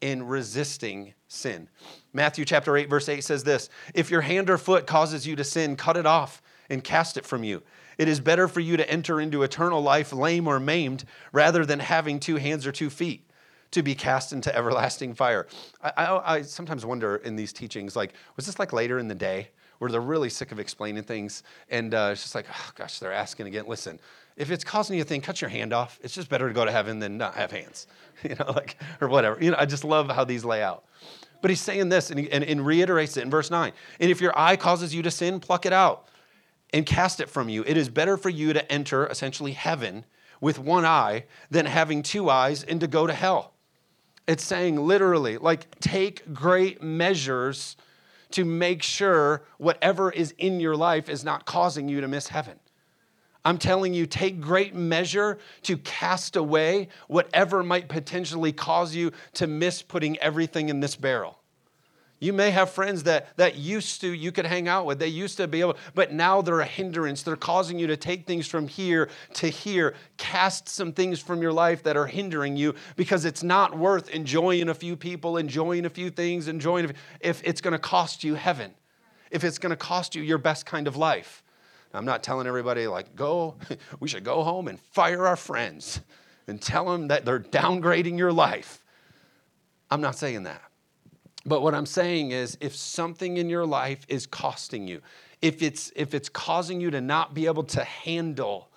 in 0.00 0.26
resisting 0.26 1.12
sin. 1.28 1.68
Matthew 2.12 2.44
chapter 2.44 2.76
8 2.76 2.88
verse 2.88 3.08
8 3.08 3.22
says 3.22 3.44
this, 3.44 3.70
if 3.94 4.10
your 4.10 4.22
hand 4.22 4.50
or 4.50 4.58
foot 4.58 4.86
causes 4.86 5.26
you 5.26 5.36
to 5.36 5.44
sin, 5.44 5.76
cut 5.76 5.96
it 5.96 6.06
off 6.06 6.42
and 6.68 6.82
cast 6.82 7.16
it 7.16 7.24
from 7.24 7.44
you. 7.44 7.62
It 7.98 8.08
is 8.08 8.20
better 8.20 8.48
for 8.48 8.60
you 8.60 8.76
to 8.76 8.88
enter 8.88 9.20
into 9.20 9.42
eternal 9.42 9.82
life 9.82 10.12
lame 10.12 10.46
or 10.46 10.58
maimed 10.58 11.04
rather 11.32 11.66
than 11.66 11.80
having 11.80 12.18
two 12.18 12.36
hands 12.36 12.66
or 12.66 12.72
two 12.72 12.90
feet 12.90 13.28
to 13.72 13.82
be 13.82 13.94
cast 13.94 14.32
into 14.32 14.54
everlasting 14.56 15.14
fire. 15.14 15.46
I, 15.82 15.92
I, 15.96 16.34
I 16.36 16.42
sometimes 16.42 16.86
wonder 16.86 17.16
in 17.16 17.36
these 17.36 17.52
teachings, 17.52 17.96
like, 17.96 18.14
was 18.36 18.46
this 18.46 18.58
like 18.58 18.72
later 18.72 18.98
in 18.98 19.08
the 19.08 19.14
day 19.14 19.48
where 19.78 19.90
they're 19.90 20.00
really 20.00 20.30
sick 20.30 20.52
of 20.52 20.58
explaining 20.58 21.02
things? 21.02 21.42
And 21.68 21.92
uh, 21.92 22.10
it's 22.12 22.22
just 22.22 22.34
like, 22.34 22.46
oh 22.50 22.70
gosh, 22.76 22.98
they're 22.98 23.12
asking 23.12 23.46
again. 23.46 23.64
Listen, 23.66 23.98
if 24.36 24.50
it's 24.50 24.64
causing 24.64 24.96
you 24.96 25.02
to 25.02 25.08
think, 25.08 25.24
cut 25.24 25.40
your 25.40 25.50
hand 25.50 25.72
off. 25.72 25.98
It's 26.02 26.14
just 26.14 26.28
better 26.28 26.48
to 26.48 26.54
go 26.54 26.64
to 26.64 26.70
heaven 26.70 27.00
than 27.00 27.18
not 27.18 27.34
have 27.34 27.50
hands, 27.50 27.88
you 28.22 28.36
know, 28.36 28.52
like, 28.52 28.76
or 29.00 29.08
whatever. 29.08 29.42
You 29.42 29.50
know, 29.50 29.56
I 29.58 29.66
just 29.66 29.84
love 29.84 30.08
how 30.08 30.24
these 30.24 30.44
lay 30.44 30.62
out. 30.62 30.84
But 31.40 31.50
he's 31.50 31.60
saying 31.60 31.88
this 31.88 32.10
and, 32.10 32.26
and, 32.28 32.44
and 32.44 32.64
reiterates 32.64 33.16
it 33.16 33.22
in 33.22 33.30
verse 33.30 33.50
9. 33.50 33.72
And 34.00 34.10
if 34.10 34.20
your 34.20 34.36
eye 34.38 34.56
causes 34.56 34.94
you 34.94 35.02
to 35.02 35.10
sin, 35.10 35.40
pluck 35.40 35.66
it 35.66 35.72
out 35.72 36.08
and 36.72 36.84
cast 36.84 37.20
it 37.20 37.28
from 37.28 37.48
you. 37.48 37.64
It 37.66 37.76
is 37.76 37.88
better 37.88 38.16
for 38.16 38.28
you 38.28 38.52
to 38.52 38.72
enter 38.72 39.06
essentially 39.06 39.52
heaven 39.52 40.04
with 40.40 40.58
one 40.58 40.84
eye 40.84 41.24
than 41.50 41.66
having 41.66 42.02
two 42.02 42.30
eyes 42.30 42.62
and 42.62 42.80
to 42.80 42.86
go 42.86 43.06
to 43.06 43.12
hell. 43.12 43.52
It's 44.26 44.44
saying 44.44 44.76
literally, 44.76 45.38
like, 45.38 45.80
take 45.80 46.34
great 46.34 46.82
measures 46.82 47.76
to 48.32 48.44
make 48.44 48.82
sure 48.82 49.42
whatever 49.56 50.10
is 50.10 50.34
in 50.36 50.60
your 50.60 50.76
life 50.76 51.08
is 51.08 51.24
not 51.24 51.46
causing 51.46 51.88
you 51.88 52.00
to 52.02 52.08
miss 52.08 52.28
heaven. 52.28 52.58
I'm 53.44 53.58
telling 53.58 53.94
you, 53.94 54.06
take 54.06 54.40
great 54.40 54.74
measure 54.74 55.38
to 55.62 55.78
cast 55.78 56.36
away 56.36 56.88
whatever 57.06 57.62
might 57.62 57.88
potentially 57.88 58.52
cause 58.52 58.94
you 58.94 59.12
to 59.34 59.46
miss 59.46 59.80
putting 59.80 60.18
everything 60.18 60.68
in 60.68 60.80
this 60.80 60.96
barrel. 60.96 61.38
You 62.20 62.32
may 62.32 62.50
have 62.50 62.70
friends 62.70 63.04
that, 63.04 63.36
that 63.36 63.54
used 63.56 64.00
to, 64.00 64.12
you 64.12 64.32
could 64.32 64.44
hang 64.44 64.66
out 64.66 64.86
with, 64.86 64.98
they 64.98 65.06
used 65.06 65.36
to 65.36 65.46
be 65.46 65.60
able, 65.60 65.76
but 65.94 66.12
now 66.12 66.42
they're 66.42 66.60
a 66.60 66.66
hindrance. 66.66 67.22
They're 67.22 67.36
causing 67.36 67.78
you 67.78 67.86
to 67.86 67.96
take 67.96 68.26
things 68.26 68.48
from 68.48 68.66
here 68.66 69.08
to 69.34 69.48
here, 69.48 69.94
cast 70.16 70.68
some 70.68 70.92
things 70.92 71.20
from 71.20 71.40
your 71.40 71.52
life 71.52 71.84
that 71.84 71.96
are 71.96 72.06
hindering 72.06 72.56
you 72.56 72.74
because 72.96 73.24
it's 73.24 73.44
not 73.44 73.78
worth 73.78 74.10
enjoying 74.10 74.68
a 74.68 74.74
few 74.74 74.96
people, 74.96 75.36
enjoying 75.36 75.84
a 75.84 75.90
few 75.90 76.10
things, 76.10 76.48
enjoying, 76.48 76.92
if 77.20 77.40
it's 77.44 77.60
gonna 77.60 77.78
cost 77.78 78.24
you 78.24 78.34
heaven, 78.34 78.74
if 79.30 79.44
it's 79.44 79.58
gonna 79.58 79.76
cost 79.76 80.16
you 80.16 80.22
your 80.22 80.38
best 80.38 80.66
kind 80.66 80.88
of 80.88 80.96
life. 80.96 81.44
I'm 81.94 82.04
not 82.04 82.22
telling 82.22 82.46
everybody, 82.46 82.86
like, 82.86 83.16
go, 83.16 83.56
we 84.00 84.08
should 84.08 84.24
go 84.24 84.42
home 84.42 84.68
and 84.68 84.80
fire 84.80 85.26
our 85.26 85.36
friends 85.36 86.00
and 86.46 86.60
tell 86.60 86.86
them 86.86 87.08
that 87.08 87.24
they're 87.24 87.40
downgrading 87.40 88.18
your 88.18 88.32
life. 88.32 88.84
I'm 89.90 90.00
not 90.00 90.16
saying 90.16 90.44
that. 90.44 90.62
But 91.46 91.62
what 91.62 91.74
I'm 91.74 91.86
saying 91.86 92.32
is 92.32 92.58
if 92.60 92.74
something 92.74 93.36
in 93.38 93.48
your 93.48 93.64
life 93.64 94.04
is 94.08 94.26
costing 94.26 94.86
you, 94.86 95.00
if 95.40 95.62
it's 95.62 95.92
if 95.94 96.14
it's 96.14 96.28
causing 96.28 96.80
you 96.80 96.90
to 96.90 97.00
not 97.00 97.32
be 97.32 97.46
able 97.46 97.62
to 97.64 97.84
handle 97.84 98.68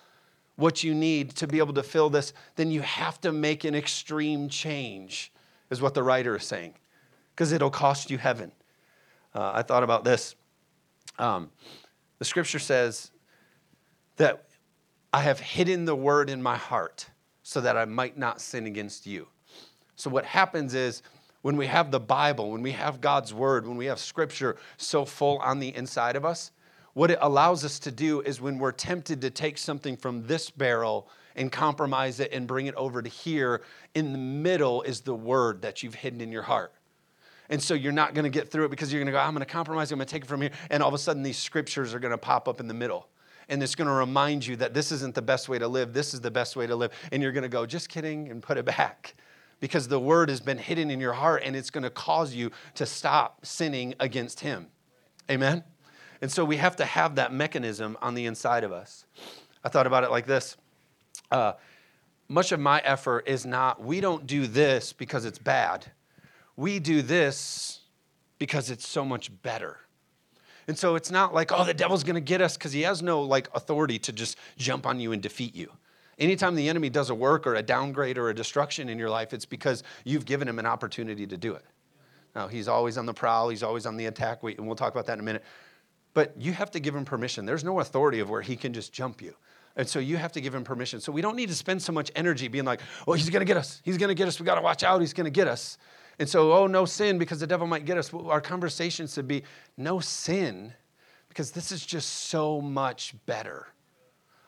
what 0.55 0.83
you 0.83 0.93
need 0.93 1.31
to 1.31 1.47
be 1.47 1.57
able 1.57 1.73
to 1.73 1.83
fill 1.83 2.09
this, 2.09 2.33
then 2.55 2.71
you 2.71 2.81
have 2.81 3.19
to 3.21 3.31
make 3.31 3.63
an 3.63 3.73
extreme 3.73 4.47
change, 4.47 5.31
is 5.69 5.81
what 5.81 5.93
the 5.93 6.03
writer 6.03 6.35
is 6.35 6.43
saying, 6.43 6.73
because 7.33 7.51
it'll 7.51 7.71
cost 7.71 8.11
you 8.11 8.17
heaven. 8.17 8.51
Uh, 9.33 9.51
I 9.55 9.63
thought 9.63 9.83
about 9.83 10.03
this. 10.03 10.35
Um, 11.17 11.49
the 12.21 12.25
scripture 12.25 12.59
says 12.59 13.09
that 14.17 14.45
I 15.11 15.21
have 15.21 15.39
hidden 15.39 15.85
the 15.85 15.95
word 15.95 16.29
in 16.29 16.39
my 16.39 16.55
heart 16.55 17.07
so 17.41 17.61
that 17.61 17.75
I 17.75 17.85
might 17.85 18.15
not 18.15 18.39
sin 18.39 18.67
against 18.67 19.07
you. 19.07 19.27
So, 19.95 20.11
what 20.11 20.23
happens 20.23 20.75
is 20.75 21.01
when 21.41 21.57
we 21.57 21.65
have 21.65 21.89
the 21.89 21.99
Bible, 21.99 22.51
when 22.51 22.61
we 22.61 22.73
have 22.73 23.01
God's 23.01 23.33
word, 23.33 23.67
when 23.67 23.75
we 23.75 23.87
have 23.87 23.97
scripture 23.97 24.57
so 24.77 25.03
full 25.03 25.39
on 25.39 25.57
the 25.57 25.75
inside 25.75 26.15
of 26.15 26.23
us, 26.23 26.51
what 26.93 27.09
it 27.09 27.17
allows 27.21 27.65
us 27.65 27.79
to 27.79 27.91
do 27.91 28.21
is 28.21 28.39
when 28.39 28.59
we're 28.59 28.71
tempted 28.71 29.19
to 29.21 29.31
take 29.31 29.57
something 29.57 29.97
from 29.97 30.27
this 30.27 30.51
barrel 30.51 31.09
and 31.35 31.51
compromise 31.51 32.19
it 32.19 32.31
and 32.31 32.45
bring 32.45 32.67
it 32.67 32.75
over 32.75 33.01
to 33.01 33.09
here, 33.09 33.63
in 33.95 34.11
the 34.11 34.19
middle 34.19 34.83
is 34.83 35.01
the 35.01 35.15
word 35.15 35.63
that 35.63 35.81
you've 35.81 35.95
hidden 35.95 36.21
in 36.21 36.31
your 36.31 36.43
heart. 36.43 36.71
And 37.51 37.61
so 37.61 37.75
you're 37.75 37.91
not 37.91 38.15
going 38.15 38.23
to 38.23 38.29
get 38.29 38.49
through 38.49 38.65
it 38.65 38.71
because 38.71 38.91
you're 38.91 38.99
going 39.01 39.05
to 39.07 39.11
go, 39.11 39.19
I'm 39.19 39.33
going 39.33 39.45
to 39.45 39.45
compromise, 39.45 39.91
I'm 39.91 39.99
going 39.99 40.07
to 40.07 40.11
take 40.11 40.23
it 40.23 40.27
from 40.27 40.41
here. 40.41 40.51
And 40.69 40.81
all 40.81 40.87
of 40.87 40.95
a 40.95 40.97
sudden, 40.97 41.21
these 41.21 41.37
scriptures 41.37 41.93
are 41.93 41.99
going 41.99 42.11
to 42.11 42.17
pop 42.17 42.47
up 42.47 42.59
in 42.59 42.67
the 42.67 42.73
middle. 42.73 43.07
and 43.51 43.61
it's 43.61 43.75
going 43.75 43.87
to 43.87 43.93
remind 43.93 44.47
you 44.47 44.55
that 44.55 44.73
this 44.73 44.91
isn't 44.93 45.13
the 45.13 45.21
best 45.21 45.49
way 45.49 45.59
to 45.59 45.67
live, 45.67 45.91
this 45.91 46.13
is 46.13 46.21
the 46.21 46.31
best 46.31 46.55
way 46.55 46.65
to 46.65 46.75
live. 46.75 46.91
And 47.11 47.21
you're 47.21 47.33
going 47.33 47.43
to 47.43 47.49
go, 47.49 47.65
just 47.65 47.89
kidding, 47.89 48.29
and 48.31 48.41
put 48.41 48.57
it 48.57 48.65
back. 48.65 49.13
Because 49.59 49.89
the 49.89 49.99
word 49.99 50.29
has 50.29 50.39
been 50.39 50.57
hidden 50.57 50.89
in 50.89 50.99
your 50.99 51.13
heart 51.13 51.43
and 51.45 51.55
it's 51.55 51.69
going 51.69 51.83
to 51.83 51.89
cause 51.89 52.33
you 52.33 52.51
to 52.75 52.85
stop 52.85 53.45
sinning 53.45 53.93
against 53.99 54.39
Him. 54.39 54.67
Amen? 55.29 55.63
And 56.21 56.31
so 56.31 56.45
we 56.45 56.57
have 56.57 56.77
to 56.77 56.85
have 56.85 57.15
that 57.15 57.33
mechanism 57.33 57.97
on 58.01 58.15
the 58.15 58.25
inside 58.25 58.63
of 58.63 58.71
us. 58.71 59.05
I 59.63 59.69
thought 59.69 59.85
about 59.85 60.03
it 60.03 60.11
like 60.11 60.25
this. 60.25 60.55
Uh, 61.29 61.53
much 62.27 62.53
of 62.53 62.59
my 62.59 62.79
effort 62.79 63.27
is 63.27 63.45
not, 63.45 63.83
we 63.83 63.99
don't 63.99 64.25
do 64.25 64.47
this 64.47 64.93
because 64.93 65.25
it's 65.25 65.37
bad. 65.37 65.91
We 66.55 66.79
do 66.79 67.01
this 67.01 67.81
because 68.39 68.69
it's 68.69 68.87
so 68.87 69.05
much 69.05 69.31
better. 69.41 69.77
And 70.67 70.77
so 70.77 70.95
it's 70.95 71.11
not 71.11 71.33
like, 71.33 71.51
oh, 71.51 71.65
the 71.65 71.73
devil's 71.73 72.03
going 72.03 72.15
to 72.15 72.21
get 72.21 72.41
us 72.41 72.57
because 72.57 72.71
he 72.71 72.81
has 72.83 73.01
no 73.01 73.21
like 73.21 73.49
authority 73.53 73.99
to 73.99 74.11
just 74.11 74.37
jump 74.57 74.85
on 74.85 74.99
you 74.99 75.11
and 75.11 75.21
defeat 75.21 75.55
you. 75.55 75.71
Anytime 76.19 76.55
the 76.55 76.69
enemy 76.69 76.89
does 76.89 77.09
a 77.09 77.15
work 77.15 77.47
or 77.47 77.55
a 77.55 77.63
downgrade 77.63 78.17
or 78.17 78.29
a 78.29 78.35
destruction 78.35 78.89
in 78.89 78.99
your 78.99 79.09
life, 79.09 79.33
it's 79.33 79.45
because 79.45 79.83
you've 80.03 80.25
given 80.25 80.47
him 80.47 80.59
an 80.59 80.65
opportunity 80.65 81.25
to 81.25 81.35
do 81.35 81.53
it. 81.55 81.65
Now, 82.35 82.47
he's 82.47 82.67
always 82.67 82.97
on 82.97 83.05
the 83.05 83.13
prowl, 83.13 83.49
he's 83.49 83.63
always 83.63 83.85
on 83.85 83.97
the 83.97 84.05
attack, 84.05 84.43
and 84.43 84.65
we'll 84.65 84.75
talk 84.75 84.93
about 84.93 85.05
that 85.07 85.13
in 85.13 85.19
a 85.19 85.23
minute. 85.23 85.43
But 86.13 86.33
you 86.39 86.53
have 86.53 86.71
to 86.71 86.79
give 86.79 86.95
him 86.95 87.05
permission. 87.05 87.45
There's 87.45 87.63
no 87.63 87.79
authority 87.79 88.19
of 88.19 88.29
where 88.29 88.41
he 88.41 88.55
can 88.55 88.73
just 88.73 88.93
jump 88.93 89.21
you. 89.21 89.35
And 89.75 89.87
so 89.87 89.99
you 89.99 90.17
have 90.17 90.31
to 90.33 90.41
give 90.41 90.53
him 90.53 90.63
permission. 90.63 90.99
So 90.99 91.11
we 91.11 91.21
don't 91.21 91.35
need 91.35 91.49
to 91.49 91.55
spend 91.55 91.81
so 91.81 91.93
much 91.93 92.11
energy 92.15 92.47
being 92.49 92.65
like, 92.65 92.81
oh, 93.07 93.13
he's 93.13 93.29
going 93.29 93.39
to 93.41 93.45
get 93.45 93.57
us. 93.57 93.81
He's 93.83 93.97
going 93.97 94.09
to 94.09 94.15
get 94.15 94.27
us. 94.27 94.39
We 94.39 94.45
got 94.45 94.55
to 94.55 94.61
watch 94.61 94.83
out. 94.83 94.99
He's 94.99 95.13
going 95.13 95.25
to 95.25 95.31
get 95.31 95.47
us. 95.47 95.77
And 96.19 96.29
so, 96.29 96.53
oh, 96.53 96.67
no 96.67 96.85
sin 96.85 97.17
because 97.17 97.39
the 97.39 97.47
devil 97.47 97.67
might 97.67 97.85
get 97.85 97.97
us. 97.97 98.13
Our 98.13 98.41
conversation 98.41 99.07
should 99.07 99.27
be 99.27 99.43
no 99.77 99.99
sin 99.99 100.73
because 101.29 101.51
this 101.51 101.71
is 101.71 101.85
just 101.85 102.09
so 102.09 102.61
much 102.61 103.15
better. 103.25 103.67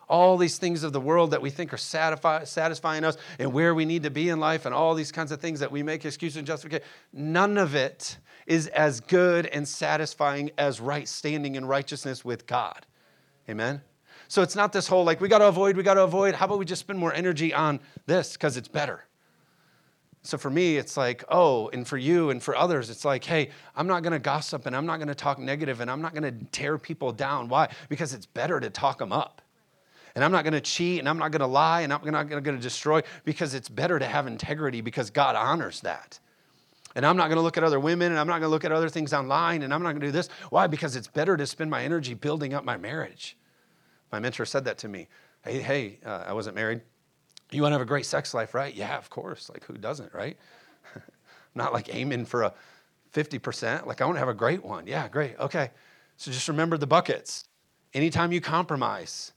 All 0.10 0.38
these 0.38 0.58
things 0.58 0.84
of 0.84 0.91
the 0.91 0.99
world 0.99 1.32
that 1.32 1.41
we 1.41 1.49
think 1.49 1.73
are 1.73 1.78
satisfy, 1.78 2.43
satisfying 2.43 3.04
us 3.06 3.17
and 3.39 3.54
where 3.54 3.73
we 3.73 3.86
need 3.86 4.04
to 4.04 4.12
be 4.12 4.30
in 4.30 4.39
life 4.39 4.65
and 4.65 4.76
all 4.76 4.93
these 4.93 5.12
kinds 5.12 5.32
of 5.32 5.39
things 5.39 5.62
that 5.62 5.71
we 5.71 5.82
make 5.82 6.04
excuses 6.06 6.38
and 6.38 6.45
justification, 6.45 6.86
none 7.13 7.58
of 7.58 7.73
it 7.73 8.17
is 8.45 8.67
as 8.67 8.99
good 8.99 9.45
and 9.47 9.67
satisfying 9.67 10.52
as 10.58 10.82
right 10.82 11.08
standing 11.08 11.56
in 11.56 11.65
righteousness 11.65 12.26
with 12.26 12.45
God. 12.45 12.86
Amen? 13.49 13.82
So 14.28 14.41
it's 14.41 14.56
not 14.56 14.73
this 14.73 14.88
whole 14.88 15.06
like, 15.06 15.21
we 15.21 15.30
got 15.30 15.39
to 15.39 15.47
avoid, 15.47 15.78
we 15.78 15.84
got 15.84 15.93
to 15.93 16.04
avoid. 16.04 16.36
How 16.36 16.45
about 16.45 16.60
we 16.60 16.65
just 16.65 16.82
spend 16.82 16.99
more 16.99 17.13
energy 17.13 17.54
on 17.54 17.80
this 18.06 18.34
because 18.34 18.58
it's 18.58 18.67
better? 18.67 19.06
So 20.26 20.38
for 20.38 20.50
me, 20.50 20.78
it's 20.78 20.96
like, 20.96 21.26
oh, 21.28 21.68
and 21.70 21.86
for 21.86 21.98
you 21.98 22.30
and 22.30 22.42
for 22.42 22.56
others, 22.56 22.90
it's 22.90 23.04
like, 23.04 23.26
hey, 23.26 23.50
I'm 23.76 23.88
not 23.88 24.04
to 24.04 24.20
gossip 24.20 24.66
and 24.66 24.76
I'm 24.76 24.86
not 24.86 25.02
to 25.02 25.16
talk 25.16 25.38
negative 25.38 25.82
and 25.82 25.92
I'm 25.92 26.02
not 26.02 26.16
to 26.16 26.32
tear 26.52 26.78
people 26.78 27.12
down. 27.12 27.50
Why? 27.50 27.70
Because 27.90 28.14
it's 28.14 28.26
better 28.26 28.62
to 28.62 28.70
talk 28.70 29.00
them 29.00 29.12
up. 29.12 29.42
And 30.16 30.24
I'm 30.24 30.32
not 30.32 30.46
to 30.46 30.62
cheat 30.62 31.00
and 31.00 31.10
I'm 31.10 31.18
not 31.18 31.34
to 31.34 31.46
lie 31.46 31.82
and 31.82 31.92
I'm 31.92 32.10
not 32.10 32.30
to 32.30 32.58
destroy 32.58 33.02
because 33.26 33.54
it's 33.54 33.68
better 33.68 34.00
to 34.00 34.06
have 34.06 34.26
integrity 34.26 34.80
because 34.80 35.10
God 35.10 35.36
honors 35.36 35.82
that. 35.82 36.20
And 36.96 37.06
I'm 37.06 37.18
not 37.18 37.30
to 37.30 37.42
look 37.42 37.58
at 37.58 37.64
other 37.64 37.80
women 37.80 38.12
and 38.12 38.20
I'm 38.20 38.28
not 38.28 38.40
to 38.40 38.48
look 38.48 38.64
at 38.64 38.72
other 38.72 38.90
things 38.90 39.12
online 39.14 39.64
and 39.64 39.74
I'm 39.74 39.84
not 39.84 39.94
to 39.94 40.00
do 40.00 40.12
this. 40.12 40.30
Why? 40.52 40.68
Because 40.68 40.96
it's 40.96 41.08
better 41.08 41.36
to 41.36 41.46
spend 41.46 41.70
my 41.70 41.84
energy 41.84 42.14
building 42.14 42.54
up 42.54 42.64
my 42.64 42.78
marriage. 42.78 43.36
My 44.12 44.20
mentor 44.20 44.46
said 44.46 44.64
that 44.66 44.78
to 44.80 44.88
me. 44.88 45.08
Hey, 45.44 45.60
hey, 45.60 46.00
uh, 46.06 46.24
I 46.28 46.34
wasn't 46.34 46.56
married. 46.56 46.82
You 47.54 47.62
want 47.62 47.72
to 47.72 47.76
have 47.76 47.82
a 47.82 47.86
great 47.86 48.06
sex 48.06 48.34
life, 48.34 48.54
right? 48.54 48.74
Yeah, 48.74 48.98
of 48.98 49.10
course. 49.10 49.50
Like, 49.50 49.63
who 49.66 49.78
doesn't, 49.78 50.13
right? 50.13 50.38
not 51.56 51.74
like 51.74 51.94
aiming 51.94 52.26
for 52.26 52.44
a 52.44 52.54
50%. 53.13 53.86
Like, 53.86 54.02
I 54.02 54.06
want 54.06 54.16
to 54.16 54.20
have 54.20 54.30
a 54.30 54.34
great 54.34 54.63
one. 54.63 54.88
Yeah, 54.88 55.08
great. 55.08 55.39
Okay. 55.39 55.72
So 56.18 56.32
just 56.32 56.48
remember 56.48 56.78
the 56.78 56.88
buckets. 56.88 57.46
Anytime 57.94 58.32
you 58.32 58.42
compromise, 58.42 59.34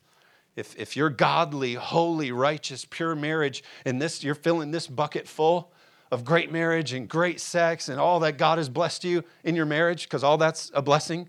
if, 0.57 0.75
if 0.79 0.97
you're 0.97 1.11
godly, 1.11 1.75
holy, 1.75 2.33
righteous, 2.33 2.87
pure 2.87 3.15
marriage, 3.15 3.63
and 3.85 4.01
this 4.01 4.25
you're 4.25 4.35
filling 4.35 4.71
this 4.71 4.87
bucket 4.87 5.29
full, 5.29 5.73
of 6.11 6.25
great 6.25 6.53
marriage 6.53 6.93
and 6.93 7.09
great 7.09 7.41
sex 7.41 7.89
and 7.89 7.99
all 7.99 8.21
that 8.21 8.39
God 8.39 8.59
has 8.59 8.69
blessed 8.69 9.05
you 9.05 9.25
in 9.45 9.57
your 9.57 9.67
marriage, 9.67 10.05
because 10.05 10.23
all 10.23 10.39
that's 10.39 10.71
a 10.75 10.83
blessing. 10.83 11.29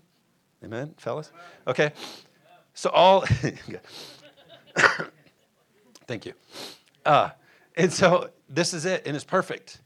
Amen, 0.64 0.94
fellas? 0.96 1.32
Okay. 1.66 1.92
So, 2.74 2.90
all, 2.90 3.24
thank 6.06 6.26
you. 6.26 6.34
Uh, 7.08 7.30
and 7.74 7.90
so, 7.90 8.28
this 8.50 8.74
is 8.74 8.84
it, 8.84 9.06
and 9.06 9.16
it's 9.16 9.24
perfect. 9.24 9.80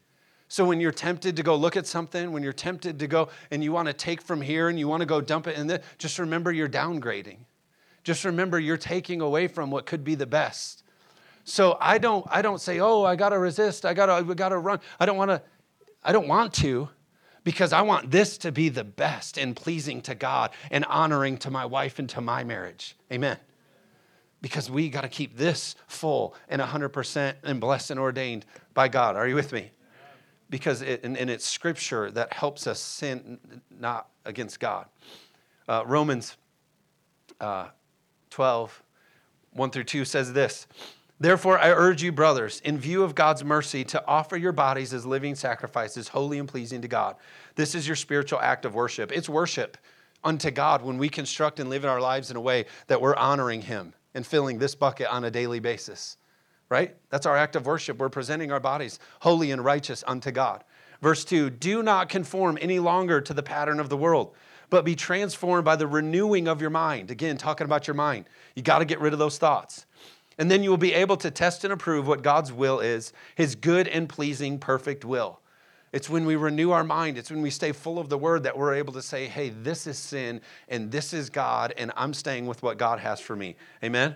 So, 0.49 0.65
when 0.65 0.81
you're 0.81 0.91
tempted 0.91 1.37
to 1.37 1.43
go 1.45 1.55
look 1.55 1.77
at 1.77 1.87
something, 1.87 2.33
when 2.33 2.43
you're 2.43 2.53
tempted 2.53 2.99
to 2.99 3.07
go 3.07 3.29
and 3.53 3.63
you 3.63 3.71
want 3.71 3.87
to 3.87 3.95
take 3.95 4.21
from 4.21 4.41
here 4.41 4.69
and 4.69 4.77
you 4.77 4.89
want 4.89 5.03
to 5.03 5.07
go 5.07 5.21
dump 5.21 5.47
it 5.47 5.57
in 5.57 5.69
there, 5.69 5.83
just 5.99 6.19
remember 6.19 6.51
you're 6.51 6.69
downgrading. 6.69 7.39
Just 8.03 8.25
remember 8.25 8.59
you're 8.59 8.77
taking 8.77 9.21
away 9.21 9.47
from 9.47 9.71
what 9.71 9.87
could 9.87 10.03
be 10.03 10.17
the 10.17 10.27
best. 10.27 10.83
So 11.45 11.79
I 11.81 11.99
don't, 11.99 12.27
I 12.29 12.43
don't 12.43 12.61
say, 12.61 12.81
oh, 12.81 13.05
I 13.05 13.15
gotta 13.15 13.39
resist, 13.39 13.87
I 13.87 13.95
gotta, 13.95 14.13
I 14.13 14.23
gotta 14.23 14.59
run. 14.59 14.81
I 14.99 15.07
don't 15.07 15.17
wanna, 15.17 15.43
I 16.03 16.11
don't 16.11 16.27
want 16.27 16.53
to 16.55 16.89
because 17.45 17.73
I 17.73 17.83
want 17.83 18.11
this 18.11 18.37
to 18.39 18.51
be 18.51 18.69
the 18.69 18.85
best 18.85 19.39
and 19.39 19.55
pleasing 19.55 20.01
to 20.03 20.17
God 20.17 20.51
and 20.73 20.85
honoring 20.87 21.39
to 21.39 21.53
my 21.53 21.67
wife 21.67 22.01
and 22.01 22.09
to 22.11 22.21
my 22.21 22.43
marriage. 22.43 22.97
Amen. 23.13 23.39
Because 24.43 24.71
we 24.71 24.91
got 24.91 25.03
to 25.03 25.09
keep 25.09 25.37
this 25.37 25.77
full 25.87 26.35
and 26.49 26.61
100% 26.61 27.35
and 27.45 27.61
blessed 27.61 27.93
and 27.93 28.01
ordained 28.01 28.45
by 28.75 28.89
God. 28.89 29.17
Are 29.17 29.27
you 29.27 29.35
with 29.35 29.53
me? 29.53 29.71
Because 30.51 30.83
it, 30.83 31.03
and, 31.05 31.17
and 31.17 31.31
it's 31.31 31.47
scripture 31.47 32.11
that 32.11 32.33
helps 32.33 32.67
us 32.67 32.79
sin 32.79 33.39
not 33.81 34.09
against 34.27 34.61
God. 34.61 34.87
Uh, 35.67 35.85
Romans 35.87 36.37
uh, 37.41 37.69
12, 38.31 38.83
1 39.53 39.71
through 39.71 39.85
2 39.85 40.05
says 40.05 40.33
this 40.33 40.67
Therefore, 41.21 41.57
I 41.57 41.71
urge 41.71 42.03
you, 42.03 42.11
brothers, 42.11 42.61
in 42.65 42.79
view 42.79 43.05
of 43.05 43.15
God's 43.15 43.45
mercy, 43.45 43.85
to 43.85 44.05
offer 44.09 44.37
your 44.37 44.51
bodies 44.51 44.93
as 44.93 45.07
living 45.07 45.37
sacrifices, 45.37 46.09
holy 46.09 46.41
and 46.41 46.49
pleasing 46.49 46.83
to 46.83 46.89
God. 46.89 47.15
This 47.55 47.77
is 47.77 47.87
your 47.87 47.95
spiritual 47.95 48.41
act 48.41 48.65
of 48.65 48.75
worship. 48.75 49.13
It's 49.13 49.29
worship 49.29 49.77
unto 50.25 50.51
God 50.51 50.83
when 50.83 50.99
we 50.99 51.09
construct 51.09 51.61
and 51.61 51.71
live 51.71 51.85
in 51.85 51.91
our 51.91 52.01
lives 52.01 52.33
in 52.33 52.37
a 52.37 52.41
way 52.41 52.67
that 52.89 53.01
we're 53.01 53.15
honoring 53.15 53.63
Him 53.63 53.95
and 54.15 54.27
filling 54.27 54.59
this 54.59 54.75
bucket 54.75 55.07
on 55.09 55.25
a 55.25 55.31
daily 55.31 55.61
basis, 55.61 56.17
right? 56.69 56.97
That's 57.11 57.27
our 57.27 57.37
act 57.37 57.57
of 57.57 57.67
worship. 57.67 57.99
We're 57.99 58.09
presenting 58.09 58.53
our 58.53 58.61
bodies 58.61 58.99
holy 59.21 59.51
and 59.51 59.65
righteous 59.65 60.05
unto 60.07 60.31
God. 60.31 60.65
Verse 61.01 61.25
2 61.25 61.51
Do 61.51 61.83
not 61.83 62.09
conform 62.09 62.59
any 62.61 62.79
longer 62.79 63.21
to 63.21 63.35
the 63.35 63.43
pattern 63.43 63.81
of 63.81 63.89
the 63.89 63.97
world, 63.97 64.35
but 64.71 64.85
be 64.85 64.95
transformed 64.95 65.65
by 65.65 65.77
the 65.77 65.87
renewing 65.87 66.49
of 66.49 66.61
your 66.61 66.71
mind. 66.71 67.11
Again, 67.11 67.37
talking 67.37 67.65
about 67.65 67.87
your 67.87 67.95
mind. 67.95 68.27
You 68.55 68.63
got 68.63 68.79
to 68.79 68.85
get 68.85 69.01
rid 69.01 69.13
of 69.13 69.19
those 69.19 69.39
thoughts 69.39 69.87
and 70.39 70.51
then 70.51 70.63
you 70.63 70.71
will 70.71 70.77
be 70.77 70.95
able 70.95 71.17
to 71.19 71.31
test 71.31 71.65
and 71.65 71.73
approve 71.73 72.07
what 72.07 72.23
God's 72.23 72.53
will 72.53 72.81
is, 72.81 73.13
his 73.35 73.55
good 73.55 73.89
and 73.89 74.09
pleasing, 74.09 74.59
perfect 74.59 75.05
will. 75.05 75.41
It's 75.93 76.09
when 76.09 76.25
we 76.25 76.37
renew 76.37 76.71
our 76.71 76.85
mind, 76.85 77.19
it's 77.19 77.31
when 77.31 77.43
we 77.43 77.51
stay 77.51 77.73
full 77.73 77.99
of 77.99 78.09
the 78.09 78.17
word 78.17 78.45
that 78.45 78.57
we're 78.57 78.75
able 78.75 78.95
to 78.95 79.03
say, 79.03 79.27
hey, 79.27 79.51
this 79.51 79.87
is 79.87 79.99
sin 79.99 80.41
and 80.69 80.91
this 80.91 81.13
is 81.13 81.29
God, 81.29 81.75
and 81.77 81.93
I'm 81.97 82.15
staying 82.15 82.47
with 82.47 82.63
what 82.63 82.79
God 82.79 82.99
has 82.99 83.21
for 83.21 83.37
me. 83.37 83.57
Amen? 83.85 84.15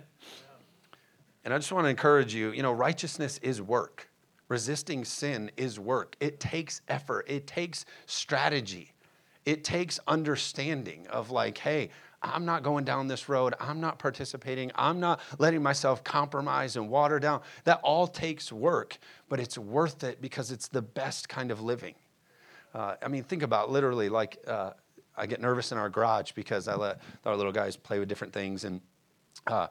And 1.44 1.52
I 1.52 1.58
just 1.58 1.70
want 1.70 1.84
to 1.84 1.90
encourage 1.90 2.34
you 2.34 2.50
you 2.50 2.62
know, 2.62 2.72
righteousness 2.72 3.38
is 3.42 3.60
work. 3.60 4.08
Resisting 4.48 5.04
sin 5.04 5.50
is 5.56 5.78
work. 5.78 6.16
It 6.18 6.40
takes 6.40 6.80
effort, 6.88 7.26
it 7.28 7.46
takes 7.46 7.84
strategy, 8.06 8.92
it 9.44 9.62
takes 9.62 10.00
understanding 10.06 11.06
of, 11.08 11.30
like, 11.30 11.58
hey, 11.58 11.90
I'm 12.26 12.44
not 12.44 12.62
going 12.62 12.84
down 12.84 13.08
this 13.08 13.28
road. 13.28 13.54
I'm 13.60 13.80
not 13.80 13.98
participating. 13.98 14.72
I'm 14.74 15.00
not 15.00 15.20
letting 15.38 15.62
myself 15.62 16.02
compromise 16.04 16.76
and 16.76 16.88
water 16.88 17.18
down. 17.18 17.42
That 17.64 17.80
all 17.82 18.06
takes 18.06 18.52
work, 18.52 18.98
but 19.28 19.40
it's 19.40 19.56
worth 19.56 20.04
it 20.04 20.20
because 20.20 20.50
it's 20.50 20.68
the 20.68 20.82
best 20.82 21.28
kind 21.28 21.50
of 21.50 21.60
living. 21.60 21.94
Uh, 22.74 22.96
I 23.02 23.08
mean, 23.08 23.22
think 23.22 23.42
about 23.42 23.70
literally 23.70 24.08
like 24.08 24.38
uh, 24.46 24.72
I 25.16 25.26
get 25.26 25.40
nervous 25.40 25.72
in 25.72 25.78
our 25.78 25.88
garage 25.88 26.32
because 26.32 26.68
I 26.68 26.74
let 26.74 27.00
our 27.24 27.36
little 27.36 27.52
guys 27.52 27.76
play 27.76 27.98
with 27.98 28.08
different 28.08 28.32
things. 28.32 28.64
And 28.64 28.80
uh, 29.46 29.68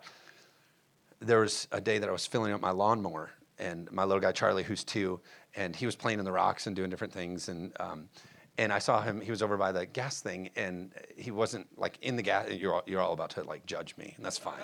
there 1.20 1.40
was 1.40 1.68
a 1.72 1.82
day 1.82 2.00
that 2.00 2.10
I 2.10 2.12
was 2.12 2.26
filling 2.26 2.52
up 2.52 2.62
my 2.62 2.72
lawnmower, 2.72 3.32
and 3.60 3.92
my 3.92 4.04
little 4.04 4.22
guy 4.22 4.32
Charlie, 4.32 4.64
who's 4.64 4.84
two, 4.84 5.20
and 5.56 5.76
he 5.76 5.86
was 5.86 5.96
playing 5.96 6.20
in 6.20 6.26
the 6.26 6.32
rocks 6.32 6.68
and 6.68 6.76
doing 6.76 6.90
different 6.90 7.14
things. 7.14 7.48
And 7.48 7.72
um, 7.80 8.10
and 8.58 8.72
I 8.72 8.80
saw 8.80 9.02
him. 9.02 9.22
He 9.22 9.32
was 9.32 9.42
over 9.42 9.58
by 9.58 9.72
the 9.72 9.86
gas 9.86 10.22
thing, 10.22 10.50
and 10.56 10.92
he 11.16 11.32
wasn't 11.32 11.68
like 11.78 11.98
in 12.02 12.16
the 12.16 12.22
gas. 12.22 12.50
You're 12.52 12.76
all, 12.76 12.84
you're 12.86 13.02
all 13.02 13.14
about 13.14 13.32
to 13.32 13.44
like 13.44 13.66
judge 13.66 13.96
me, 13.98 14.14
and 14.16 14.26
that's 14.26 14.38
fine. 14.38 14.60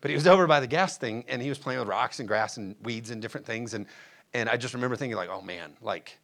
But 0.00 0.10
he 0.10 0.14
was 0.14 0.26
over 0.26 0.46
by 0.46 0.60
the 0.60 0.66
gas 0.66 0.98
thing, 0.98 1.24
and 1.28 1.40
he 1.40 1.48
was 1.48 1.58
playing 1.58 1.80
with 1.80 1.88
rocks 1.88 2.18
and 2.20 2.28
grass 2.28 2.56
and 2.56 2.76
weeds 2.82 3.10
and 3.10 3.20
different 3.20 3.46
things, 3.46 3.74
and 3.74 3.86
and 4.32 4.48
I 4.48 4.56
just 4.56 4.74
remember 4.74 4.96
thinking 4.96 5.16
like, 5.16 5.30
oh 5.30 5.40
man, 5.40 5.72
like 5.80 6.18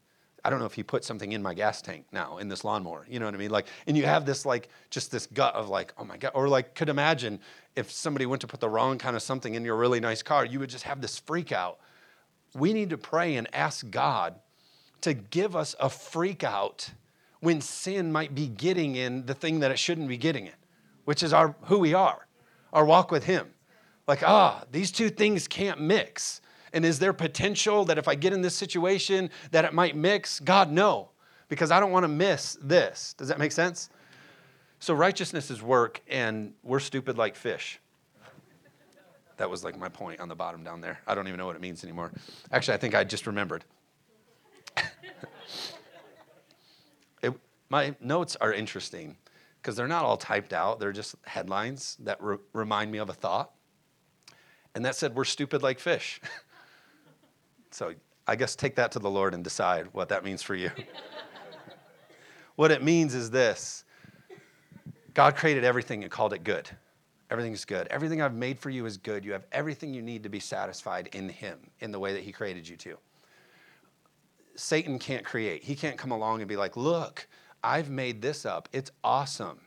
I 0.45 0.51
don't 0.51 0.59
know 0.59 0.67
if 0.67 0.75
he 0.75 0.83
put 0.83 1.05
something 1.05 1.33
in 1.33 1.43
my 1.43 1.55
gas 1.55 1.83
tank 1.83 2.07
now 2.13 2.39
in 2.39 2.49
this 2.49 2.65
lawnmower. 2.65 3.07
You 3.09 3.19
know 3.19 3.27
what 3.27 3.35
I 3.35 3.39
mean? 3.39 3.51
Like, 3.51 3.67
and 3.87 3.97
you 3.97 4.05
have 4.07 4.25
this 4.27 4.47
like 4.47 4.69
just 4.91 5.11
this 5.11 5.27
gut 5.27 5.55
of 5.55 5.69
like, 5.69 5.93
oh 5.99 6.05
my 6.05 6.17
god, 6.17 6.33
or 6.35 6.49
like 6.49 6.75
could 6.75 6.89
imagine 6.89 7.41
if 7.77 7.91
somebody 7.91 8.27
went 8.27 8.41
to 8.43 8.47
put 8.47 8.61
the 8.61 8.69
wrong 8.69 8.99
kind 8.99 9.17
of 9.17 9.23
something 9.23 9.55
in 9.55 9.65
your 9.65 9.77
really 9.77 10.01
nice 10.01 10.23
car, 10.23 10.45
you 10.45 10.59
would 10.61 10.71
just 10.71 10.85
have 10.85 11.01
this 11.01 11.19
freak 11.19 11.53
out. 11.53 11.79
We 12.55 12.73
need 12.73 12.91
to 12.91 12.99
pray 12.99 13.37
and 13.37 13.49
ask 13.55 13.89
God 13.91 14.35
to 15.03 15.15
give 15.15 15.57
us 15.57 15.75
a 15.81 15.89
freak 15.89 16.45
out 16.45 16.91
when 17.41 17.61
sin 17.61 18.13
might 18.13 18.35
be 18.35 18.47
getting 18.47 18.97
in 18.97 19.27
the 19.27 19.35
thing 19.35 19.61
that 19.61 19.71
it 19.71 19.79
shouldn't 19.79 20.09
be 20.09 20.17
getting 20.17 20.47
in, 20.47 20.53
which 21.05 21.23
is 21.23 21.33
our 21.33 21.55
who 21.63 21.79
we 21.79 21.95
are, 21.95 22.27
our 22.73 22.85
walk 22.85 23.11
with 23.11 23.25
Him. 23.25 23.51
Like, 24.07 24.23
ah, 24.23 24.65
these 24.71 24.91
two 24.91 25.09
things 25.09 25.47
can't 25.49 25.81
mix. 25.81 26.41
And 26.73 26.85
is 26.85 26.99
there 26.99 27.13
potential 27.13 27.85
that 27.87 27.99
if 27.99 28.09
I 28.09 28.15
get 28.15 28.33
in 28.33 28.43
this 28.43 28.55
situation 28.55 29.31
that 29.51 29.65
it 29.65 29.73
might 29.73 29.97
mix? 29.97 30.41
God, 30.41 30.71
no, 30.71 31.11
because 31.49 31.71
I 31.71 31.81
don't 31.81 31.91
want 31.91 32.05
to 32.05 32.09
miss 32.09 32.57
this. 32.63 33.15
Does 33.15 33.29
that 33.29 33.39
make 33.39 33.53
sense? 33.53 33.91
So 34.79 34.95
righteousness 34.95 35.51
is 35.51 35.63
work, 35.63 36.01
and 36.09 36.55
we're 36.63 36.81
stupid 36.81 37.19
like 37.19 37.37
fish. 37.37 37.81
That 39.37 39.51
was 39.51 39.63
like 39.65 39.79
my 39.79 39.89
point 39.89 40.21
on 40.21 40.29
the 40.29 40.35
bottom 40.35 40.63
down 40.63 40.81
there. 40.81 41.01
I 41.07 41.15
don't 41.15 41.27
even 41.27 41.39
know 41.39 41.47
what 41.47 41.57
it 41.57 41.63
means 41.63 41.83
anymore. 41.83 42.13
Actually, 42.53 42.75
I 42.75 42.77
think 42.79 42.95
I 42.95 43.05
just 43.05 43.27
remembered. 43.27 43.65
it, 47.23 47.33
my 47.71 47.95
notes 48.01 48.37
are 48.41 48.53
interesting 48.53 49.17
because 49.63 49.77
they're 49.77 49.89
not 49.89 50.05
all 50.05 50.17
typed 50.17 50.53
out, 50.53 50.81
they're 50.81 50.93
just 50.93 51.15
headlines 51.25 51.97
that 52.01 52.23
re- 52.23 52.39
remind 52.53 52.91
me 52.91 52.99
of 52.99 53.09
a 53.09 53.13
thought. 53.13 53.53
And 54.75 54.85
that 54.85 54.97
said, 54.97 55.15
we're 55.15 55.25
stupid 55.25 55.63
like 55.63 55.79
fish. 55.79 56.21
so 57.71 57.95
I 58.27 58.37
guess 58.37 58.55
take 58.55 58.77
that 58.77 58.93
to 58.93 58.99
the 58.99 59.11
Lord 59.11 59.35
and 59.35 59.43
decide 59.43 59.89
what 59.93 60.09
that 60.11 60.25
means 60.25 60.43
for 60.43 60.55
you. 60.55 60.71
what 62.57 62.71
it 62.71 62.83
means 62.83 63.15
is 63.15 63.31
this 63.31 63.85
God 65.15 65.37
created 65.37 65.65
everything 65.65 66.03
and 66.03 66.11
called 66.11 66.33
it 66.33 66.45
good. 66.45 66.69
Everything's 67.31 67.65
good. 67.65 67.87
Everything 67.89 68.21
I've 68.21 68.35
made 68.35 68.59
for 68.59 68.71
you 68.71 68.87
is 68.87 68.97
good. 68.97 69.25
You 69.25 69.33
have 69.33 69.47
everything 69.53 69.95
you 69.95 70.03
need 70.03 70.25
to 70.25 70.29
be 70.29 70.41
satisfied 70.41 71.11
in 71.13 71.29
Him, 71.29 71.59
in 71.81 71.93
the 71.93 71.99
way 71.99 72.13
that 72.13 72.23
He 72.23 72.33
created 72.33 72.67
you 72.67 72.77
to. 72.79 72.99
Satan 74.57 74.99
can't 74.99 75.25
create. 75.25 75.63
He 75.63 75.77
can't 75.77 75.97
come 75.97 76.11
along 76.11 76.41
and 76.41 76.49
be 76.49 76.57
like, 76.57 76.77
look, 76.77 77.27
I've 77.63 77.91
made 77.91 78.23
this 78.23 78.47
up. 78.47 78.69
It's 78.73 78.91
awesome. 79.05 79.61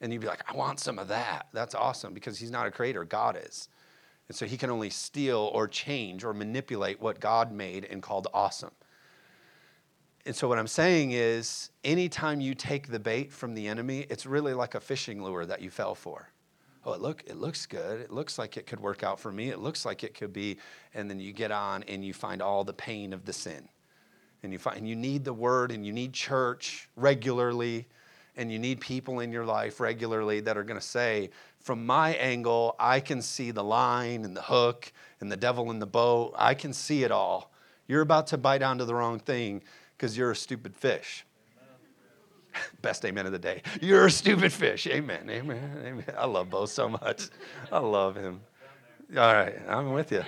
And 0.00 0.12
you'd 0.12 0.22
be 0.22 0.28
like, 0.28 0.42
I 0.50 0.56
want 0.56 0.80
some 0.80 0.98
of 0.98 1.08
that. 1.08 1.48
That's 1.52 1.74
awesome 1.74 2.14
because 2.14 2.38
he's 2.38 2.50
not 2.50 2.66
a 2.66 2.70
creator, 2.70 3.04
God 3.04 3.38
is. 3.42 3.68
And 4.28 4.36
so 4.36 4.46
he 4.46 4.56
can 4.56 4.70
only 4.70 4.90
steal 4.90 5.50
or 5.52 5.66
change 5.66 6.24
or 6.24 6.32
manipulate 6.32 7.00
what 7.00 7.20
God 7.20 7.52
made 7.52 7.84
and 7.84 8.00
called 8.02 8.28
awesome. 8.32 8.70
And 10.26 10.36
so 10.36 10.48
what 10.48 10.58
I'm 10.58 10.68
saying 10.68 11.12
is, 11.12 11.70
anytime 11.82 12.40
you 12.40 12.54
take 12.54 12.88
the 12.88 13.00
bait 13.00 13.32
from 13.32 13.54
the 13.54 13.66
enemy, 13.66 14.06
it's 14.10 14.26
really 14.26 14.54
like 14.54 14.74
a 14.74 14.80
fishing 14.80 15.22
lure 15.22 15.46
that 15.46 15.62
you 15.62 15.70
fell 15.70 15.94
for. 15.94 16.28
Oh, 16.84 16.92
it 16.92 17.00
look 17.00 17.24
it 17.26 17.36
looks 17.36 17.66
good. 17.66 18.00
It 18.00 18.10
looks 18.10 18.38
like 18.38 18.56
it 18.56 18.66
could 18.66 18.80
work 18.80 19.02
out 19.02 19.18
for 19.18 19.32
me. 19.32 19.48
It 19.48 19.58
looks 19.58 19.84
like 19.84 20.04
it 20.04 20.14
could 20.14 20.32
be, 20.32 20.58
and 20.94 21.10
then 21.10 21.20
you 21.20 21.32
get 21.32 21.50
on 21.50 21.82
and 21.84 22.04
you 22.04 22.14
find 22.14 22.40
all 22.40 22.64
the 22.64 22.72
pain 22.72 23.12
of 23.12 23.24
the 23.24 23.32
sin. 23.32 23.68
And 24.42 24.52
you 24.52 24.58
find 24.58 24.88
you 24.88 24.96
need 24.96 25.24
the 25.24 25.32
word 25.32 25.70
and 25.70 25.84
you 25.84 25.92
need 25.92 26.12
church 26.12 26.88
regularly 26.96 27.86
and 28.36 28.50
you 28.50 28.58
need 28.58 28.80
people 28.80 29.20
in 29.20 29.32
your 29.32 29.44
life 29.44 29.80
regularly 29.80 30.40
that 30.40 30.56
are 30.56 30.62
going 30.62 30.80
to 30.80 30.86
say, 30.86 31.30
from 31.58 31.84
my 31.84 32.14
angle, 32.14 32.74
I 32.78 33.00
can 33.00 33.20
see 33.20 33.50
the 33.50 33.64
line 33.64 34.24
and 34.24 34.34
the 34.34 34.42
hook 34.42 34.92
and 35.20 35.30
the 35.30 35.36
devil 35.36 35.70
in 35.70 35.78
the 35.78 35.86
boat. 35.86 36.34
I 36.36 36.54
can 36.54 36.72
see 36.72 37.04
it 37.04 37.10
all. 37.10 37.50
You're 37.86 38.00
about 38.00 38.28
to 38.28 38.38
bite 38.38 38.62
onto 38.62 38.84
the 38.84 38.94
wrong 38.94 39.18
thing 39.18 39.62
because 39.96 40.16
you're 40.16 40.30
a 40.30 40.36
stupid 40.36 40.74
fish. 40.74 41.26
Best 42.82 43.04
amen 43.04 43.26
of 43.26 43.32
the 43.32 43.38
day. 43.38 43.62
You're 43.80 44.06
a 44.06 44.10
stupid 44.10 44.52
fish. 44.52 44.86
Amen. 44.86 45.28
Amen. 45.28 45.82
Amen. 45.84 46.04
I 46.16 46.26
love 46.26 46.48
Bo 46.48 46.66
so 46.66 46.88
much. 46.88 47.28
I 47.70 47.78
love 47.78 48.16
him. 48.16 48.40
All 49.16 49.34
right, 49.34 49.56
I'm 49.68 49.92
with 49.92 50.12
you. 50.12 50.22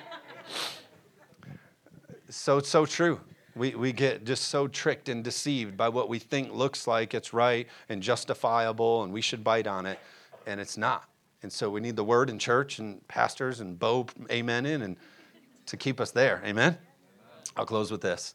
So, 2.28 2.58
so 2.60 2.84
true. 2.84 3.20
We, 3.54 3.74
we 3.74 3.92
get 3.92 4.24
just 4.24 4.44
so 4.44 4.66
tricked 4.66 5.08
and 5.08 5.22
deceived 5.22 5.76
by 5.76 5.88
what 5.90 6.08
we 6.08 6.18
think 6.18 6.52
looks 6.52 6.86
like 6.86 7.12
it's 7.12 7.32
right 7.32 7.68
and 7.88 8.02
justifiable 8.02 9.02
and 9.02 9.12
we 9.12 9.20
should 9.20 9.44
bite 9.44 9.66
on 9.66 9.84
it, 9.86 9.98
and 10.46 10.60
it's 10.60 10.78
not. 10.78 11.08
And 11.42 11.52
so 11.52 11.68
we 11.68 11.80
need 11.80 11.96
the 11.96 12.04
word 12.04 12.30
in 12.30 12.38
church 12.38 12.78
and 12.78 13.06
pastors 13.08 13.60
and 13.60 13.78
Bo 13.78 14.06
amen 14.30 14.64
in 14.64 14.82
and 14.82 14.96
to 15.66 15.76
keep 15.76 16.00
us 16.00 16.10
there. 16.10 16.42
Amen? 16.44 16.78
I'll 17.56 17.66
close 17.66 17.90
with 17.90 18.00
this. 18.00 18.34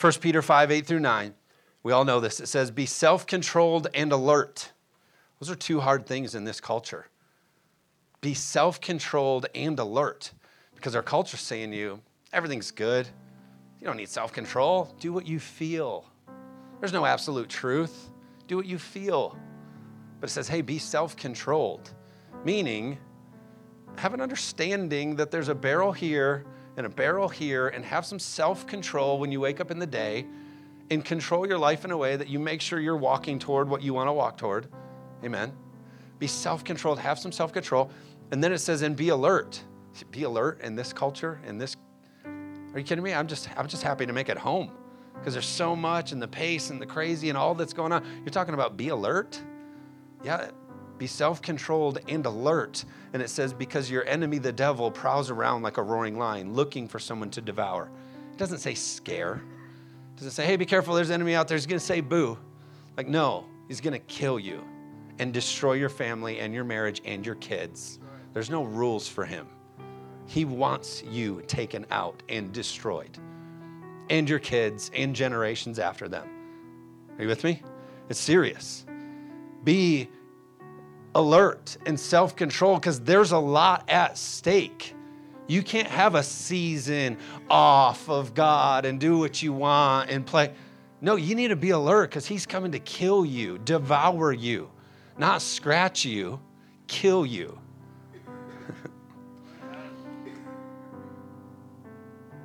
1 0.00 0.12
Peter 0.20 0.40
5, 0.40 0.70
8 0.70 0.86
through 0.86 1.00
9. 1.00 1.34
We 1.82 1.92
all 1.92 2.04
know 2.04 2.20
this. 2.20 2.40
It 2.40 2.46
says, 2.46 2.70
Be 2.70 2.86
self 2.86 3.26
controlled 3.26 3.88
and 3.94 4.12
alert. 4.12 4.72
Those 5.40 5.50
are 5.50 5.56
two 5.56 5.80
hard 5.80 6.06
things 6.06 6.34
in 6.34 6.44
this 6.44 6.60
culture. 6.60 7.06
Be 8.20 8.34
self 8.34 8.80
controlled 8.80 9.46
and 9.54 9.78
alert 9.78 10.32
because 10.74 10.94
our 10.94 11.02
culture's 11.02 11.40
saying 11.40 11.72
to 11.72 11.76
you, 11.76 12.00
everything's 12.32 12.70
good. 12.70 13.08
You 13.80 13.86
don't 13.86 13.96
need 13.96 14.08
self 14.08 14.32
control. 14.32 14.94
Do 15.00 15.12
what 15.12 15.26
you 15.26 15.38
feel. 15.38 16.04
There's 16.80 16.92
no 16.92 17.04
absolute 17.04 17.48
truth. 17.48 18.10
Do 18.46 18.56
what 18.56 18.66
you 18.66 18.78
feel. 18.78 19.36
But 20.20 20.30
it 20.30 20.32
says, 20.32 20.48
hey, 20.48 20.62
be 20.62 20.78
self 20.78 21.16
controlled 21.16 21.92
meaning 22.44 22.98
have 23.96 24.14
an 24.14 24.20
understanding 24.20 25.16
that 25.16 25.30
there's 25.30 25.48
a 25.48 25.54
barrel 25.54 25.92
here 25.92 26.44
and 26.76 26.86
a 26.86 26.88
barrel 26.88 27.28
here, 27.28 27.68
and 27.68 27.84
have 27.84 28.06
some 28.06 28.20
self 28.20 28.64
control 28.64 29.18
when 29.18 29.32
you 29.32 29.40
wake 29.40 29.60
up 29.60 29.72
in 29.72 29.80
the 29.80 29.86
day 29.86 30.24
and 30.92 31.04
control 31.04 31.44
your 31.44 31.58
life 31.58 31.84
in 31.84 31.90
a 31.90 31.96
way 31.96 32.14
that 32.14 32.28
you 32.28 32.38
make 32.38 32.60
sure 32.60 32.78
you're 32.78 32.96
walking 32.96 33.36
toward 33.36 33.68
what 33.68 33.82
you 33.82 33.92
want 33.92 34.06
to 34.06 34.12
walk 34.12 34.38
toward. 34.38 34.68
Amen. 35.24 35.52
Be 36.20 36.28
self 36.28 36.62
controlled, 36.62 37.00
have 37.00 37.18
some 37.18 37.32
self 37.32 37.52
control. 37.52 37.90
And 38.30 38.44
then 38.44 38.52
it 38.52 38.58
says, 38.58 38.82
and 38.82 38.94
be 38.94 39.08
alert. 39.08 39.60
Be 40.12 40.22
alert 40.22 40.60
in 40.60 40.76
this 40.76 40.92
culture, 40.92 41.40
in 41.44 41.58
this. 41.58 41.74
Are 42.72 42.78
you 42.78 42.84
kidding 42.84 43.04
me? 43.04 43.14
I'm 43.14 43.26
just, 43.26 43.48
I'm 43.56 43.66
just 43.66 43.82
happy 43.82 44.06
to 44.06 44.12
make 44.12 44.28
it 44.28 44.38
home 44.38 44.70
because 45.14 45.32
there's 45.32 45.46
so 45.46 45.74
much 45.74 46.12
and 46.12 46.20
the 46.22 46.28
pace 46.28 46.70
and 46.70 46.80
the 46.80 46.86
crazy 46.86 47.28
and 47.28 47.38
all 47.38 47.54
that's 47.54 47.72
going 47.72 47.92
on. 47.92 48.04
You're 48.24 48.26
talking 48.26 48.54
about 48.54 48.76
be 48.76 48.88
alert? 48.88 49.40
Yeah, 50.22 50.50
be 50.98 51.06
self 51.06 51.40
controlled 51.40 51.98
and 52.08 52.24
alert. 52.26 52.84
And 53.12 53.22
it 53.22 53.30
says, 53.30 53.52
because 53.52 53.90
your 53.90 54.04
enemy, 54.06 54.38
the 54.38 54.52
devil, 54.52 54.90
prowls 54.90 55.30
around 55.30 55.62
like 55.62 55.76
a 55.76 55.82
roaring 55.82 56.18
lion 56.18 56.54
looking 56.54 56.88
for 56.88 56.98
someone 56.98 57.30
to 57.30 57.40
devour. 57.40 57.90
It 58.32 58.38
doesn't 58.38 58.58
say 58.58 58.74
scare. 58.74 59.42
It 60.14 60.16
doesn't 60.16 60.32
say, 60.32 60.44
hey, 60.44 60.56
be 60.56 60.66
careful, 60.66 60.94
there's 60.94 61.08
an 61.08 61.14
enemy 61.14 61.34
out 61.34 61.48
there. 61.48 61.56
He's 61.56 61.66
going 61.66 61.78
to 61.78 61.84
say 61.84 62.00
boo. 62.00 62.38
Like, 62.96 63.08
no, 63.08 63.46
he's 63.68 63.80
going 63.80 63.92
to 63.92 64.00
kill 64.00 64.38
you 64.38 64.64
and 65.18 65.32
destroy 65.32 65.74
your 65.74 65.88
family 65.88 66.40
and 66.40 66.52
your 66.52 66.64
marriage 66.64 67.00
and 67.04 67.24
your 67.24 67.36
kids. 67.36 67.98
There's 68.34 68.50
no 68.50 68.64
rules 68.64 69.08
for 69.08 69.24
him. 69.24 69.46
He 70.28 70.44
wants 70.44 71.02
you 71.04 71.42
taken 71.46 71.86
out 71.90 72.22
and 72.28 72.52
destroyed, 72.52 73.18
and 74.10 74.28
your 74.28 74.38
kids 74.38 74.90
and 74.94 75.16
generations 75.16 75.78
after 75.78 76.06
them. 76.06 76.28
Are 77.16 77.22
you 77.22 77.28
with 77.28 77.42
me? 77.44 77.62
It's 78.10 78.20
serious. 78.20 78.84
Be 79.64 80.10
alert 81.14 81.78
and 81.86 81.98
self 81.98 82.36
control 82.36 82.74
because 82.74 83.00
there's 83.00 83.32
a 83.32 83.38
lot 83.38 83.88
at 83.88 84.18
stake. 84.18 84.94
You 85.46 85.62
can't 85.62 85.88
have 85.88 86.14
a 86.14 86.22
season 86.22 87.16
off 87.48 88.10
of 88.10 88.34
God 88.34 88.84
and 88.84 89.00
do 89.00 89.16
what 89.16 89.42
you 89.42 89.54
want 89.54 90.10
and 90.10 90.26
play. 90.26 90.52
No, 91.00 91.16
you 91.16 91.34
need 91.36 91.48
to 91.48 91.56
be 91.56 91.70
alert 91.70 92.10
because 92.10 92.26
He's 92.26 92.44
coming 92.44 92.72
to 92.72 92.78
kill 92.80 93.24
you, 93.24 93.56
devour 93.56 94.30
you, 94.34 94.68
not 95.16 95.40
scratch 95.40 96.04
you, 96.04 96.38
kill 96.86 97.24
you. 97.24 97.58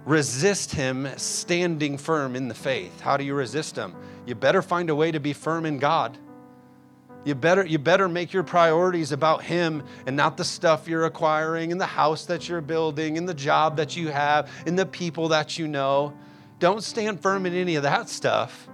Resist 0.06 0.74
Him 0.74 1.08
standing 1.18 1.98
firm 1.98 2.36
in 2.36 2.48
the 2.48 2.54
faith. 2.54 3.00
How 3.00 3.18
do 3.18 3.24
you 3.24 3.34
resist 3.34 3.76
Him? 3.76 3.96
You 4.26 4.36
better 4.36 4.62
find 4.62 4.90
a 4.90 4.96
way 4.96 5.12
to 5.12 5.20
be 5.20 5.34
firm 5.34 5.66
in 5.66 5.80
God. 5.80 6.18
You 7.26 7.36
better, 7.36 7.66
you 7.66 7.80
better 7.80 8.10
make 8.10 8.34
your 8.34 8.44
priorities 8.44 9.14
about 9.14 9.44
Him 9.44 9.84
and 10.06 10.16
not 10.16 10.36
the 10.36 10.44
stuff 10.44 10.88
you're 10.88 11.06
acquiring 11.06 11.72
and 11.72 11.80
the 11.80 11.86
house 11.86 12.26
that 12.26 12.50
you're 12.50 12.62
building 12.62 13.18
and 13.18 13.28
the 13.28 13.34
job 13.34 13.78
that 13.78 13.96
you 13.96 14.10
have 14.10 14.50
and 14.66 14.78
the 14.78 14.86
people 14.86 15.30
that 15.30 15.58
you 15.58 15.68
know. 15.68 16.14
Don't 16.60 16.84
stand 16.84 17.22
firm 17.22 17.46
in 17.46 17.54
any 17.54 17.76
of 17.76 17.84
that 17.84 18.10
stuff. 18.10 18.68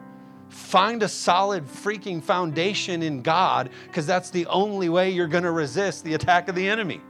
Find 0.50 1.04
a 1.04 1.08
solid 1.08 1.68
freaking 1.68 2.24
foundation 2.24 3.04
in 3.04 3.22
God 3.22 3.70
because 3.86 4.08
that's 4.08 4.32
the 4.32 4.48
only 4.48 4.90
way 4.90 5.12
you're 5.12 5.28
going 5.28 5.44
to 5.44 5.52
resist 5.52 6.04
the 6.04 6.16
attack 6.16 6.48
of 6.48 6.56
the 6.56 6.68
enemy. 6.68 7.02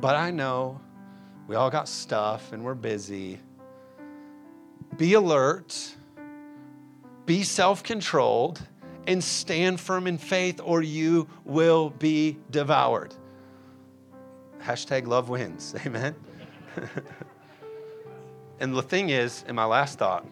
But 0.00 0.14
I 0.14 0.30
know 0.30 0.80
we 1.50 1.56
all 1.56 1.68
got 1.68 1.88
stuff 1.88 2.52
and 2.52 2.64
we're 2.64 2.76
busy. 2.76 3.40
Be 4.96 5.14
alert, 5.14 5.96
be 7.26 7.42
self 7.42 7.82
controlled 7.82 8.62
and 9.08 9.22
stand 9.22 9.80
firm 9.80 10.06
in 10.06 10.16
faith, 10.16 10.60
or 10.62 10.80
you 10.80 11.28
will 11.44 11.90
be 11.90 12.38
devoured. 12.52 13.16
Hashtag 14.62 15.08
love 15.08 15.28
wins. 15.28 15.74
Amen. 15.84 16.14
and 18.60 18.72
the 18.72 18.82
thing 18.82 19.10
is, 19.10 19.44
in 19.48 19.56
my 19.56 19.64
last 19.64 19.98
thought, 19.98 20.24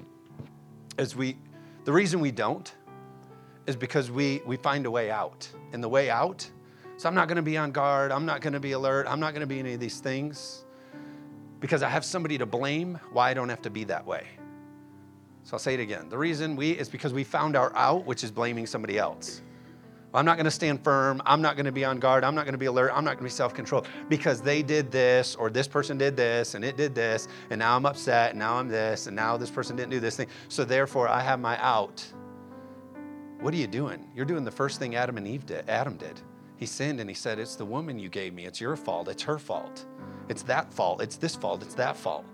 is 1.01 1.17
we 1.17 1.37
the 1.83 1.93
reason 1.93 2.21
we 2.21 2.31
don't 2.31 2.73
is 3.67 3.75
because 3.75 4.09
we 4.09 4.41
we 4.47 4.57
find 4.57 4.87
a 4.87 4.91
way 4.93 5.11
out. 5.11 5.49
And 5.73 5.83
the 5.83 5.89
way 5.89 6.11
out, 6.11 6.49
so 6.97 7.09
I'm 7.09 7.17
not 7.17 7.27
gonna 7.27 7.43
be 7.43 7.57
on 7.57 7.73
guard, 7.73 8.13
I'm 8.13 8.25
not 8.25 8.41
gonna 8.41 8.61
be 8.61 8.71
alert, 8.71 9.09
I'm 9.09 9.19
not 9.19 9.35
gonna 9.35 9.49
be 9.49 9.59
any 9.59 9.75
of 9.75 9.81
these 9.81 9.99
things. 9.99 10.65
Because 11.61 11.83
I 11.83 11.89
have 11.89 12.05
somebody 12.05 12.39
to 12.39 12.47
blame 12.47 12.99
why 13.13 13.31
I 13.31 13.35
don't 13.35 13.49
have 13.49 13.63
to 13.63 13.71
be 13.71 13.85
that 13.85 14.07
way. 14.07 14.27
So 15.45 15.55
I'll 15.55 15.59
say 15.59 15.75
it 15.75 15.81
again. 15.81 16.09
The 16.09 16.19
reason 16.19 16.57
we 16.57 16.73
is 16.73 16.89
because 16.89 17.13
we 17.13 17.25
found 17.25 17.57
our 17.57 17.75
out, 17.75 18.05
which 18.05 18.23
is 18.23 18.31
blaming 18.31 18.67
somebody 18.67 18.99
else. 18.99 19.43
I'm 20.15 20.25
not 20.25 20.37
going 20.37 20.47
to 20.47 20.51
stand 20.51 20.83
firm. 20.83 21.21
I'm 21.27 21.43
not 21.43 21.57
going 21.57 21.67
to 21.67 21.73
be 21.73 21.85
on 21.85 21.99
guard. 21.99 22.25
I'm 22.25 22.35
not 22.35 22.45
going 22.45 22.53
to 22.53 22.59
be 22.59 22.67
alert. 22.67 22.91
I'm 22.95 23.05
not 23.05 23.13
going 23.13 23.19
to 23.19 23.25
be 23.25 23.31
self 23.31 23.55
controlled 23.55 23.87
because 24.09 24.41
they 24.41 24.63
did 24.63 24.91
this 24.91 25.35
or 25.37 25.51
this 25.51 25.69
person 25.69 25.99
did 25.99 26.17
this 26.17 26.55
and 26.55 26.65
it 26.65 26.77
did 26.77 26.95
this 26.95 27.29
and 27.51 27.59
now 27.59 27.77
I'm 27.77 27.85
upset 27.85 28.31
and 28.31 28.39
now 28.39 28.55
I'm 28.55 28.69
this 28.69 29.07
and 29.07 29.15
now 29.15 29.37
this 29.37 29.51
person 29.51 29.77
didn't 29.77 29.91
do 29.91 30.01
this 30.01 30.17
thing. 30.17 30.29
So 30.49 30.65
therefore 30.65 31.09
I 31.09 31.21
have 31.21 31.41
my 31.41 31.63
out. 31.63 32.05
What 33.41 33.53
are 33.53 33.59
you 33.59 33.67
doing? 33.67 34.11
You're 34.15 34.25
doing 34.25 34.45
the 34.45 34.51
first 34.51 34.79
thing 34.79 34.97
Adam 34.97 35.17
and 35.19 35.29
Eve 35.29 35.47
did. 35.47 35.69
Adam 35.69 35.97
did. 35.97 36.21
He 36.57 36.67
sinned 36.67 37.01
and 37.01 37.09
he 37.09 37.15
said, 37.15 37.39
It's 37.39 37.55
the 37.55 37.65
woman 37.65 37.99
you 37.99 38.09
gave 38.09 38.33
me. 38.35 38.47
It's 38.47 38.61
your 38.61 38.77
fault. 38.77 39.09
It's 39.09 39.23
her 39.23 39.39
fault. 39.39 39.87
It's 40.29 40.43
that 40.45 40.73
fault. 40.73 41.03
It's 41.03 41.17
this 41.17 41.35
fault. 41.35 41.63
It's 41.63 41.75
that 41.75 41.97
fault. 41.97 42.25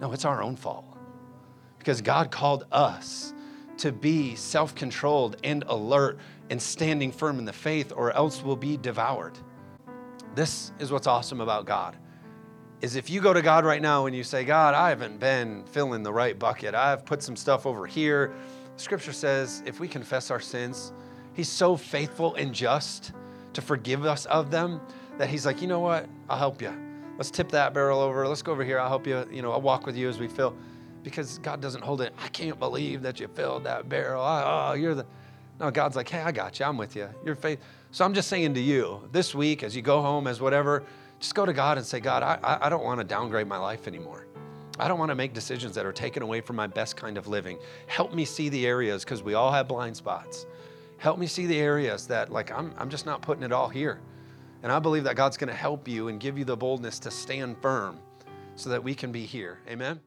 No, 0.00 0.12
it's 0.12 0.24
our 0.24 0.42
own 0.42 0.56
fault. 0.56 0.84
Because 1.78 2.00
God 2.00 2.30
called 2.30 2.66
us 2.72 3.34
to 3.78 3.92
be 3.92 4.34
self 4.34 4.74
controlled 4.74 5.36
and 5.44 5.64
alert 5.66 6.18
and 6.50 6.60
standing 6.60 7.12
firm 7.12 7.38
in 7.38 7.44
the 7.44 7.52
faith, 7.52 7.92
or 7.94 8.12
else 8.12 8.42
we'll 8.42 8.56
be 8.56 8.76
devoured. 8.76 9.38
This 10.34 10.72
is 10.78 10.92
what's 10.92 11.06
awesome 11.06 11.40
about 11.40 11.64
God. 11.64 11.96
Is 12.80 12.96
if 12.96 13.10
you 13.10 13.20
go 13.20 13.32
to 13.32 13.42
God 13.42 13.64
right 13.64 13.82
now 13.82 14.06
and 14.06 14.16
you 14.16 14.24
say, 14.24 14.44
God, 14.44 14.74
I 14.74 14.88
haven't 14.88 15.20
been 15.20 15.64
filling 15.66 16.02
the 16.02 16.12
right 16.12 16.38
bucket. 16.38 16.74
I've 16.74 17.04
put 17.04 17.22
some 17.22 17.36
stuff 17.36 17.66
over 17.66 17.86
here. 17.86 18.32
Scripture 18.76 19.12
says 19.12 19.62
if 19.66 19.80
we 19.80 19.88
confess 19.88 20.30
our 20.30 20.40
sins, 20.40 20.92
He's 21.32 21.48
so 21.48 21.76
faithful 21.76 22.34
and 22.34 22.54
just 22.54 23.12
to 23.52 23.62
forgive 23.62 24.04
us 24.04 24.26
of 24.26 24.50
them 24.50 24.80
that 25.18 25.28
He's 25.28 25.46
like, 25.46 25.62
you 25.62 25.68
know 25.68 25.80
what? 25.80 26.08
I'll 26.28 26.38
help 26.38 26.60
you. 26.62 26.89
Let's 27.20 27.30
tip 27.30 27.50
that 27.50 27.74
barrel 27.74 28.00
over. 28.00 28.26
Let's 28.26 28.40
go 28.40 28.52
over 28.52 28.64
here. 28.64 28.80
I'll 28.80 28.88
help 28.88 29.06
you. 29.06 29.28
You 29.30 29.42
know, 29.42 29.52
I'll 29.52 29.60
walk 29.60 29.84
with 29.84 29.94
you 29.94 30.08
as 30.08 30.18
we 30.18 30.26
fill. 30.26 30.56
Because 31.02 31.36
God 31.36 31.60
doesn't 31.60 31.82
hold 31.82 32.00
it. 32.00 32.14
I 32.18 32.28
can't 32.28 32.58
believe 32.58 33.02
that 33.02 33.20
you 33.20 33.28
filled 33.28 33.64
that 33.64 33.90
barrel. 33.90 34.22
Oh, 34.24 34.72
you're 34.72 34.94
the. 34.94 35.04
No, 35.60 35.70
God's 35.70 35.96
like, 35.96 36.08
hey, 36.08 36.22
I 36.22 36.32
got 36.32 36.58
you. 36.58 36.64
I'm 36.64 36.78
with 36.78 36.96
you. 36.96 37.10
Your 37.22 37.34
faith. 37.34 37.60
So 37.90 38.06
I'm 38.06 38.14
just 38.14 38.28
saying 38.28 38.54
to 38.54 38.60
you 38.60 39.06
this 39.12 39.34
week, 39.34 39.62
as 39.62 39.76
you 39.76 39.82
go 39.82 40.00
home, 40.00 40.26
as 40.26 40.40
whatever, 40.40 40.82
just 41.18 41.34
go 41.34 41.44
to 41.44 41.52
God 41.52 41.76
and 41.76 41.86
say, 41.86 42.00
God, 42.00 42.22
I, 42.22 42.56
I 42.58 42.70
don't 42.70 42.84
want 42.84 43.00
to 43.00 43.04
downgrade 43.04 43.46
my 43.46 43.58
life 43.58 43.86
anymore. 43.86 44.24
I 44.78 44.88
don't 44.88 44.98
want 44.98 45.10
to 45.10 45.14
make 45.14 45.34
decisions 45.34 45.74
that 45.74 45.84
are 45.84 45.92
taken 45.92 46.22
away 46.22 46.40
from 46.40 46.56
my 46.56 46.68
best 46.68 46.96
kind 46.96 47.18
of 47.18 47.28
living. 47.28 47.58
Help 47.86 48.14
me 48.14 48.24
see 48.24 48.48
the 48.48 48.66
areas, 48.66 49.04
because 49.04 49.22
we 49.22 49.34
all 49.34 49.52
have 49.52 49.68
blind 49.68 49.94
spots. 49.94 50.46
Help 50.96 51.18
me 51.18 51.26
see 51.26 51.44
the 51.44 51.58
areas 51.58 52.06
that, 52.06 52.32
like, 52.32 52.50
I'm, 52.50 52.72
I'm 52.78 52.88
just 52.88 53.04
not 53.04 53.20
putting 53.20 53.42
it 53.42 53.52
all 53.52 53.68
here. 53.68 54.00
And 54.62 54.70
I 54.70 54.78
believe 54.78 55.04
that 55.04 55.16
God's 55.16 55.36
going 55.36 55.48
to 55.48 55.54
help 55.54 55.88
you 55.88 56.08
and 56.08 56.20
give 56.20 56.38
you 56.38 56.44
the 56.44 56.56
boldness 56.56 56.98
to 57.00 57.10
stand 57.10 57.56
firm 57.62 57.98
so 58.56 58.70
that 58.70 58.82
we 58.82 58.94
can 58.94 59.10
be 59.10 59.24
here. 59.24 59.58
Amen. 59.68 60.00